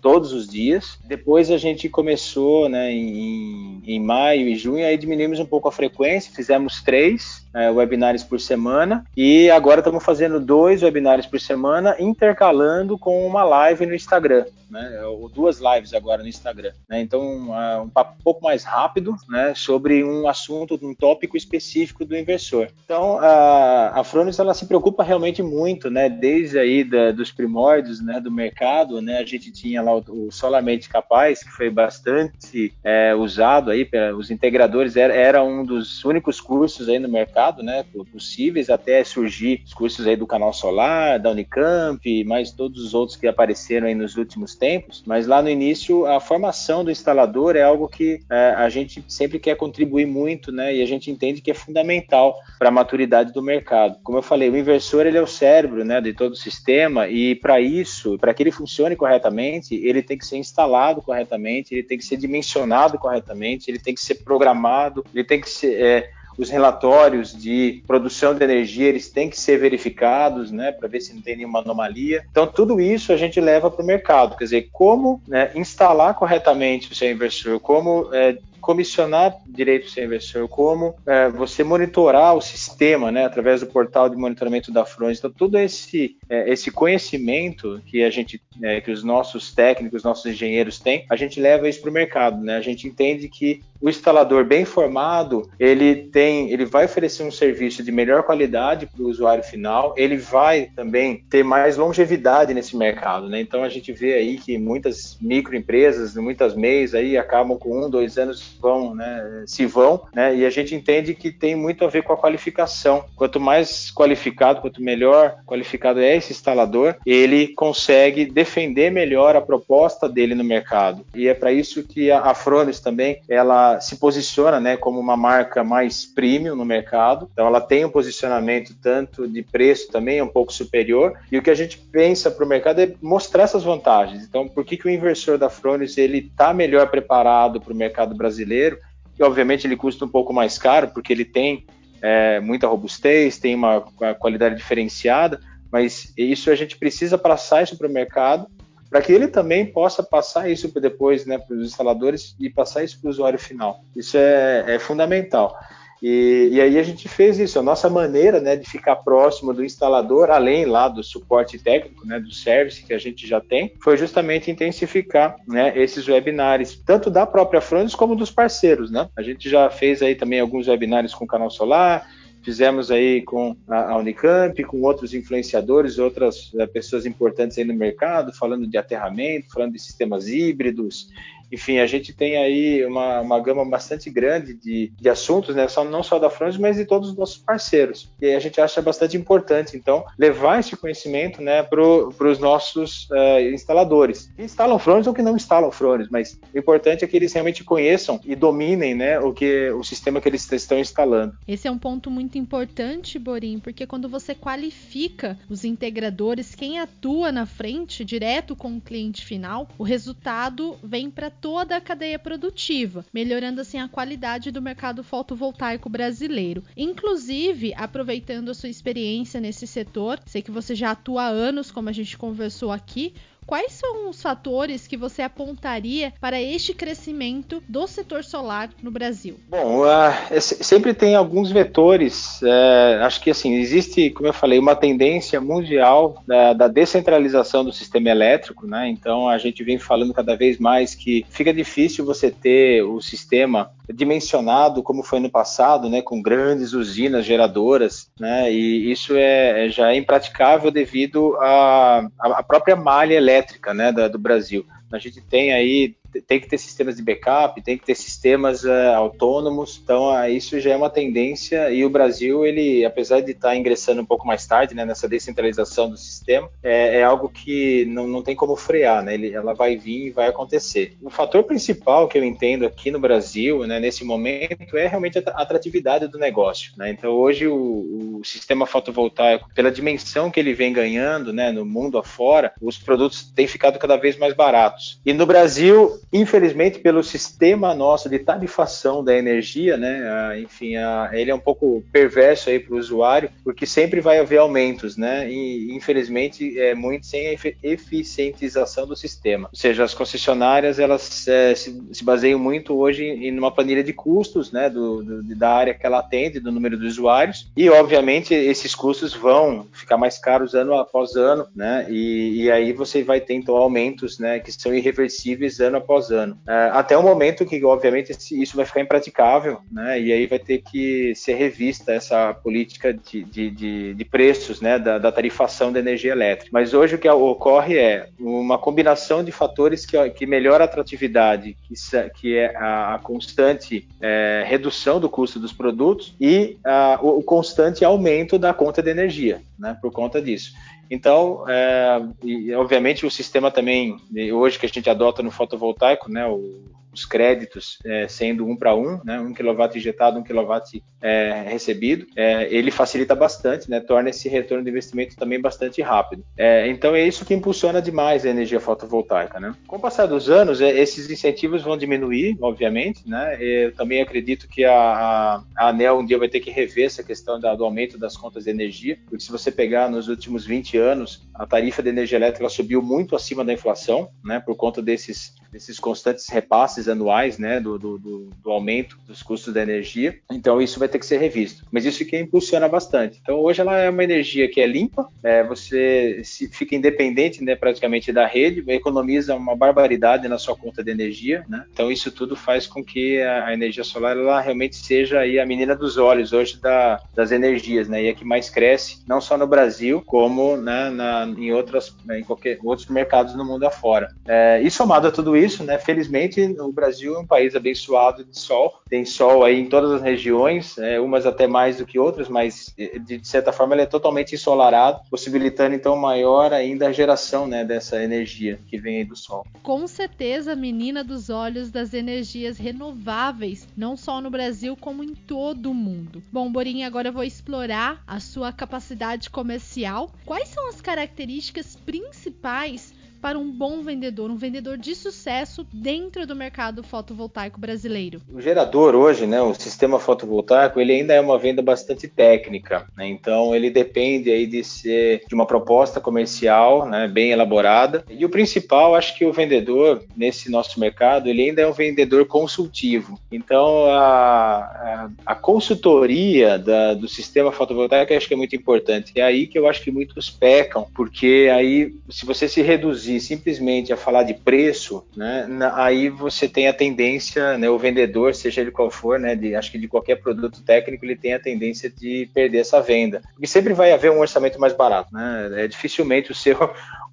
todos 0.00 0.32
os 0.32 0.48
dias. 0.48 0.98
Depois 1.04 1.50
a 1.50 1.58
gente 1.58 1.88
começou, 1.88 2.68
né, 2.68 2.92
em, 2.92 3.82
em 3.84 4.00
maio 4.00 4.48
e 4.48 4.54
junho, 4.54 4.86
aí 4.86 4.96
diminuímos 4.96 5.38
um 5.38 5.46
pouco 5.46 5.68
a 5.68 5.72
frequência, 5.72 6.32
fizemos 6.34 6.82
três 6.82 7.45
é, 7.56 7.70
webinários 7.70 8.22
por 8.22 8.38
semana. 8.38 9.04
E 9.16 9.50
agora 9.50 9.80
estamos 9.80 10.04
fazendo 10.04 10.38
dois 10.38 10.82
webinários 10.82 11.26
por 11.26 11.40
semana, 11.40 11.96
intercalando 11.98 12.98
com 12.98 13.26
uma 13.26 13.42
live 13.42 13.86
no 13.86 13.94
Instagram, 13.94 14.44
né, 14.70 15.02
ou 15.06 15.28
duas 15.28 15.58
lives 15.58 15.94
agora 15.94 16.22
no 16.22 16.28
Instagram. 16.28 16.72
Né, 16.88 17.00
então, 17.00 17.48
uh, 17.48 17.82
um 17.82 17.88
papo 17.88 18.16
um 18.20 18.22
pouco 18.22 18.44
mais 18.44 18.62
rápido, 18.62 19.16
né, 19.28 19.54
sobre 19.54 20.04
um 20.04 20.28
assunto, 20.28 20.78
um 20.82 20.94
tópico 20.94 21.36
específico 21.36 22.04
do 22.04 22.16
inversor. 22.16 22.68
Então, 22.84 23.18
a, 23.18 24.00
a 24.00 24.04
Fronis, 24.04 24.38
ela 24.38 24.52
se 24.52 24.66
preocupa 24.66 25.02
realmente 25.02 25.42
muito, 25.42 25.90
né, 25.90 26.10
desde 26.10 26.58
aí 26.58 26.84
da, 26.84 27.10
dos 27.10 27.32
primórdios, 27.32 28.04
né, 28.04 28.20
do 28.20 28.30
mercado, 28.30 29.00
né, 29.00 29.18
a 29.18 29.24
gente 29.24 29.50
tinha 29.50 29.80
lá 29.80 29.96
o, 29.96 30.04
o 30.08 30.30
Solamente 30.30 30.90
Capaz, 30.90 31.42
que 31.42 31.50
foi 31.50 31.70
bastante 31.70 32.74
é, 32.84 33.14
usado 33.14 33.70
aí, 33.70 33.88
os 34.18 34.30
integradores, 34.30 34.96
era, 34.96 35.14
era 35.14 35.42
um 35.42 35.64
dos 35.64 36.04
únicos 36.04 36.40
cursos 36.40 36.88
aí 36.88 36.98
no 36.98 37.08
mercado, 37.08 37.45
né, 37.62 37.84
possíveis, 38.12 38.70
até 38.70 39.02
surgir 39.04 39.62
os 39.64 39.74
cursos 39.74 40.06
aí 40.06 40.16
do 40.16 40.26
Canal 40.26 40.52
Solar, 40.52 41.18
da 41.18 41.30
Unicamp, 41.30 42.24
mais 42.24 42.50
todos 42.50 42.82
os 42.82 42.94
outros 42.94 43.16
que 43.16 43.26
apareceram 43.26 43.86
aí 43.86 43.94
nos 43.94 44.16
últimos 44.16 44.54
tempos, 44.54 45.02
mas 45.06 45.26
lá 45.26 45.42
no 45.42 45.48
início 45.48 46.06
a 46.06 46.20
formação 46.20 46.84
do 46.84 46.90
instalador 46.90 47.56
é 47.56 47.62
algo 47.62 47.88
que 47.88 48.20
é, 48.30 48.54
a 48.56 48.68
gente 48.68 49.04
sempre 49.08 49.38
quer 49.38 49.56
contribuir 49.56 50.06
muito, 50.06 50.50
né, 50.50 50.74
e 50.74 50.82
a 50.82 50.86
gente 50.86 51.10
entende 51.10 51.40
que 51.40 51.50
é 51.50 51.54
fundamental 51.54 52.36
para 52.58 52.68
a 52.68 52.72
maturidade 52.72 53.32
do 53.32 53.42
mercado. 53.42 53.98
Como 54.02 54.18
eu 54.18 54.22
falei, 54.22 54.48
o 54.48 54.56
inversor 54.56 55.06
ele 55.06 55.18
é 55.18 55.22
o 55.22 55.26
cérebro, 55.26 55.84
né, 55.84 56.00
de 56.00 56.12
todo 56.12 56.32
o 56.32 56.36
sistema 56.36 57.08
e 57.08 57.34
para 57.34 57.60
isso, 57.60 58.18
para 58.18 58.32
que 58.32 58.42
ele 58.42 58.50
funcione 58.50 58.96
corretamente, 58.96 59.74
ele 59.74 60.02
tem 60.02 60.18
que 60.18 60.26
ser 60.26 60.36
instalado 60.36 61.02
corretamente, 61.02 61.74
ele 61.74 61.82
tem 61.82 61.98
que 61.98 62.04
ser 62.04 62.16
dimensionado 62.16 62.98
corretamente, 62.98 63.70
ele 63.70 63.78
tem 63.78 63.94
que 63.94 64.00
ser 64.00 64.16
programado, 64.16 65.04
ele 65.14 65.24
tem 65.24 65.40
que 65.40 65.48
ser 65.48 65.80
é, 65.80 66.10
os 66.38 66.50
relatórios 66.50 67.34
de 67.34 67.82
produção 67.86 68.34
de 68.34 68.44
energia 68.44 68.88
eles 68.88 69.08
têm 69.08 69.30
que 69.30 69.38
ser 69.38 69.58
verificados, 69.58 70.50
né, 70.50 70.72
para 70.72 70.88
ver 70.88 71.00
se 71.00 71.14
não 71.14 71.22
tem 71.22 71.36
nenhuma 71.36 71.60
anomalia. 71.60 72.24
Então 72.30 72.46
tudo 72.46 72.80
isso 72.80 73.12
a 73.12 73.16
gente 73.16 73.40
leva 73.40 73.70
para 73.70 73.82
o 73.82 73.86
mercado, 73.86 74.36
quer 74.36 74.44
dizer, 74.44 74.68
como 74.72 75.20
né, 75.26 75.50
instalar 75.54 76.14
corretamente 76.14 76.92
o 76.92 76.94
seu 76.94 77.10
inversor, 77.10 77.60
como 77.60 78.08
é, 78.12 78.36
comissionar 78.60 79.36
direito 79.46 79.90
sem 79.90 80.04
inversor, 80.04 80.48
como 80.48 80.94
é, 81.06 81.28
você 81.28 81.62
monitorar 81.62 82.34
o 82.34 82.40
sistema, 82.40 83.10
né, 83.10 83.24
através 83.24 83.60
do 83.60 83.66
portal 83.66 84.08
de 84.08 84.16
monitoramento 84.16 84.72
da 84.72 84.84
Fronte. 84.84 85.18
Então, 85.18 85.30
todo 85.30 85.58
esse, 85.58 86.16
é, 86.28 86.50
esse 86.50 86.70
conhecimento 86.70 87.80
que 87.86 88.02
a 88.02 88.10
gente, 88.10 88.40
é, 88.62 88.80
que 88.80 88.90
os 88.90 89.02
nossos 89.02 89.54
técnicos, 89.54 90.02
nossos 90.02 90.26
engenheiros 90.26 90.78
têm, 90.78 91.04
a 91.10 91.16
gente 91.16 91.40
leva 91.40 91.68
isso 91.68 91.80
para 91.80 91.90
o 91.90 91.94
mercado, 91.94 92.42
né? 92.42 92.56
A 92.56 92.60
gente 92.60 92.86
entende 92.86 93.28
que 93.28 93.60
o 93.80 93.88
instalador 93.88 94.44
bem 94.44 94.64
formado, 94.64 95.50
ele 95.58 95.94
tem, 95.94 96.50
ele 96.50 96.64
vai 96.64 96.86
oferecer 96.86 97.22
um 97.22 97.30
serviço 97.30 97.82
de 97.82 97.92
melhor 97.92 98.22
qualidade 98.22 98.86
para 98.86 99.02
o 99.02 99.08
usuário 99.08 99.44
final, 99.44 99.94
ele 99.96 100.16
vai 100.16 100.70
também 100.74 101.22
ter 101.28 101.42
mais 101.42 101.76
longevidade 101.76 102.54
nesse 102.54 102.76
mercado, 102.76 103.28
né? 103.28 103.40
Então 103.40 103.62
a 103.62 103.68
gente 103.68 103.92
vê 103.92 104.14
aí 104.14 104.38
que 104.38 104.58
muitas 104.58 105.18
microempresas, 105.20 106.14
muitas 106.16 106.54
MEIs 106.54 106.94
aí 106.94 107.16
acabam 107.16 107.58
com 107.58 107.84
um, 107.84 107.90
dois 107.90 108.16
anos 108.18 108.45
vão, 108.60 108.94
né, 108.94 109.44
se 109.46 109.66
vão, 109.66 110.02
né, 110.14 110.34
e 110.34 110.44
a 110.44 110.50
gente 110.50 110.74
entende 110.74 111.14
que 111.14 111.30
tem 111.30 111.54
muito 111.54 111.84
a 111.84 111.88
ver 111.88 112.02
com 112.02 112.12
a 112.12 112.16
qualificação. 112.16 113.04
Quanto 113.14 113.40
mais 113.40 113.90
qualificado, 113.90 114.60
quanto 114.60 114.82
melhor 114.82 115.36
qualificado 115.46 116.00
é 116.00 116.16
esse 116.16 116.32
instalador, 116.32 116.96
ele 117.04 117.48
consegue 117.48 118.24
defender 118.24 118.90
melhor 118.90 119.36
a 119.36 119.40
proposta 119.40 120.08
dele 120.08 120.34
no 120.34 120.44
mercado. 120.44 121.04
E 121.14 121.28
é 121.28 121.34
para 121.34 121.52
isso 121.52 121.82
que 121.82 122.10
a, 122.10 122.34
Frones 122.34 122.80
também, 122.80 123.20
ela 123.28 123.80
se 123.80 123.96
posiciona, 123.96 124.60
né, 124.60 124.76
como 124.76 125.00
uma 125.00 125.16
marca 125.16 125.64
mais 125.64 126.04
premium 126.04 126.54
no 126.54 126.64
mercado. 126.64 127.28
Então 127.32 127.46
ela 127.46 127.60
tem 127.60 127.84
um 127.84 127.90
posicionamento 127.90 128.74
tanto 128.80 129.26
de 129.26 129.42
preço 129.42 129.90
também 129.90 130.20
um 130.22 130.28
pouco 130.28 130.52
superior. 130.52 131.18
E 131.30 131.38
o 131.38 131.42
que 131.42 131.50
a 131.50 131.54
gente 131.54 131.78
pensa 131.78 132.30
para 132.30 132.44
o 132.44 132.48
mercado 132.48 132.80
é 132.80 132.92
mostrar 133.00 133.44
essas 133.44 133.64
vantagens. 133.64 134.24
Então, 134.24 134.48
por 134.48 134.64
que, 134.64 134.76
que 134.76 134.86
o 134.86 134.90
inversor 134.90 135.38
da 135.38 135.48
Frones 135.48 135.96
ele 135.96 136.18
está 136.18 136.52
melhor 136.52 136.88
preparado 136.88 137.60
para 137.60 137.72
o 137.72 137.76
mercado 137.76 138.14
brasileiro? 138.14 138.35
Brasileiro, 138.36 138.78
e 139.18 139.22
obviamente 139.22 139.66
ele 139.66 139.76
custa 139.76 140.04
um 140.04 140.08
pouco 140.08 140.32
mais 140.32 140.58
caro, 140.58 140.88
porque 140.88 141.12
ele 141.12 141.24
tem 141.24 141.66
é, 142.02 142.38
muita 142.40 142.66
robustez, 142.66 143.38
tem 143.38 143.54
uma, 143.54 143.84
uma, 143.98 144.14
qualidade 144.14 144.56
diferenciada, 144.56 145.40
mas 145.72 146.12
isso 146.16 146.50
a 146.50 146.54
gente 146.54 146.76
precisa 146.76 147.16
passar 147.16 147.62
isso 147.62 147.76
para 147.76 147.88
o 147.88 147.90
mercado, 147.90 148.46
para 148.90 149.00
que 149.00 149.12
ele 149.12 149.26
também 149.26 149.66
possa 149.66 150.02
passar 150.02 150.48
isso 150.50 150.68
depois 150.80 151.26
né, 151.26 151.38
para 151.38 151.56
os 151.56 151.66
instaladores 151.66 152.36
e 152.38 152.48
passar 152.48 152.84
isso 152.84 153.00
para 153.00 153.08
o 153.08 153.10
usuário 153.10 153.38
final. 153.38 153.80
Isso 153.96 154.16
é, 154.16 154.76
é 154.76 154.78
fundamental. 154.78 155.58
E, 156.02 156.50
e, 156.52 156.60
aí 156.60 156.78
a 156.78 156.82
gente 156.82 157.08
fez 157.08 157.38
isso. 157.38 157.58
A 157.58 157.62
nossa 157.62 157.88
maneira 157.88 158.40
né, 158.40 158.56
de 158.56 158.68
ficar 158.68 158.96
próximo 158.96 159.52
do 159.52 159.64
instalador, 159.64 160.30
além 160.30 160.64
lá 160.64 160.88
do 160.88 161.02
suporte 161.02 161.58
técnico, 161.58 162.06
né, 162.06 162.20
do 162.20 162.32
service 162.32 162.84
que 162.84 162.92
a 162.92 162.98
gente 162.98 163.26
já 163.26 163.40
tem, 163.40 163.72
foi 163.82 163.96
justamente 163.96 164.50
intensificar 164.50 165.36
né, 165.46 165.72
esses 165.76 166.06
webinários, 166.06 166.80
tanto 166.84 167.10
da 167.10 167.26
própria 167.26 167.60
Frontz 167.60 167.94
como 167.94 168.14
dos 168.14 168.30
parceiros. 168.30 168.90
Né? 168.90 169.08
A 169.16 169.22
gente 169.22 169.48
já 169.48 169.70
fez 169.70 170.02
aí 170.02 170.14
também 170.14 170.40
alguns 170.40 170.68
webinários 170.68 171.14
com 171.14 171.24
o 171.24 171.28
Canal 171.28 171.50
Solar, 171.50 172.06
fizemos 172.46 172.92
aí 172.92 173.22
com 173.22 173.56
a 173.68 173.96
Unicamp, 173.96 174.62
com 174.62 174.80
outros 174.82 175.12
influenciadores, 175.12 175.98
outras 175.98 176.52
eh, 176.56 176.64
pessoas 176.68 177.04
importantes 177.04 177.58
aí 177.58 177.64
no 177.64 177.74
mercado, 177.74 178.32
falando 178.32 178.68
de 178.68 178.78
aterramento, 178.78 179.52
falando 179.52 179.72
de 179.72 179.80
sistemas 179.80 180.28
híbridos, 180.28 181.08
enfim, 181.50 181.78
a 181.78 181.86
gente 181.86 182.12
tem 182.12 182.36
aí 182.36 182.84
uma, 182.84 183.20
uma 183.20 183.40
gama 183.40 183.64
bastante 183.64 184.10
grande 184.10 184.54
de, 184.54 184.92
de 184.98 185.08
assuntos, 185.08 185.54
né? 185.54 185.68
Só, 185.68 185.84
não 185.84 186.02
só 186.02 186.18
da 186.18 186.30
Franz, 186.30 186.56
mas 186.56 186.76
de 186.76 186.84
todos 186.84 187.10
os 187.10 187.16
nossos 187.16 187.38
parceiros. 187.38 188.10
E 188.20 188.34
a 188.34 188.40
gente 188.40 188.60
acha 188.60 188.82
bastante 188.82 189.16
importante, 189.16 189.76
então, 189.76 190.04
levar 190.18 190.60
esse 190.60 190.76
conhecimento 190.76 191.40
né, 191.40 191.62
para 191.62 191.80
os 191.82 192.38
nossos 192.38 193.08
uh, 193.10 193.40
instaladores. 193.52 194.32
Que 194.36 194.42
instalam 194.42 194.78
Frones 194.78 195.06
ou 195.06 195.14
que 195.14 195.22
não 195.22 195.36
instalam 195.36 195.70
Frones, 195.70 196.08
mas 196.10 196.38
o 196.54 196.58
importante 196.58 197.04
é 197.04 197.08
que 197.08 197.16
eles 197.16 197.32
realmente 197.32 197.64
conheçam 197.64 198.20
e 198.24 198.34
dominem 198.34 198.94
né, 198.94 199.18
o, 199.20 199.32
que, 199.32 199.70
o 199.70 199.82
sistema 199.82 200.20
que 200.20 200.28
eles 200.28 200.50
estão 200.50 200.78
instalando. 200.78 201.36
Esse 201.46 201.68
é 201.68 201.70
um 201.70 201.78
ponto 201.78 202.10
muito 202.10 202.38
importante, 202.38 203.18
Borim, 203.18 203.58
porque 203.58 203.86
quando 203.86 204.08
você 204.08 204.34
qualifica 204.34 205.38
os 205.48 205.64
integradores, 205.64 206.54
quem 206.54 206.78
atua 206.78 207.30
na 207.30 207.46
frente, 207.46 208.04
direto 208.04 208.56
com 208.56 208.76
o 208.76 208.80
cliente 208.80 209.24
final, 209.24 209.68
o 209.78 209.82
resultado 209.82 210.76
vem 210.82 211.10
para 211.10 211.30
toda 211.40 211.76
a 211.76 211.80
cadeia 211.80 212.18
produtiva, 212.18 213.04
melhorando 213.12 213.60
assim 213.60 213.78
a 213.78 213.88
qualidade 213.88 214.50
do 214.50 214.62
mercado 214.62 215.02
fotovoltaico 215.02 215.88
brasileiro. 215.88 216.64
Inclusive, 216.76 217.74
aproveitando 217.74 218.50
a 218.50 218.54
sua 218.54 218.68
experiência 218.68 219.40
nesse 219.40 219.66
setor, 219.66 220.20
sei 220.26 220.42
que 220.42 220.50
você 220.50 220.74
já 220.74 220.92
atua 220.92 221.24
há 221.24 221.28
anos, 221.28 221.70
como 221.70 221.88
a 221.88 221.92
gente 221.92 222.16
conversou 222.16 222.72
aqui, 222.72 223.14
Quais 223.46 223.72
são 223.72 224.10
os 224.10 224.20
fatores 224.20 224.88
que 224.88 224.96
você 224.96 225.22
apontaria 225.22 226.12
para 226.20 226.42
este 226.42 226.74
crescimento 226.74 227.62
do 227.68 227.86
setor 227.86 228.24
solar 228.24 228.70
no 228.82 228.90
Brasil? 228.90 229.36
Bom, 229.48 229.82
uh, 229.82 230.40
sempre 230.40 230.92
tem 230.92 231.14
alguns 231.14 231.52
vetores. 231.52 232.40
Uh, 232.42 233.04
acho 233.04 233.20
que 233.20 233.30
assim 233.30 233.54
existe, 233.54 234.10
como 234.10 234.28
eu 234.28 234.32
falei, 234.32 234.58
uma 234.58 234.74
tendência 234.74 235.40
mundial 235.40 236.22
da, 236.26 236.52
da, 236.52 236.66
descentralização 236.66 237.64
do 237.64 237.72
sistema 237.72 238.10
elétrico, 238.10 238.66
né? 238.66 238.88
Então 238.88 239.28
a 239.28 239.38
gente 239.38 239.62
vem 239.62 239.78
falando 239.78 240.12
cada 240.12 240.36
vez 240.36 240.58
mais 240.58 240.96
que 240.96 241.24
fica 241.30 241.54
difícil 241.54 242.04
você 242.04 242.32
ter 242.32 242.82
o 242.82 243.00
sistema 243.00 243.70
dimensionado 243.88 244.82
como 244.82 245.04
foi 245.04 245.20
no 245.20 245.30
passado, 245.30 245.88
né? 245.88 246.02
Com 246.02 246.20
grandes 246.20 246.72
usinas 246.72 247.24
geradoras, 247.24 248.10
né? 248.18 248.52
E 248.52 248.90
isso 248.90 249.14
é, 249.14 249.66
é 249.66 249.68
já 249.68 249.92
é 249.92 249.96
impraticável 249.96 250.72
devido 250.72 251.36
à 251.40 252.42
própria 252.44 252.74
malha 252.74 253.14
elétrica 253.14 253.35
elétrica 253.36 253.74
né, 253.74 253.92
da, 253.92 254.08
do 254.08 254.18
Brasil. 254.18 254.66
A 254.90 254.98
gente 254.98 255.20
tem 255.20 255.52
aí 255.52 255.96
tem 256.22 256.40
que 256.40 256.48
ter 256.48 256.58
sistemas 256.58 256.96
de 256.96 257.02
backup, 257.02 257.60
tem 257.62 257.78
que 257.78 257.84
ter 257.84 257.94
sistemas 257.94 258.64
uh, 258.64 258.94
autônomos, 258.96 259.80
então 259.82 260.10
uh, 260.10 260.28
isso 260.28 260.58
já 260.60 260.72
é 260.72 260.76
uma 260.76 260.90
tendência 260.90 261.70
e 261.70 261.84
o 261.84 261.90
Brasil, 261.90 262.44
ele, 262.44 262.84
apesar 262.84 263.20
de 263.20 263.32
estar 263.32 263.48
tá 263.48 263.56
ingressando 263.56 264.00
um 264.00 264.06
pouco 264.06 264.26
mais 264.26 264.46
tarde 264.46 264.74
né, 264.74 264.84
nessa 264.84 265.08
descentralização 265.08 265.88
do 265.90 265.96
sistema, 265.96 266.48
é, 266.62 267.00
é 267.00 267.02
algo 267.04 267.28
que 267.28 267.84
não, 267.86 268.06
não 268.06 268.22
tem 268.22 268.34
como 268.34 268.56
frear, 268.56 269.02
né, 269.02 269.14
ele, 269.14 269.32
ela 269.32 269.54
vai 269.54 269.76
vir 269.76 270.06
e 270.06 270.10
vai 270.10 270.28
acontecer. 270.28 270.96
O 271.02 271.10
fator 271.10 271.44
principal 271.44 272.08
que 272.08 272.18
eu 272.18 272.24
entendo 272.24 272.66
aqui 272.66 272.90
no 272.90 272.98
Brasil, 272.98 273.66
né, 273.66 273.78
nesse 273.80 274.04
momento, 274.04 274.76
é 274.76 274.86
realmente 274.86 275.18
a 275.18 275.22
atratividade 275.30 276.08
do 276.08 276.18
negócio. 276.18 276.72
Né? 276.76 276.90
Então 276.90 277.12
hoje 277.12 277.46
o, 277.46 278.18
o 278.20 278.24
sistema 278.24 278.66
fotovoltaico, 278.66 279.48
pela 279.54 279.70
dimensão 279.70 280.30
que 280.30 280.40
ele 280.40 280.54
vem 280.54 280.72
ganhando 280.72 281.32
né, 281.32 281.50
no 281.50 281.64
mundo 281.64 281.98
afora, 281.98 282.52
os 282.60 282.78
produtos 282.78 283.24
têm 283.34 283.46
ficado 283.46 283.78
cada 283.78 283.96
vez 283.96 284.16
mais 284.16 284.34
baratos. 284.34 285.00
E 285.04 285.12
no 285.12 285.26
Brasil, 285.26 285.98
Infelizmente, 286.12 286.78
pelo 286.78 287.02
sistema 287.02 287.74
nosso 287.74 288.08
de 288.08 288.18
tarifação 288.18 289.02
da 289.02 289.14
energia, 289.16 289.76
né, 289.76 290.40
enfim, 290.40 290.74
ele 291.12 291.30
é 291.30 291.34
um 291.34 291.40
pouco 291.40 291.82
perverso 291.92 292.48
aí 292.48 292.60
para 292.60 292.74
o 292.74 292.78
usuário, 292.78 293.30
porque 293.42 293.66
sempre 293.66 294.00
vai 294.00 294.18
haver 294.18 294.38
aumentos, 294.38 294.96
né, 294.96 295.30
e 295.30 295.74
infelizmente 295.74 296.58
é 296.58 296.74
muito 296.74 297.06
sem 297.06 297.36
eficientização 297.62 298.86
do 298.86 298.96
sistema. 298.96 299.48
Ou 299.52 299.58
seja, 299.58 299.84
as 299.84 299.94
concessionárias 299.94 300.78
elas 300.78 301.26
é, 301.28 301.54
se, 301.54 301.82
se, 301.92 302.04
baseiam 302.04 302.38
muito 302.38 302.74
hoje 302.74 303.04
em 303.04 303.36
uma 303.36 303.50
planilha 303.50 303.82
de 303.82 303.92
custos, 303.92 304.52
né, 304.52 304.70
do, 304.70 305.02
do, 305.02 305.22
da 305.36 305.50
área 305.50 305.74
que 305.74 305.84
ela 305.84 305.98
atende, 305.98 306.40
do 306.40 306.52
número 306.52 306.78
de 306.78 306.86
usuários, 306.86 307.50
e 307.56 307.68
obviamente 307.68 308.32
esses 308.32 308.74
custos 308.74 309.12
vão 309.12 309.66
ficar 309.72 309.96
mais 309.96 310.18
caros 310.18 310.54
ano 310.54 310.74
após 310.74 311.16
ano, 311.16 311.46
né, 311.54 311.86
e, 311.88 312.44
e 312.44 312.50
aí 312.50 312.72
você 312.72 313.02
vai 313.02 313.20
ter 313.20 313.34
então 313.34 313.56
aumentos, 313.56 314.18
né, 314.18 314.38
que 314.38 314.52
são 314.52 314.74
irreversíveis 314.74 315.60
ano 315.60 315.78
após 315.78 315.95
ano, 316.10 316.38
é, 316.46 316.70
até 316.72 316.96
o 316.96 317.02
momento 317.02 317.44
que 317.44 317.62
obviamente 317.64 318.12
isso 318.40 318.56
vai 318.56 318.64
ficar 318.64 318.80
impraticável, 318.80 319.60
né, 319.70 320.00
e 320.00 320.12
aí 320.12 320.26
vai 320.26 320.38
ter 320.38 320.58
que 320.58 321.14
ser 321.14 321.34
revista 321.34 321.92
essa 321.92 322.34
política 322.34 322.92
de, 322.92 323.24
de, 323.24 323.50
de, 323.50 323.94
de 323.94 324.04
preços, 324.04 324.60
né, 324.60 324.78
da, 324.78 324.98
da 324.98 325.10
tarifação 325.10 325.72
da 325.72 325.78
energia 325.78 326.12
elétrica. 326.12 326.50
Mas 326.52 326.74
hoje 326.74 326.94
o 326.96 326.98
que 326.98 327.08
ocorre 327.08 327.78
é 327.78 328.08
uma 328.18 328.58
combinação 328.58 329.24
de 329.24 329.32
fatores 329.32 329.84
que, 329.86 330.10
que 330.10 330.26
melhora 330.26 330.64
a 330.64 330.66
atratividade, 330.66 331.56
que, 331.66 331.74
que 332.20 332.36
é 332.36 332.56
a, 332.56 332.94
a 332.94 332.98
constante 332.98 333.88
é, 334.00 334.44
redução 334.46 335.00
do 335.00 335.08
custo 335.08 335.38
dos 335.38 335.52
produtos 335.52 336.14
e 336.20 336.56
a, 336.64 336.98
o, 337.02 337.18
o, 337.18 337.22
constante 337.22 337.84
aumento 337.84 338.38
da 338.38 338.52
conta 338.52 338.82
de 338.82 338.90
energia, 338.90 339.40
né, 339.58 339.76
por 339.80 339.90
conta 339.90 340.20
disso. 340.20 340.52
Então, 340.90 341.44
é, 341.48 342.02
e, 342.22 342.52
obviamente, 342.54 343.04
o 343.04 343.10
sistema 343.10 343.50
também, 343.50 343.96
hoje 344.32 344.58
que 344.58 344.66
a 344.66 344.68
gente 344.68 344.88
adota 344.88 345.22
no 345.22 345.30
fotovoltaico, 345.30 346.10
né, 346.10 346.26
o, 346.26 346.64
os 346.96 347.04
créditos 347.04 347.78
é, 347.84 348.08
sendo 348.08 348.46
um 348.46 348.56
para 348.56 348.74
um, 348.74 349.00
né, 349.04 349.20
um 349.20 349.32
quilowatt 349.32 349.76
injetado, 349.76 350.18
um 350.18 350.22
quilowatt 350.22 350.82
é, 351.00 351.44
recebido, 351.46 352.06
é, 352.16 352.48
ele 352.52 352.70
facilita 352.70 353.14
bastante, 353.14 353.70
né, 353.70 353.80
torna 353.80 354.10
esse 354.10 354.28
retorno 354.28 354.64
de 354.64 354.70
investimento 354.70 355.14
também 355.16 355.40
bastante 355.40 355.82
rápido. 355.82 356.24
É, 356.36 356.66
então 356.68 356.94
é 356.94 357.06
isso 357.06 357.24
que 357.24 357.34
impulsiona 357.34 357.80
demais 357.82 358.24
a 358.24 358.30
energia 358.30 358.58
fotovoltaica. 358.58 359.38
Né? 359.38 359.54
Com 359.66 359.76
o 359.76 359.80
passar 359.80 360.06
dos 360.06 360.30
anos, 360.30 360.60
é, 360.60 360.70
esses 360.78 361.10
incentivos 361.10 361.62
vão 361.62 361.76
diminuir, 361.76 362.36
obviamente. 362.40 363.06
Né? 363.06 363.36
Eu 363.40 363.74
também 363.74 364.00
acredito 364.00 364.48
que 364.48 364.64
a, 364.64 365.42
a, 365.54 365.68
ANEL 365.68 365.98
um 365.98 366.06
dia 366.06 366.18
vai 366.18 366.28
ter 366.28 366.40
que 366.40 366.50
rever 366.50 366.86
essa 366.86 367.02
questão 367.02 367.38
da, 367.38 367.54
do 367.54 367.64
aumento 367.64 367.98
das 367.98 368.16
contas 368.16 368.44
de 368.44 368.50
energia, 368.50 368.98
porque 369.06 369.22
se 369.22 369.30
você 369.30 369.52
pegar 369.52 369.90
nos 369.90 370.08
últimos 370.08 370.46
20 370.46 370.78
anos, 370.78 371.28
a 371.34 371.46
tarifa 371.46 371.82
de 371.82 371.90
energia 371.90 372.16
elétrica 372.16 372.48
subiu 372.48 372.80
muito 372.80 373.14
acima 373.14 373.44
da 373.44 373.52
inflação, 373.52 374.08
né, 374.24 374.40
por 374.40 374.56
conta 374.56 374.80
desses, 374.80 375.34
desses 375.52 375.78
constantes 375.78 376.28
repasses 376.28 376.85
anuais, 376.88 377.38
né, 377.38 377.60
do, 377.60 377.78
do, 377.78 377.98
do, 377.98 378.50
aumento 378.50 378.98
dos 379.06 379.22
custos 379.22 379.52
da 379.52 379.62
energia. 379.62 380.18
Então 380.30 380.60
isso 380.60 380.78
vai 380.78 380.88
ter 380.88 380.98
que 380.98 381.06
ser 381.06 381.18
revisto. 381.18 381.64
Mas 381.70 381.84
isso 381.84 382.04
que 382.04 382.18
impulsiona 382.18 382.68
bastante. 382.68 383.18
Então 383.22 383.38
hoje 383.38 383.60
ela 383.60 383.78
é 383.78 383.90
uma 383.90 384.04
energia 384.04 384.48
que 384.48 384.60
é 384.60 384.66
limpa, 384.66 385.08
é, 385.22 385.42
você 385.42 386.22
fica 386.52 386.74
independente, 386.74 387.42
né, 387.42 387.54
praticamente 387.54 388.12
da 388.12 388.26
rede, 388.26 388.64
economiza 388.68 389.34
uma 389.34 389.56
barbaridade 389.56 390.28
na 390.28 390.38
sua 390.38 390.56
conta 390.56 390.82
de 390.82 390.90
energia, 390.90 391.44
né? 391.48 391.64
Então 391.72 391.90
isso 391.90 392.10
tudo 392.10 392.36
faz 392.36 392.66
com 392.66 392.84
que 392.84 393.20
a, 393.20 393.46
a 393.46 393.54
energia 393.54 393.84
solar 393.84 394.16
ela 394.16 394.40
realmente 394.40 394.76
seja 394.76 395.20
aí 395.20 395.38
a 395.38 395.46
menina 395.46 395.74
dos 395.74 395.96
olhos 395.96 396.32
hoje 396.32 396.60
da, 396.60 397.00
das 397.14 397.32
energias, 397.32 397.88
né? 397.88 398.04
E 398.04 398.08
é 398.08 398.14
que 398.14 398.24
mais 398.24 398.50
cresce, 398.50 399.02
não 399.06 399.20
só 399.20 399.36
no 399.36 399.46
Brasil, 399.46 400.02
como 400.04 400.56
né, 400.56 400.90
na, 400.90 401.26
em 401.36 401.52
outras, 401.52 401.94
em 402.10 402.24
qualquer 402.24 402.58
outros 402.62 402.88
mercados 402.88 403.34
no 403.34 403.44
mundo 403.44 403.66
afora. 403.66 404.08
É, 404.26 404.60
e 404.62 404.70
somado 404.70 405.08
a 405.08 405.10
tudo 405.10 405.36
isso, 405.36 405.64
né? 405.64 405.78
Felizmente 405.78 406.56
o 406.68 406.72
Brasil 406.72 407.14
é 407.14 407.18
um 407.18 407.26
país 407.26 407.54
abençoado 407.54 408.24
de 408.24 408.38
sol, 408.38 408.80
tem 408.88 409.04
sol 409.04 409.44
aí 409.44 409.58
em 409.60 409.68
todas 409.68 409.92
as 409.92 410.02
regiões, 410.02 410.78
é, 410.78 411.00
umas 411.00 411.26
até 411.26 411.46
mais 411.46 411.78
do 411.78 411.86
que 411.86 411.98
outras, 411.98 412.28
mas 412.28 412.74
de, 412.76 413.18
de, 413.18 413.26
certa 413.26 413.52
forma 413.52 413.74
ele 413.74 413.82
é 413.82 413.86
totalmente 413.86 414.34
ensolarado, 414.34 415.00
possibilitando 415.10 415.74
então 415.74 415.96
maior 415.96 416.52
ainda 416.52 416.88
a 416.88 416.92
geração 416.92 417.46
né, 417.46 417.64
dessa 417.64 418.02
energia 418.02 418.58
que 418.66 418.78
vem 418.78 418.98
aí 418.98 419.04
do 419.04 419.16
sol. 419.16 419.46
Com 419.62 419.86
certeza, 419.86 420.54
menina 420.54 421.02
dos 421.02 421.30
olhos 421.30 421.70
das 421.70 421.94
energias 421.94 422.58
renováveis, 422.58 423.66
não 423.76 423.96
só 423.96 424.20
no 424.20 424.30
Brasil 424.30 424.76
como 424.76 425.02
em 425.02 425.14
todo 425.14 425.70
o 425.70 425.74
mundo. 425.74 426.22
Bom, 426.32 426.50
Borinha, 426.50 426.86
agora 426.86 427.08
eu 427.08 427.12
vou 427.12 427.24
explorar 427.24 428.02
a 428.06 428.20
sua 428.20 428.52
capacidade 428.52 429.30
comercial. 429.30 430.10
Quais 430.24 430.48
são 430.48 430.68
as 430.68 430.80
características 430.80 431.76
principais 431.76 432.94
para 433.26 433.40
um 433.40 433.50
bom 433.50 433.82
vendedor, 433.82 434.30
um 434.30 434.36
vendedor 434.36 434.78
de 434.78 434.94
sucesso 434.94 435.66
dentro 435.72 436.24
do 436.28 436.36
mercado 436.36 436.84
fotovoltaico 436.84 437.58
brasileiro? 437.58 438.22
O 438.32 438.40
gerador 438.40 438.94
hoje, 438.94 439.26
né, 439.26 439.42
o 439.42 439.52
sistema 439.52 439.98
fotovoltaico, 439.98 440.78
ele 440.78 440.92
ainda 440.92 441.12
é 441.12 441.20
uma 441.20 441.36
venda 441.36 441.60
bastante 441.60 442.06
técnica, 442.06 442.86
né? 442.96 443.08
então 443.08 443.52
ele 443.52 443.68
depende 443.68 444.30
aí 444.30 444.46
de 444.46 444.62
ser 444.62 445.24
de 445.26 445.34
uma 445.34 445.44
proposta 445.44 446.00
comercial, 446.00 446.88
né, 446.88 447.08
bem 447.08 447.32
elaborada. 447.32 448.04
E 448.08 448.24
o 448.24 448.28
principal, 448.28 448.94
acho 448.94 449.18
que 449.18 449.24
o 449.24 449.32
vendedor 449.32 450.04
nesse 450.16 450.48
nosso 450.48 450.78
mercado, 450.78 451.28
ele 451.28 451.48
ainda 451.48 451.62
é 451.62 451.66
um 451.66 451.72
vendedor 451.72 452.26
consultivo. 452.26 453.18
Então 453.32 453.86
a, 453.86 454.56
a, 454.56 455.10
a 455.26 455.34
consultoria 455.34 456.60
da, 456.60 456.94
do 456.94 457.08
sistema 457.08 457.50
fotovoltaico, 457.50 458.14
acho 458.14 458.28
que 458.28 458.34
é 458.34 458.36
muito 458.36 458.54
importante. 458.54 459.10
É 459.16 459.22
aí 459.22 459.48
que 459.48 459.58
eu 459.58 459.66
acho 459.66 459.82
que 459.82 459.90
muitos 459.90 460.30
pecam, 460.30 460.86
porque 460.94 461.50
aí 461.52 461.92
se 462.08 462.24
você 462.24 462.46
se 462.46 462.62
reduzir 462.62 463.15
reduzir 463.16 463.20
simplesmente 463.20 463.92
a 463.92 463.96
falar 463.96 464.22
de 464.22 464.34
preço, 464.34 465.04
né, 465.16 465.46
aí 465.74 466.08
você 466.08 466.48
tem 466.48 466.68
a 466.68 466.72
tendência, 466.72 467.58
né, 467.58 467.68
o 467.68 467.78
vendedor, 467.78 468.34
seja 468.34 468.60
ele 468.60 468.70
qual 468.70 468.90
for, 468.90 469.18
né, 469.18 469.34
de, 469.34 469.54
acho 469.54 469.72
que 469.72 469.78
de 469.78 469.88
qualquer 469.88 470.16
produto 470.16 470.62
técnico, 470.62 471.04
ele 471.04 471.16
tem 471.16 471.34
a 471.34 471.40
tendência 471.40 471.90
de 471.90 472.28
perder 472.32 472.58
essa 472.58 472.80
venda. 472.80 473.22
Porque 473.32 473.46
sempre 473.46 473.72
vai 473.72 473.92
haver 473.92 474.10
um 474.10 474.20
orçamento 474.20 474.58
mais 474.60 474.72
barato, 474.72 475.12
né? 475.12 475.64
É 475.64 475.68
dificilmente 475.68 476.30
o 476.30 476.34
seu 476.34 476.56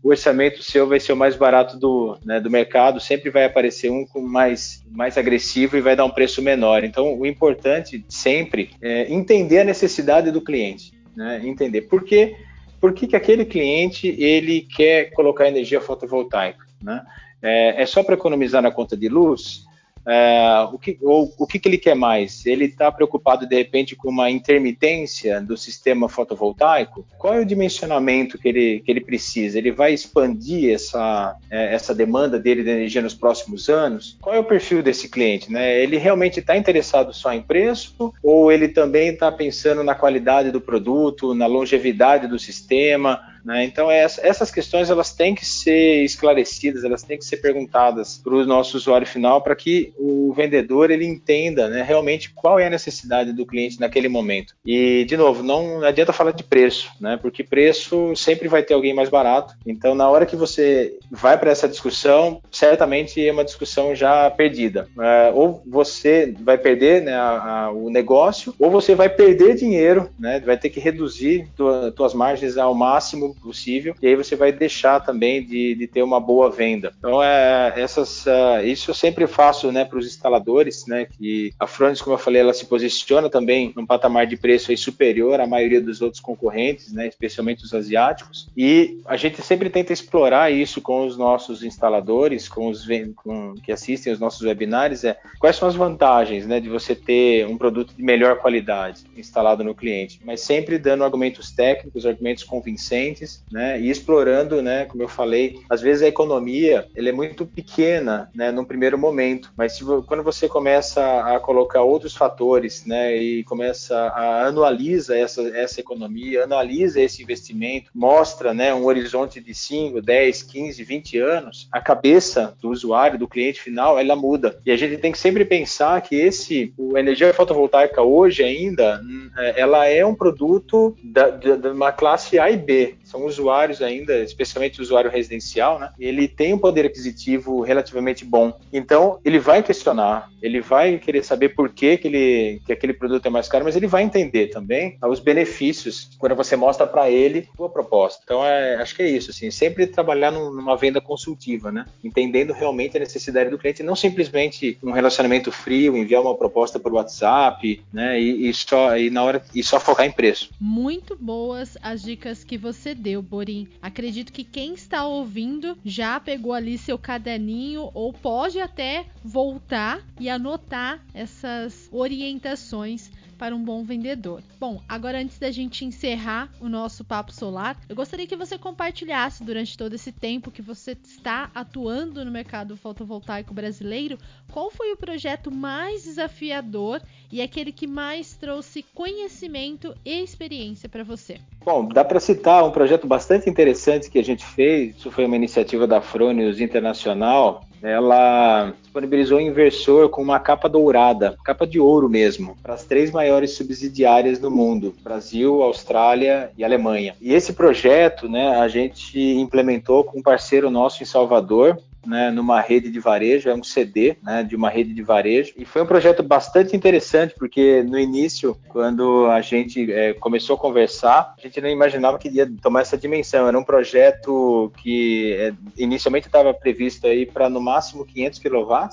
o 0.03 0.09
orçamento 0.09 0.61
seu 0.61 0.85
vai 0.85 0.99
ser 0.99 1.13
o 1.13 1.17
mais 1.17 1.33
barato 1.33 1.79
do, 1.79 2.17
né, 2.25 2.37
do 2.37 2.51
mercado, 2.51 2.99
sempre 2.99 3.29
vai 3.29 3.45
aparecer 3.45 3.89
um 3.89 4.05
com 4.05 4.19
mais, 4.19 4.83
mais 4.91 5.17
agressivo 5.17 5.77
e 5.77 5.81
vai 5.81 5.95
dar 5.95 6.03
um 6.03 6.09
preço 6.09 6.41
menor. 6.41 6.83
Então, 6.83 7.17
o 7.17 7.25
importante 7.25 8.03
sempre 8.09 8.71
é 8.81 9.11
entender 9.13 9.59
a 9.59 9.63
necessidade 9.63 10.29
do 10.29 10.41
cliente, 10.41 10.91
né? 11.15 11.41
Entender 11.45 11.83
por 11.83 12.03
que 12.03 12.35
por 12.83 12.91
que, 12.91 13.07
que 13.07 13.15
aquele 13.15 13.45
cliente 13.45 14.09
ele 14.19 14.59
quer 14.59 15.11
colocar 15.11 15.47
energia 15.47 15.79
fotovoltaica. 15.79 16.65
Né? 16.81 17.01
É, 17.41 17.81
é 17.81 17.85
só 17.85 18.03
para 18.03 18.15
economizar 18.15 18.61
na 18.61 18.71
conta 18.71 18.97
de 18.97 19.07
luz? 19.07 19.62
É, 20.05 20.67
o 20.71 20.77
que, 20.77 20.97
ou, 21.01 21.33
o 21.37 21.47
que, 21.47 21.59
que 21.59 21.67
ele 21.67 21.77
quer 21.77 21.95
mais? 21.95 22.45
Ele 22.45 22.65
está 22.65 22.91
preocupado 22.91 23.47
de 23.47 23.55
repente 23.55 23.95
com 23.95 24.09
uma 24.09 24.29
intermitência 24.29 25.41
do 25.41 25.55
sistema 25.57 26.09
fotovoltaico? 26.09 27.05
Qual 27.17 27.33
é 27.33 27.39
o 27.39 27.45
dimensionamento 27.45 28.37
que 28.37 28.47
ele, 28.47 28.79
que 28.79 28.91
ele 28.91 29.01
precisa? 29.01 29.57
Ele 29.57 29.71
vai 29.71 29.93
expandir 29.93 30.73
essa, 30.73 31.35
é, 31.49 31.73
essa 31.73 31.95
demanda 31.95 32.39
dele 32.39 32.63
de 32.63 32.69
energia 32.69 33.01
nos 33.01 33.13
próximos 33.13 33.69
anos? 33.69 34.17
Qual 34.21 34.35
é 34.35 34.39
o 34.39 34.43
perfil 34.43 34.83
desse 34.83 35.09
cliente? 35.09 35.51
Né? 35.51 35.81
Ele 35.81 35.97
realmente 35.97 36.39
está 36.39 36.57
interessado 36.57 37.13
só 37.13 37.33
em 37.33 37.41
preço 37.41 38.13
ou 38.21 38.51
ele 38.51 38.67
também 38.67 39.09
está 39.09 39.31
pensando 39.31 39.83
na 39.83 39.95
qualidade 39.95 40.51
do 40.51 40.61
produto, 40.61 41.33
na 41.33 41.45
longevidade 41.45 42.27
do 42.27 42.37
sistema? 42.37 43.32
Né? 43.43 43.65
Então 43.65 43.91
essas 43.91 44.49
questões 44.49 44.89
elas 44.89 45.13
têm 45.13 45.35
que 45.35 45.45
ser 45.45 46.03
esclarecidas, 46.03 46.83
elas 46.83 47.03
têm 47.03 47.17
que 47.17 47.25
ser 47.25 47.37
perguntadas 47.37 48.21
para 48.23 48.33
o 48.33 48.45
nosso 48.45 48.77
usuário 48.77 49.05
final 49.05 49.41
para 49.41 49.55
que 49.55 49.93
o 49.97 50.33
vendedor 50.33 50.91
ele 50.91 51.05
entenda 51.05 51.67
né, 51.67 51.83
realmente 51.83 52.31
qual 52.33 52.59
é 52.59 52.67
a 52.67 52.69
necessidade 52.69 53.33
do 53.33 53.45
cliente 53.45 53.79
naquele 53.79 54.07
momento. 54.07 54.55
E 54.65 55.03
de 55.05 55.17
novo, 55.17 55.43
não 55.43 55.83
adianta 55.83 56.13
falar 56.13 56.31
de 56.31 56.43
preço, 56.43 56.91
né? 56.99 57.17
Porque 57.21 57.43
preço 57.43 58.15
sempre 58.15 58.47
vai 58.47 58.63
ter 58.63 58.73
alguém 58.73 58.93
mais 58.93 59.09
barato. 59.09 59.55
Então 59.65 59.93
na 59.93 60.09
hora 60.09 60.25
que 60.25 60.35
você 60.35 60.97
vai 61.11 61.37
para 61.37 61.51
essa 61.51 61.67
discussão, 61.67 62.41
certamente 62.51 63.25
é 63.25 63.31
uma 63.31 63.43
discussão 63.43 63.93
já 63.93 64.29
perdida. 64.31 64.87
É, 64.99 65.31
ou 65.33 65.61
você 65.65 66.33
vai 66.39 66.57
perder 66.57 67.01
né, 67.01 67.13
a, 67.13 67.65
a, 67.65 67.71
o 67.71 67.89
negócio, 67.89 68.53
ou 68.57 68.71
você 68.71 68.95
vai 68.95 69.09
perder 69.09 69.55
dinheiro, 69.55 70.09
né? 70.17 70.39
Vai 70.39 70.57
ter 70.57 70.69
que 70.69 70.79
reduzir 70.79 71.47
tua, 71.55 71.91
tuas 71.91 72.13
margens 72.13 72.57
ao 72.57 72.73
máximo 72.73 73.32
possível, 73.33 73.95
e 74.01 74.07
aí 74.07 74.15
você 74.15 74.35
vai 74.35 74.51
deixar 74.51 74.99
também 74.99 75.43
de, 75.43 75.75
de 75.75 75.87
ter 75.87 76.03
uma 76.03 76.19
boa 76.19 76.49
venda. 76.49 76.93
Então, 76.97 77.21
é, 77.21 77.73
essas, 77.75 78.25
uh, 78.25 78.63
isso 78.63 78.91
eu 78.91 78.95
sempre 78.95 79.27
faço 79.27 79.71
né, 79.71 79.85
para 79.85 79.97
os 79.97 80.07
instaladores, 80.07 80.85
né, 80.87 81.05
que 81.05 81.53
a 81.59 81.67
Fronis, 81.67 82.01
como 82.01 82.15
eu 82.15 82.19
falei, 82.19 82.41
ela 82.41 82.53
se 82.53 82.65
posiciona 82.65 83.29
também 83.29 83.73
num 83.75 83.85
patamar 83.85 84.27
de 84.27 84.37
preço 84.37 84.71
aí 84.71 84.77
superior 84.77 85.39
à 85.39 85.47
maioria 85.47 85.81
dos 85.81 86.01
outros 86.01 86.21
concorrentes, 86.21 86.91
né, 86.91 87.07
especialmente 87.07 87.63
os 87.63 87.73
asiáticos, 87.73 88.49
e 88.55 88.99
a 89.05 89.17
gente 89.17 89.41
sempre 89.41 89.69
tenta 89.69 89.93
explorar 89.93 90.51
isso 90.51 90.81
com 90.81 91.05
os 91.05 91.17
nossos 91.17 91.63
instaladores, 91.63 92.47
com 92.47 92.67
os 92.67 92.85
com, 93.15 93.55
que 93.55 93.71
assistem 93.71 94.13
os 94.13 94.19
nossos 94.19 94.41
webinários, 94.41 95.03
é 95.03 95.17
quais 95.39 95.55
são 95.55 95.67
as 95.67 95.75
vantagens 95.75 96.45
né, 96.45 96.59
de 96.59 96.69
você 96.69 96.95
ter 96.95 97.47
um 97.47 97.57
produto 97.57 97.93
de 97.95 98.03
melhor 98.03 98.37
qualidade 98.37 99.03
instalado 99.17 99.63
no 99.63 99.75
cliente, 99.75 100.19
mas 100.23 100.41
sempre 100.41 100.77
dando 100.77 101.03
argumentos 101.03 101.51
técnicos, 101.51 102.05
argumentos 102.05 102.43
convincentes 102.43 103.22
né, 103.51 103.79
e 103.79 103.89
explorando, 103.89 104.61
né, 104.61 104.85
como 104.85 105.03
eu 105.03 105.07
falei, 105.07 105.59
às 105.69 105.81
vezes 105.81 106.03
a 106.03 106.07
economia 106.07 106.87
ela 106.95 107.09
é 107.09 107.11
muito 107.11 107.45
pequena, 107.45 108.29
né, 108.33 108.51
num 108.51 108.65
primeiro 108.65 108.97
momento, 108.97 109.51
mas 109.57 109.73
se, 109.73 109.83
quando 110.07 110.23
você 110.23 110.47
começa 110.47 111.21
a 111.21 111.39
colocar 111.39 111.81
outros 111.81 112.15
fatores, 112.15 112.85
né, 112.85 113.15
e 113.15 113.43
começa 113.43 113.95
a 113.95 114.47
anualiza 114.47 115.17
essa, 115.17 115.41
essa 115.57 115.79
economia, 115.79 116.43
analisa 116.43 117.01
esse 117.01 117.21
investimento, 117.21 117.91
mostra, 117.93 118.53
né, 118.53 118.73
um 118.73 118.85
horizonte 118.85 119.39
de 119.39 119.53
5, 119.53 120.01
10, 120.01 120.43
15, 120.43 120.83
20 120.83 121.17
anos, 121.19 121.67
a 121.71 121.81
cabeça 121.81 122.55
do 122.61 122.69
usuário, 122.69 123.19
do 123.19 123.27
cliente 123.27 123.61
final, 123.61 123.99
ela 123.99 124.15
muda. 124.15 124.59
E 124.65 124.71
a 124.71 124.77
gente 124.77 124.97
tem 124.97 125.11
que 125.11 125.17
sempre 125.17 125.45
pensar 125.45 126.01
que 126.01 126.15
esse, 126.15 126.73
o 126.77 126.97
energia 126.97 127.33
fotovoltaica 127.33 128.01
hoje 128.01 128.43
ainda, 128.43 129.01
hum, 129.03 129.29
é, 129.37 129.59
ela 129.59 129.87
é 129.87 130.05
um 130.05 130.15
produto 130.15 130.95
da, 131.03 131.29
de 131.29 131.67
uma 131.67 131.91
classe 131.91 132.39
A 132.39 132.49
e 132.49 132.57
B. 132.57 132.95
São 133.13 133.27
usuários 133.27 133.79
ainda, 133.79 134.23
especialmente 134.23 134.79
o 134.79 134.81
usuário 134.81 135.11
residencial, 135.11 135.77
né? 135.77 135.91
Ele 135.99 136.27
tem 136.27 136.51
um 136.51 136.57
poder 136.57 136.83
aquisitivo 136.83 137.61
relativamente 137.61 138.25
bom. 138.25 138.57
Então, 138.73 139.19
ele 139.23 139.37
vai 139.37 139.61
questionar, 139.61 140.31
ele 140.41 140.59
vai 140.59 140.97
querer 140.97 141.23
saber 141.23 141.49
por 141.49 141.69
que, 141.69 141.95
que, 141.95 142.07
ele, 142.07 142.61
que 142.65 142.73
aquele 142.73 142.91
produto 142.91 143.23
é 143.27 143.29
mais 143.29 143.47
caro, 143.47 143.65
mas 143.65 143.75
ele 143.75 143.85
vai 143.85 144.01
entender 144.01 144.47
também 144.47 144.97
os 145.03 145.19
benefícios 145.19 146.09
quando 146.17 146.35
você 146.35 146.55
mostra 146.55 146.87
para 146.87 147.07
ele 147.07 147.47
a 147.53 147.57
sua 147.57 147.69
proposta. 147.69 148.21
Então, 148.23 148.43
é, 148.43 148.77
acho 148.77 148.95
que 148.95 149.03
é 149.03 149.09
isso, 149.09 149.29
assim, 149.29 149.51
sempre 149.51 149.85
trabalhar 149.85 150.31
numa 150.31 150.75
venda 150.75 150.99
consultiva, 150.99 151.71
né? 151.71 151.85
Entendendo 152.03 152.51
realmente 152.51 152.97
a 152.97 152.99
necessidade 152.99 153.51
do 153.51 153.59
cliente, 153.59 153.83
não 153.83 153.95
simplesmente 153.95 154.75
um 154.81 154.91
relacionamento 154.91 155.51
frio, 155.51 155.95
enviar 155.95 156.23
uma 156.23 156.35
proposta 156.35 156.79
por 156.79 156.93
WhatsApp, 156.93 157.79
né? 157.93 158.19
E, 158.19 158.49
e 158.49 158.53
só 158.55 158.97
e 158.97 159.11
na 159.11 159.23
hora 159.23 159.43
e 159.53 159.61
só 159.61 159.79
focar 159.79 160.07
em 160.07 160.11
preço. 160.11 160.49
Muito 160.59 161.15
boas 161.15 161.77
as 161.83 162.01
dicas 162.01 162.43
que 162.43 162.57
você 162.57 162.95
deu, 163.03 163.21
Borim. 163.21 163.67
Acredito 163.81 164.31
que 164.31 164.45
quem 164.45 164.73
está 164.73 165.05
ouvindo 165.05 165.77
já 165.83 166.19
pegou 166.19 166.53
ali 166.53 166.77
seu 166.77 166.97
caderninho 166.97 167.91
ou 167.93 168.13
pode 168.13 168.59
até 168.61 169.05
voltar 169.23 170.01
e 170.19 170.29
anotar 170.29 171.03
essas 171.13 171.89
orientações 171.91 173.11
para 173.37 173.55
um 173.55 173.63
bom 173.63 173.83
vendedor. 173.83 174.41
Bom, 174.59 174.81
agora 174.87 175.19
antes 175.19 175.37
da 175.37 175.51
gente 175.51 175.85
encerrar 175.85 176.51
o 176.59 176.69
nosso 176.69 177.03
papo 177.03 177.31
solar, 177.31 177.77
eu 177.89 177.95
gostaria 177.95 178.27
que 178.27 178.35
você 178.35 178.57
compartilhasse 178.57 179.43
durante 179.43 179.77
todo 179.77 179.93
esse 179.93 180.11
tempo 180.11 180.51
que 180.51 180.61
você 180.61 180.97
está 181.03 181.49
atuando 181.53 182.23
no 182.23 182.31
mercado 182.31 182.77
fotovoltaico 182.77 183.53
brasileiro, 183.53 184.17
qual 184.51 184.71
foi 184.71 184.91
o 184.91 184.97
projeto 184.97 185.51
mais 185.51 186.03
desafiador 186.03 187.01
e 187.31 187.41
aquele 187.41 187.71
que 187.71 187.87
mais 187.87 188.35
trouxe 188.35 188.83
conhecimento 188.93 189.95
e 190.05 190.21
experiência 190.23 190.87
para 190.87 191.03
você? 191.03 191.39
Bom, 191.65 191.87
dá 191.87 192.03
para 192.03 192.19
citar 192.19 192.63
um 192.63 192.71
projeto 192.71 193.07
bastante 193.07 193.49
interessante 193.49 194.09
que 194.09 194.19
a 194.19 194.23
gente 194.23 194.45
fez. 194.45 194.95
Isso 194.97 195.11
foi 195.11 195.25
uma 195.25 195.35
iniciativa 195.35 195.87
da 195.87 196.01
Fronius 196.01 196.59
Internacional, 196.59 197.65
ela 197.83 198.73
disponibilizou 198.81 199.37
um 199.37 199.41
inversor 199.41 200.07
com 200.09 200.21
uma 200.21 200.39
capa 200.39 200.69
dourada, 200.69 201.35
capa 201.43 201.67
de 201.67 201.79
ouro 201.79 202.09
mesmo, 202.09 202.55
para 202.63 202.73
as 202.73 202.85
três 202.85 203.11
maiores 203.11 203.51
subsidiárias 203.51 204.39
do 204.39 204.49
mundo: 204.49 204.95
Brasil, 205.03 205.61
Austrália 205.61 206.49
e 206.57 206.63
Alemanha. 206.63 207.15
E 207.19 207.33
esse 207.33 207.51
projeto, 207.53 208.29
né, 208.29 208.55
a 208.57 208.67
gente 208.67 209.19
implementou 209.19 210.03
com 210.03 210.19
um 210.19 210.23
parceiro 210.23 210.71
nosso 210.71 211.03
em 211.03 211.05
Salvador, 211.05 211.77
né, 212.05 212.31
numa 212.31 212.59
rede 212.61 212.89
de 212.89 212.99
varejo, 212.99 213.49
é 213.49 213.55
um 213.55 213.63
CD 213.63 214.17
né, 214.21 214.43
de 214.43 214.55
uma 214.55 214.69
rede 214.69 214.93
de 214.93 215.01
varejo. 215.01 215.53
E 215.57 215.65
foi 215.65 215.81
um 215.81 215.85
projeto 215.85 216.23
bastante 216.23 216.75
interessante, 216.75 217.35
porque 217.37 217.83
no 217.83 217.99
início, 217.99 218.57
quando 218.69 219.27
a 219.27 219.41
gente 219.41 219.91
é, 219.91 220.13
começou 220.13 220.55
a 220.55 220.59
conversar, 220.59 221.33
a 221.37 221.41
gente 221.41 221.59
não 221.61 221.69
imaginava 221.69 222.17
que 222.17 222.29
ia 222.29 222.49
tomar 222.61 222.81
essa 222.81 222.97
dimensão. 222.97 223.47
Era 223.47 223.57
um 223.57 223.63
projeto 223.63 224.71
que 224.81 225.33
é, 225.33 225.53
inicialmente 225.77 226.27
estava 226.27 226.53
previsto 226.53 227.07
aí 227.07 227.25
para 227.25 227.49
no 227.49 227.61
máximo 227.61 228.05
500 228.05 228.39
kW, 228.39 228.89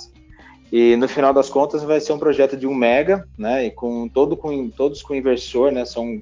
e 0.72 0.96
no 0.96 1.08
final 1.08 1.32
das 1.32 1.48
contas 1.48 1.82
vai 1.82 2.00
ser 2.00 2.12
um 2.12 2.18
projeto 2.18 2.56
de 2.56 2.66
1 2.66 2.74
mega, 2.74 3.26
né? 3.36 3.66
E 3.66 3.70
com 3.70 4.08
todo 4.08 4.36
com 4.36 4.68
todos 4.68 5.02
com 5.02 5.14
inversor, 5.14 5.72
né? 5.72 5.84
São 5.84 6.20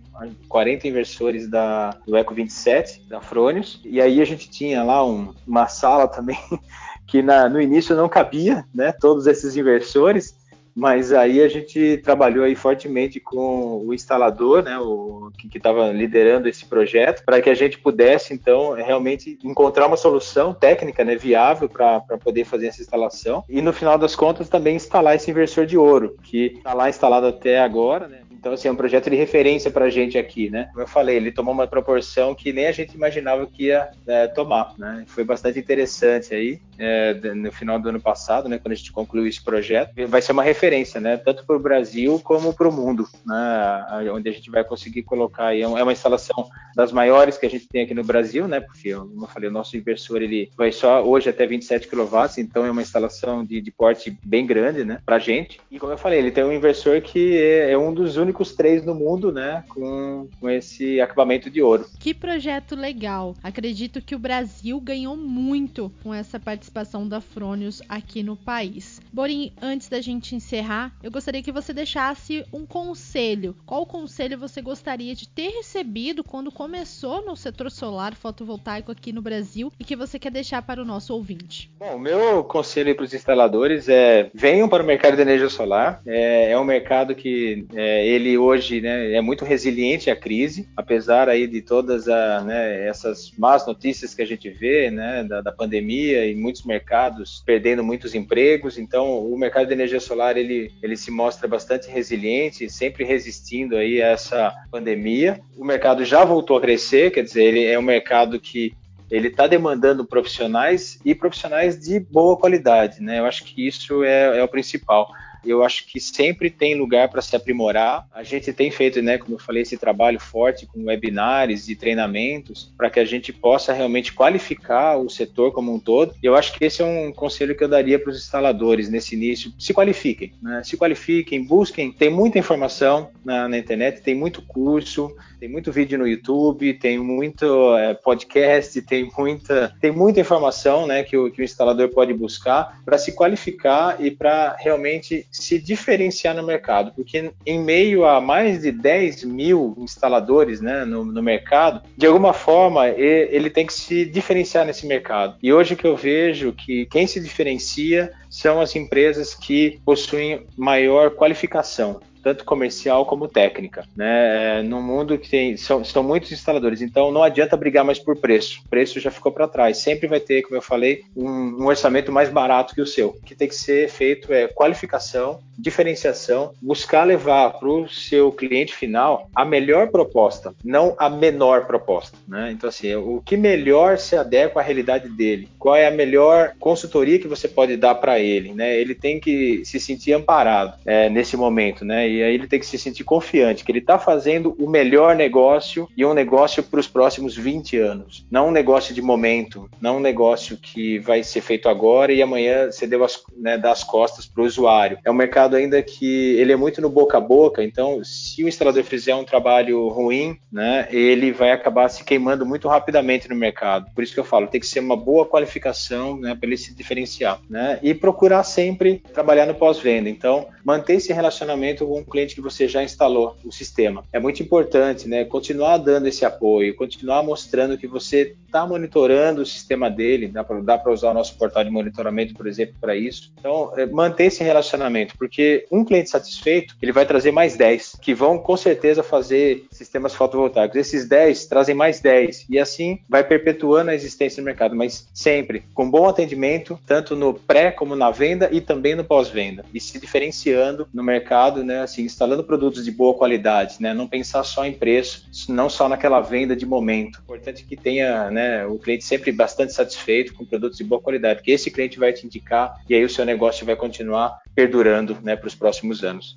40 0.48 0.88
inversores 0.88 1.48
da 1.48 1.90
do 2.06 2.16
Eco 2.16 2.34
27 2.34 3.02
da 3.08 3.20
Fronius. 3.20 3.80
E 3.84 4.00
aí 4.00 4.20
a 4.20 4.24
gente 4.24 4.48
tinha 4.48 4.82
lá 4.82 5.04
um, 5.04 5.34
uma 5.46 5.66
sala 5.66 6.08
também 6.08 6.38
que 7.06 7.20
na, 7.22 7.48
no 7.48 7.60
início 7.60 7.94
não 7.94 8.08
cabia, 8.08 8.64
né? 8.74 8.92
Todos 8.92 9.26
esses 9.26 9.56
inversores 9.56 10.37
mas 10.78 11.12
aí 11.12 11.42
a 11.42 11.48
gente 11.48 11.98
trabalhou 12.04 12.44
aí 12.44 12.54
fortemente 12.54 13.18
com 13.18 13.84
o 13.84 13.92
instalador, 13.92 14.62
né, 14.62 14.78
o 14.78 15.28
que 15.36 15.58
estava 15.58 15.90
liderando 15.90 16.48
esse 16.48 16.64
projeto, 16.64 17.24
para 17.24 17.42
que 17.42 17.50
a 17.50 17.54
gente 17.54 17.78
pudesse 17.78 18.32
então 18.32 18.74
realmente 18.74 19.36
encontrar 19.42 19.88
uma 19.88 19.96
solução 19.96 20.54
técnica, 20.54 21.04
né, 21.04 21.16
viável 21.16 21.68
para 21.68 22.00
poder 22.22 22.44
fazer 22.44 22.68
essa 22.68 22.80
instalação. 22.80 23.42
E 23.48 23.60
no 23.60 23.72
final 23.72 23.98
das 23.98 24.14
contas 24.14 24.48
também 24.48 24.76
instalar 24.76 25.16
esse 25.16 25.28
inversor 25.28 25.66
de 25.66 25.76
ouro 25.76 26.16
que 26.22 26.54
está 26.58 26.72
lá 26.72 26.88
instalado 26.88 27.26
até 27.26 27.58
agora, 27.58 28.06
né, 28.06 28.20
então, 28.38 28.52
assim, 28.52 28.68
é 28.68 28.72
um 28.72 28.76
projeto 28.76 29.10
de 29.10 29.16
referência 29.16 29.70
para 29.70 29.86
a 29.86 29.90
gente 29.90 30.16
aqui, 30.16 30.48
né? 30.48 30.68
Como 30.70 30.82
eu 30.82 30.86
falei, 30.86 31.16
ele 31.16 31.32
tomou 31.32 31.52
uma 31.52 31.66
proporção 31.66 32.34
que 32.34 32.52
nem 32.52 32.66
a 32.66 32.72
gente 32.72 32.94
imaginava 32.94 33.46
que 33.46 33.64
ia 33.64 33.90
é, 34.06 34.28
tomar, 34.28 34.74
né? 34.78 35.04
Foi 35.08 35.24
bastante 35.24 35.58
interessante 35.58 36.32
aí, 36.32 36.60
é, 36.78 37.14
no 37.34 37.50
final 37.50 37.80
do 37.80 37.88
ano 37.88 38.00
passado, 38.00 38.48
né? 38.48 38.58
Quando 38.58 38.72
a 38.72 38.76
gente 38.76 38.92
concluiu 38.92 39.26
esse 39.26 39.42
projeto. 39.42 39.92
Vai 40.06 40.22
ser 40.22 40.32
uma 40.32 40.44
referência, 40.44 41.00
né? 41.00 41.16
Tanto 41.16 41.44
para 41.44 41.56
o 41.56 41.60
Brasil 41.60 42.20
como 42.22 42.54
para 42.54 42.68
o 42.68 42.72
mundo, 42.72 43.08
né? 43.26 44.10
Onde 44.12 44.28
a 44.28 44.32
gente 44.32 44.50
vai 44.50 44.62
conseguir 44.62 45.02
colocar 45.02 45.46
aí. 45.46 45.62
É, 45.62 45.64
é 45.64 45.82
uma 45.82 45.92
instalação 45.92 46.48
das 46.76 46.92
maiores 46.92 47.36
que 47.36 47.46
a 47.46 47.50
gente 47.50 47.66
tem 47.66 47.82
aqui 47.82 47.94
no 47.94 48.04
Brasil, 48.04 48.46
né? 48.46 48.60
Porque, 48.60 48.94
como 48.94 49.24
eu 49.24 49.28
falei, 49.28 49.48
o 49.48 49.52
nosso 49.52 49.76
inversor, 49.76 50.22
ele 50.22 50.50
vai 50.56 50.70
só 50.70 51.02
hoje 51.02 51.28
até 51.28 51.44
27 51.44 51.88
kW, 51.88 52.06
então 52.38 52.64
é 52.64 52.70
uma 52.70 52.82
instalação 52.82 53.44
de, 53.44 53.60
de 53.60 53.70
porte 53.72 54.16
bem 54.24 54.46
grande, 54.46 54.84
né? 54.84 55.00
Para 55.04 55.16
a 55.16 55.18
gente. 55.18 55.60
E, 55.70 55.78
como 55.78 55.92
eu 55.92 55.98
falei, 55.98 56.20
ele 56.20 56.30
tem 56.30 56.44
um 56.44 56.52
inversor 56.52 57.00
que 57.00 57.36
é, 57.36 57.72
é 57.72 57.78
um 57.78 57.92
dos 57.92 58.16
únicos 58.16 58.28
únicos 58.38 58.52
três 58.54 58.84
no 58.84 58.94
mundo, 58.94 59.32
né, 59.32 59.64
com, 59.68 60.28
com 60.40 60.48
esse 60.48 61.00
acabamento 61.00 61.50
de 61.50 61.60
ouro. 61.60 61.86
Que 61.98 62.14
projeto 62.14 62.76
legal! 62.76 63.34
Acredito 63.42 64.00
que 64.00 64.14
o 64.14 64.18
Brasil 64.18 64.80
ganhou 64.80 65.16
muito 65.16 65.92
com 66.02 66.14
essa 66.14 66.38
participação 66.38 67.08
da 67.08 67.20
Fronius 67.20 67.82
aqui 67.88 68.22
no 68.22 68.36
país. 68.36 69.00
Borim, 69.12 69.52
antes 69.60 69.88
da 69.88 70.00
gente 70.00 70.36
encerrar, 70.36 70.94
eu 71.02 71.10
gostaria 71.10 71.42
que 71.42 71.52
você 71.52 71.72
deixasse 71.72 72.44
um 72.52 72.64
conselho. 72.64 73.56
Qual 73.66 73.84
conselho 73.84 74.38
você 74.38 74.62
gostaria 74.62 75.14
de 75.14 75.28
ter 75.28 75.50
recebido 75.50 76.22
quando 76.22 76.52
começou 76.52 77.24
no 77.24 77.36
setor 77.36 77.70
solar 77.70 78.14
fotovoltaico 78.14 78.92
aqui 78.92 79.12
no 79.12 79.22
Brasil 79.22 79.72
e 79.78 79.84
que 79.84 79.96
você 79.96 80.18
quer 80.18 80.30
deixar 80.30 80.62
para 80.62 80.80
o 80.80 80.84
nosso 80.84 81.12
ouvinte? 81.12 81.70
Bom, 81.78 81.96
o 81.96 81.98
meu 81.98 82.44
conselho 82.44 82.94
para 82.94 83.04
os 83.04 83.14
instaladores 83.14 83.88
é 83.88 84.30
venham 84.32 84.68
para 84.68 84.82
o 84.82 84.86
mercado 84.86 85.16
de 85.16 85.22
energia 85.22 85.48
solar. 85.48 86.00
É, 86.06 86.52
é 86.52 86.58
um 86.58 86.64
mercado 86.64 87.14
que 87.14 87.66
é, 87.74 88.06
ele 88.18 88.36
hoje 88.36 88.80
né, 88.80 89.12
é 89.12 89.20
muito 89.20 89.44
resiliente 89.44 90.10
à 90.10 90.16
crise, 90.16 90.68
apesar 90.76 91.28
aí 91.28 91.46
de 91.46 91.62
todas 91.62 92.08
a, 92.08 92.42
né, 92.42 92.86
essas 92.86 93.32
más 93.38 93.66
notícias 93.66 94.14
que 94.14 94.20
a 94.20 94.26
gente 94.26 94.50
vê 94.50 94.90
né, 94.90 95.24
da, 95.24 95.40
da, 95.40 95.52
pandemia 95.52 96.26
e 96.26 96.34
muitos 96.34 96.64
mercados 96.64 97.42
perdendo 97.46 97.82
muitos 97.82 98.14
empregos. 98.14 98.78
Então, 98.78 99.26
o 99.26 99.38
mercado 99.38 99.66
de 99.68 99.72
energia 99.72 100.00
solar 100.00 100.36
ele, 100.36 100.70
ele 100.82 100.96
se 100.96 101.10
mostra 101.10 101.48
bastante 101.48 101.88
resiliente, 101.88 102.68
sempre 102.68 103.04
resistindo 103.04 103.76
aí 103.76 104.02
a 104.02 104.08
essa 104.08 104.54
pandemia. 104.70 105.40
O 105.56 105.64
mercado 105.64 106.04
já 106.04 106.24
voltou 106.24 106.56
a 106.56 106.60
crescer, 106.60 107.10
quer 107.10 107.22
dizer, 107.22 107.44
ele 107.44 107.64
é 107.64 107.78
um 107.78 107.82
mercado 107.82 108.38
que 108.40 108.72
ele 109.10 109.28
está 109.28 109.46
demandando 109.46 110.04
profissionais 110.04 110.98
e 111.04 111.14
profissionais 111.14 111.80
de 111.80 111.98
boa 111.98 112.36
qualidade, 112.36 113.00
né? 113.00 113.18
Eu 113.18 113.24
acho 113.24 113.44
que 113.44 113.66
isso 113.66 114.04
é, 114.04 114.38
é 114.38 114.42
o 114.42 114.48
principal 114.48 115.08
eu 115.44 115.62
acho 115.62 115.86
que 115.86 116.00
sempre 116.00 116.50
tem 116.50 116.74
lugar 116.74 117.08
para 117.08 117.22
se 117.22 117.34
aprimorar. 117.34 118.06
A 118.12 118.22
gente 118.22 118.52
tem 118.52 118.70
feito, 118.70 119.00
né, 119.02 119.18
como 119.18 119.34
eu 119.34 119.38
falei, 119.38 119.62
esse 119.62 119.76
trabalho 119.76 120.20
forte 120.20 120.66
com 120.66 120.84
webinars 120.84 121.68
e 121.68 121.76
treinamentos 121.76 122.72
para 122.76 122.90
que 122.90 123.00
a 123.00 123.04
gente 123.04 123.32
possa 123.32 123.72
realmente 123.72 124.12
qualificar 124.12 124.96
o 124.96 125.08
setor 125.08 125.52
como 125.52 125.72
um 125.72 125.78
todo. 125.78 126.14
Eu 126.22 126.34
acho 126.34 126.52
que 126.52 126.64
esse 126.64 126.82
é 126.82 126.84
um 126.84 127.12
conselho 127.12 127.56
que 127.56 127.64
eu 127.64 127.68
daria 127.68 127.98
para 127.98 128.10
os 128.10 128.18
instaladores 128.18 128.88
nesse 128.88 129.14
início. 129.14 129.52
Se 129.58 129.72
qualifiquem, 129.72 130.32
né? 130.42 130.62
se 130.64 130.76
qualifiquem, 130.76 131.44
busquem. 131.44 131.92
Tem 131.92 132.10
muita 132.10 132.38
informação 132.38 133.10
na, 133.24 133.48
na, 133.48 133.58
internet, 133.58 134.02
tem 134.02 134.14
muito 134.14 134.42
curso, 134.42 135.14
tem 135.38 135.48
muito 135.48 135.70
vídeo 135.70 135.98
no 135.98 136.06
YouTube, 136.06 136.74
tem 136.74 136.98
muito 136.98 137.76
é, 137.76 137.94
podcast, 137.94 138.80
tem 138.82 139.10
muita, 139.16 139.74
tem 139.80 139.92
muita 139.92 140.20
informação 140.20 140.86
né, 140.86 141.02
que, 141.02 141.16
o, 141.16 141.30
que 141.30 141.40
o 141.40 141.44
instalador 141.44 141.88
pode 141.90 142.12
buscar 142.12 142.80
para 142.84 142.98
se 142.98 143.12
qualificar 143.12 143.96
e 144.04 144.10
para 144.10 144.56
realmente 144.58 145.26
se 145.30 145.58
diferenciar 145.58 146.34
no 146.34 146.42
mercado, 146.42 146.92
porque 146.94 147.32
em 147.46 147.60
meio 147.60 148.04
a 148.04 148.20
mais 148.20 148.62
de 148.62 148.72
10 148.72 149.24
mil 149.24 149.74
instaladores 149.78 150.60
né, 150.60 150.84
no, 150.84 151.04
no 151.04 151.22
mercado, 151.22 151.82
de 151.96 152.06
alguma 152.06 152.32
forma 152.32 152.88
ele 152.88 153.50
tem 153.50 153.66
que 153.66 153.72
se 153.72 154.04
diferenciar 154.04 154.66
nesse 154.66 154.86
mercado. 154.86 155.36
E 155.42 155.52
hoje 155.52 155.76
que 155.76 155.86
eu 155.86 155.96
vejo 155.96 156.52
que 156.52 156.86
quem 156.86 157.06
se 157.06 157.20
diferencia 157.20 158.12
são 158.28 158.60
as 158.60 158.74
empresas 158.76 159.34
que 159.34 159.80
possuem 159.84 160.46
maior 160.56 161.10
qualificação. 161.10 162.00
Tanto 162.22 162.44
comercial 162.44 163.06
como 163.06 163.28
técnica. 163.28 163.84
Né? 163.96 164.58
É, 164.58 164.62
no 164.62 164.82
mundo 164.82 165.18
que 165.18 165.28
tem, 165.28 165.56
são, 165.56 165.84
são 165.84 166.02
muitos 166.02 166.32
instaladores, 166.32 166.82
então 166.82 167.10
não 167.10 167.22
adianta 167.22 167.56
brigar 167.56 167.84
mais 167.84 167.98
por 167.98 168.16
preço. 168.16 168.60
O 168.64 168.68
preço 168.68 169.00
já 169.00 169.10
ficou 169.10 169.32
para 169.32 169.48
trás. 169.48 169.78
Sempre 169.78 170.06
vai 170.06 170.20
ter, 170.20 170.42
como 170.42 170.56
eu 170.56 170.62
falei, 170.62 171.02
um, 171.16 171.62
um 171.62 171.66
orçamento 171.66 172.12
mais 172.12 172.28
barato 172.28 172.74
que 172.74 172.80
o 172.80 172.86
seu. 172.86 173.08
O 173.08 173.22
que 173.22 173.34
tem 173.34 173.48
que 173.48 173.54
ser 173.54 173.88
feito 173.88 174.32
é 174.32 174.48
qualificação, 174.48 175.40
diferenciação, 175.58 176.52
buscar 176.60 177.04
levar 177.04 177.50
para 177.58 177.68
o 177.68 177.88
seu 177.88 178.30
cliente 178.30 178.74
final 178.74 179.28
a 179.34 179.44
melhor 179.44 179.88
proposta, 179.88 180.54
não 180.64 180.94
a 180.98 181.10
menor 181.10 181.66
proposta. 181.66 182.16
Né? 182.26 182.52
Então, 182.52 182.68
assim, 182.68 182.94
o 182.94 183.20
que 183.24 183.36
melhor 183.36 183.98
se 183.98 184.16
adequa 184.16 184.60
à 184.60 184.62
realidade 184.62 185.08
dele? 185.08 185.48
Qual 185.58 185.74
é 185.74 185.86
a 185.86 185.90
melhor 185.90 186.52
consultoria 186.58 187.18
que 187.18 187.28
você 187.28 187.48
pode 187.48 187.76
dar 187.76 187.96
para 187.96 188.18
ele? 188.18 188.52
Né? 188.52 188.78
Ele 188.78 188.94
tem 188.94 189.18
que 189.18 189.64
se 189.64 189.80
sentir 189.80 190.12
amparado 190.12 190.74
é, 190.86 191.08
nesse 191.08 191.36
momento, 191.36 191.84
né? 191.84 192.07
E 192.08 192.22
aí 192.22 192.34
ele 192.34 192.46
tem 192.46 192.58
que 192.58 192.66
se 192.66 192.78
sentir 192.78 193.04
confiante 193.04 193.64
que 193.64 193.72
ele 193.72 193.78
está 193.78 193.98
fazendo 193.98 194.54
o 194.58 194.68
melhor 194.68 195.14
negócio 195.14 195.88
e 195.96 196.04
um 196.04 196.14
negócio 196.14 196.62
para 196.62 196.80
os 196.80 196.88
próximos 196.88 197.36
20 197.36 197.76
anos, 197.78 198.26
não 198.30 198.48
um 198.48 198.50
negócio 198.50 198.94
de 198.94 199.02
momento, 199.02 199.68
não 199.80 199.98
um 199.98 200.00
negócio 200.00 200.56
que 200.56 200.98
vai 200.98 201.22
ser 201.22 201.40
feito 201.40 201.68
agora 201.68 202.12
e 202.12 202.22
amanhã 202.22 202.70
você 202.70 202.86
deu 202.86 203.04
as, 203.04 203.22
né, 203.36 203.56
dar 203.56 203.72
as 203.72 203.84
costas 203.84 204.26
para 204.26 204.42
o 204.42 204.46
usuário. 204.46 204.98
É 205.04 205.10
um 205.10 205.14
mercado 205.14 205.56
ainda 205.56 205.82
que 205.82 206.36
ele 206.36 206.52
é 206.52 206.56
muito 206.56 206.80
no 206.80 206.88
boca 206.88 207.18
a 207.18 207.20
boca, 207.20 207.62
então 207.62 208.02
se 208.04 208.42
o 208.42 208.48
instalador 208.48 208.82
fizer 208.84 209.14
um 209.14 209.24
trabalho 209.24 209.88
ruim, 209.88 210.38
né, 210.50 210.88
ele 210.90 211.32
vai 211.32 211.52
acabar 211.52 211.88
se 211.88 212.04
queimando 212.04 212.46
muito 212.46 212.68
rapidamente 212.68 213.28
no 213.28 213.36
mercado. 213.36 213.90
Por 213.94 214.02
isso 214.02 214.14
que 214.14 214.20
eu 214.20 214.24
falo, 214.24 214.46
tem 214.46 214.60
que 214.60 214.66
ser 214.66 214.80
uma 214.80 214.96
boa 214.96 215.26
qualificação, 215.26 216.18
né, 216.18 216.34
para 216.34 216.46
ele 216.48 216.56
se 216.56 216.74
diferenciar, 216.74 217.40
né, 217.48 217.78
e 217.82 217.94
procurar 217.94 218.42
sempre 218.44 219.02
trabalhar 219.12 219.46
no 219.46 219.54
pós-venda. 219.54 220.08
Então, 220.08 220.46
manter 220.64 220.94
esse 220.94 221.12
relacionamento 221.12 221.86
com 221.86 221.97
o 222.00 222.04
cliente 222.04 222.34
que 222.34 222.40
você 222.40 222.68
já 222.68 222.82
instalou 222.82 223.36
o 223.44 223.52
sistema. 223.52 224.04
É 224.12 224.18
muito 224.18 224.42
importante, 224.42 225.08
né, 225.08 225.24
continuar 225.24 225.78
dando 225.78 226.06
esse 226.06 226.24
apoio, 226.24 226.76
continuar 226.76 227.22
mostrando 227.22 227.78
que 227.78 227.86
você 227.86 228.34
está 228.46 228.66
monitorando 228.66 229.42
o 229.42 229.46
sistema 229.46 229.90
dele, 229.90 230.28
dá 230.28 230.78
para 230.78 230.92
usar 230.92 231.10
o 231.10 231.14
nosso 231.14 231.36
portal 231.36 231.62
de 231.62 231.70
monitoramento, 231.70 232.34
por 232.34 232.46
exemplo, 232.46 232.74
para 232.80 232.96
isso. 232.96 233.32
Então, 233.38 233.72
é, 233.76 233.86
manter 233.86 234.24
esse 234.24 234.42
relacionamento, 234.42 235.14
porque 235.18 235.66
um 235.70 235.84
cliente 235.84 236.10
satisfeito, 236.10 236.74
ele 236.80 236.92
vai 236.92 237.04
trazer 237.04 237.30
mais 237.30 237.56
10, 237.56 237.98
que 238.00 238.14
vão 238.14 238.38
com 238.38 238.56
certeza 238.56 239.02
fazer 239.02 239.66
sistemas 239.70 240.14
fotovoltaicos. 240.14 240.76
Esses 240.76 241.06
10 241.06 241.46
trazem 241.46 241.74
mais 241.74 242.00
10, 242.00 242.46
e 242.48 242.58
assim 242.58 243.00
vai 243.08 243.22
perpetuando 243.22 243.90
a 243.90 243.94
existência 243.94 244.42
do 244.42 244.46
mercado, 244.46 244.74
mas 244.74 245.06
sempre 245.12 245.62
com 245.74 245.90
bom 245.90 246.08
atendimento, 246.08 246.78
tanto 246.86 247.14
no 247.14 247.34
pré 247.34 247.70
como 247.70 247.94
na 247.94 248.10
venda 248.10 248.48
e 248.50 248.60
também 248.60 248.94
no 248.94 249.04
pós-venda, 249.04 249.64
e 249.72 249.80
se 249.80 249.98
diferenciando 249.98 250.88
no 250.92 251.02
mercado, 251.02 251.62
né, 251.62 251.80
assim, 251.88 252.02
instalando 252.02 252.44
produtos 252.44 252.84
de 252.84 252.90
boa 252.90 253.14
qualidade, 253.14 253.76
né, 253.80 253.92
não 253.92 254.06
pensar 254.06 254.44
só 254.44 254.64
em 254.64 254.72
preço, 254.72 255.28
não 255.48 255.68
só 255.68 255.88
naquela 255.88 256.20
venda 256.20 256.54
de 256.54 256.66
momento. 256.66 257.20
Importante 257.20 257.64
que 257.64 257.76
tenha, 257.76 258.30
né, 258.30 258.66
o 258.66 258.78
cliente 258.78 259.04
sempre 259.04 259.32
bastante 259.32 259.72
satisfeito 259.72 260.34
com 260.34 260.44
produtos 260.44 260.78
de 260.78 260.84
boa 260.84 261.00
qualidade, 261.00 261.40
porque 261.40 261.52
esse 261.52 261.70
cliente 261.70 261.98
vai 261.98 262.12
te 262.12 262.26
indicar 262.26 262.80
e 262.88 262.94
aí 262.94 263.04
o 263.04 263.10
seu 263.10 263.24
negócio 263.24 263.66
vai 263.66 263.76
continuar 263.76 264.38
perdurando 264.54 265.16
né, 265.22 265.36
para 265.36 265.48
os 265.48 265.54
próximos 265.54 266.04
anos. 266.04 266.36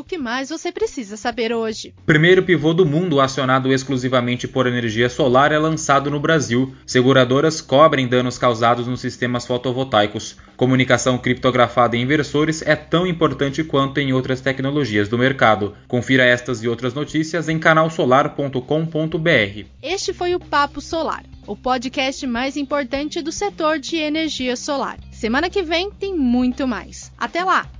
O 0.00 0.04
que 0.04 0.18
mais 0.18 0.48
você 0.48 0.72
precisa 0.72 1.16
saber 1.16 1.52
hoje? 1.52 1.94
Primeiro 2.06 2.42
pivô 2.42 2.72
do 2.72 2.86
mundo 2.86 3.20
acionado 3.20 3.72
exclusivamente 3.72 4.48
por 4.48 4.66
energia 4.66 5.08
solar 5.08 5.52
é 5.52 5.58
lançado 5.58 6.10
no 6.10 6.18
Brasil. 6.18 6.74
Seguradoras 6.86 7.60
cobrem 7.60 8.08
danos 8.08 8.38
causados 8.38 8.86
nos 8.86 9.00
sistemas 9.00 9.46
fotovoltaicos. 9.46 10.36
Comunicação 10.56 11.16
criptografada 11.16 11.96
em 11.96 12.02
inversores 12.02 12.62
é 12.62 12.74
tão 12.74 13.06
importante 13.06 13.62
quanto 13.62 13.98
em 13.98 14.12
outras 14.12 14.40
tecnologias 14.40 15.08
do 15.08 15.16
mercado. 15.16 15.74
Confira 15.86 16.24
estas 16.24 16.62
e 16.62 16.68
outras 16.68 16.92
notícias 16.92 17.48
em 17.48 17.58
canalsolar.com.br. 17.58 19.66
Este 19.82 20.12
foi 20.12 20.34
o 20.34 20.40
Papo 20.40 20.80
Solar, 20.80 21.24
o 21.46 21.56
podcast 21.56 22.26
mais 22.26 22.56
importante 22.56 23.22
do 23.22 23.32
setor 23.32 23.78
de 23.78 23.96
energia 23.96 24.56
solar. 24.56 24.98
Semana 25.10 25.48
que 25.48 25.62
vem 25.62 25.90
tem 25.90 26.14
muito 26.14 26.66
mais. 26.66 27.12
Até 27.18 27.44
lá! 27.44 27.79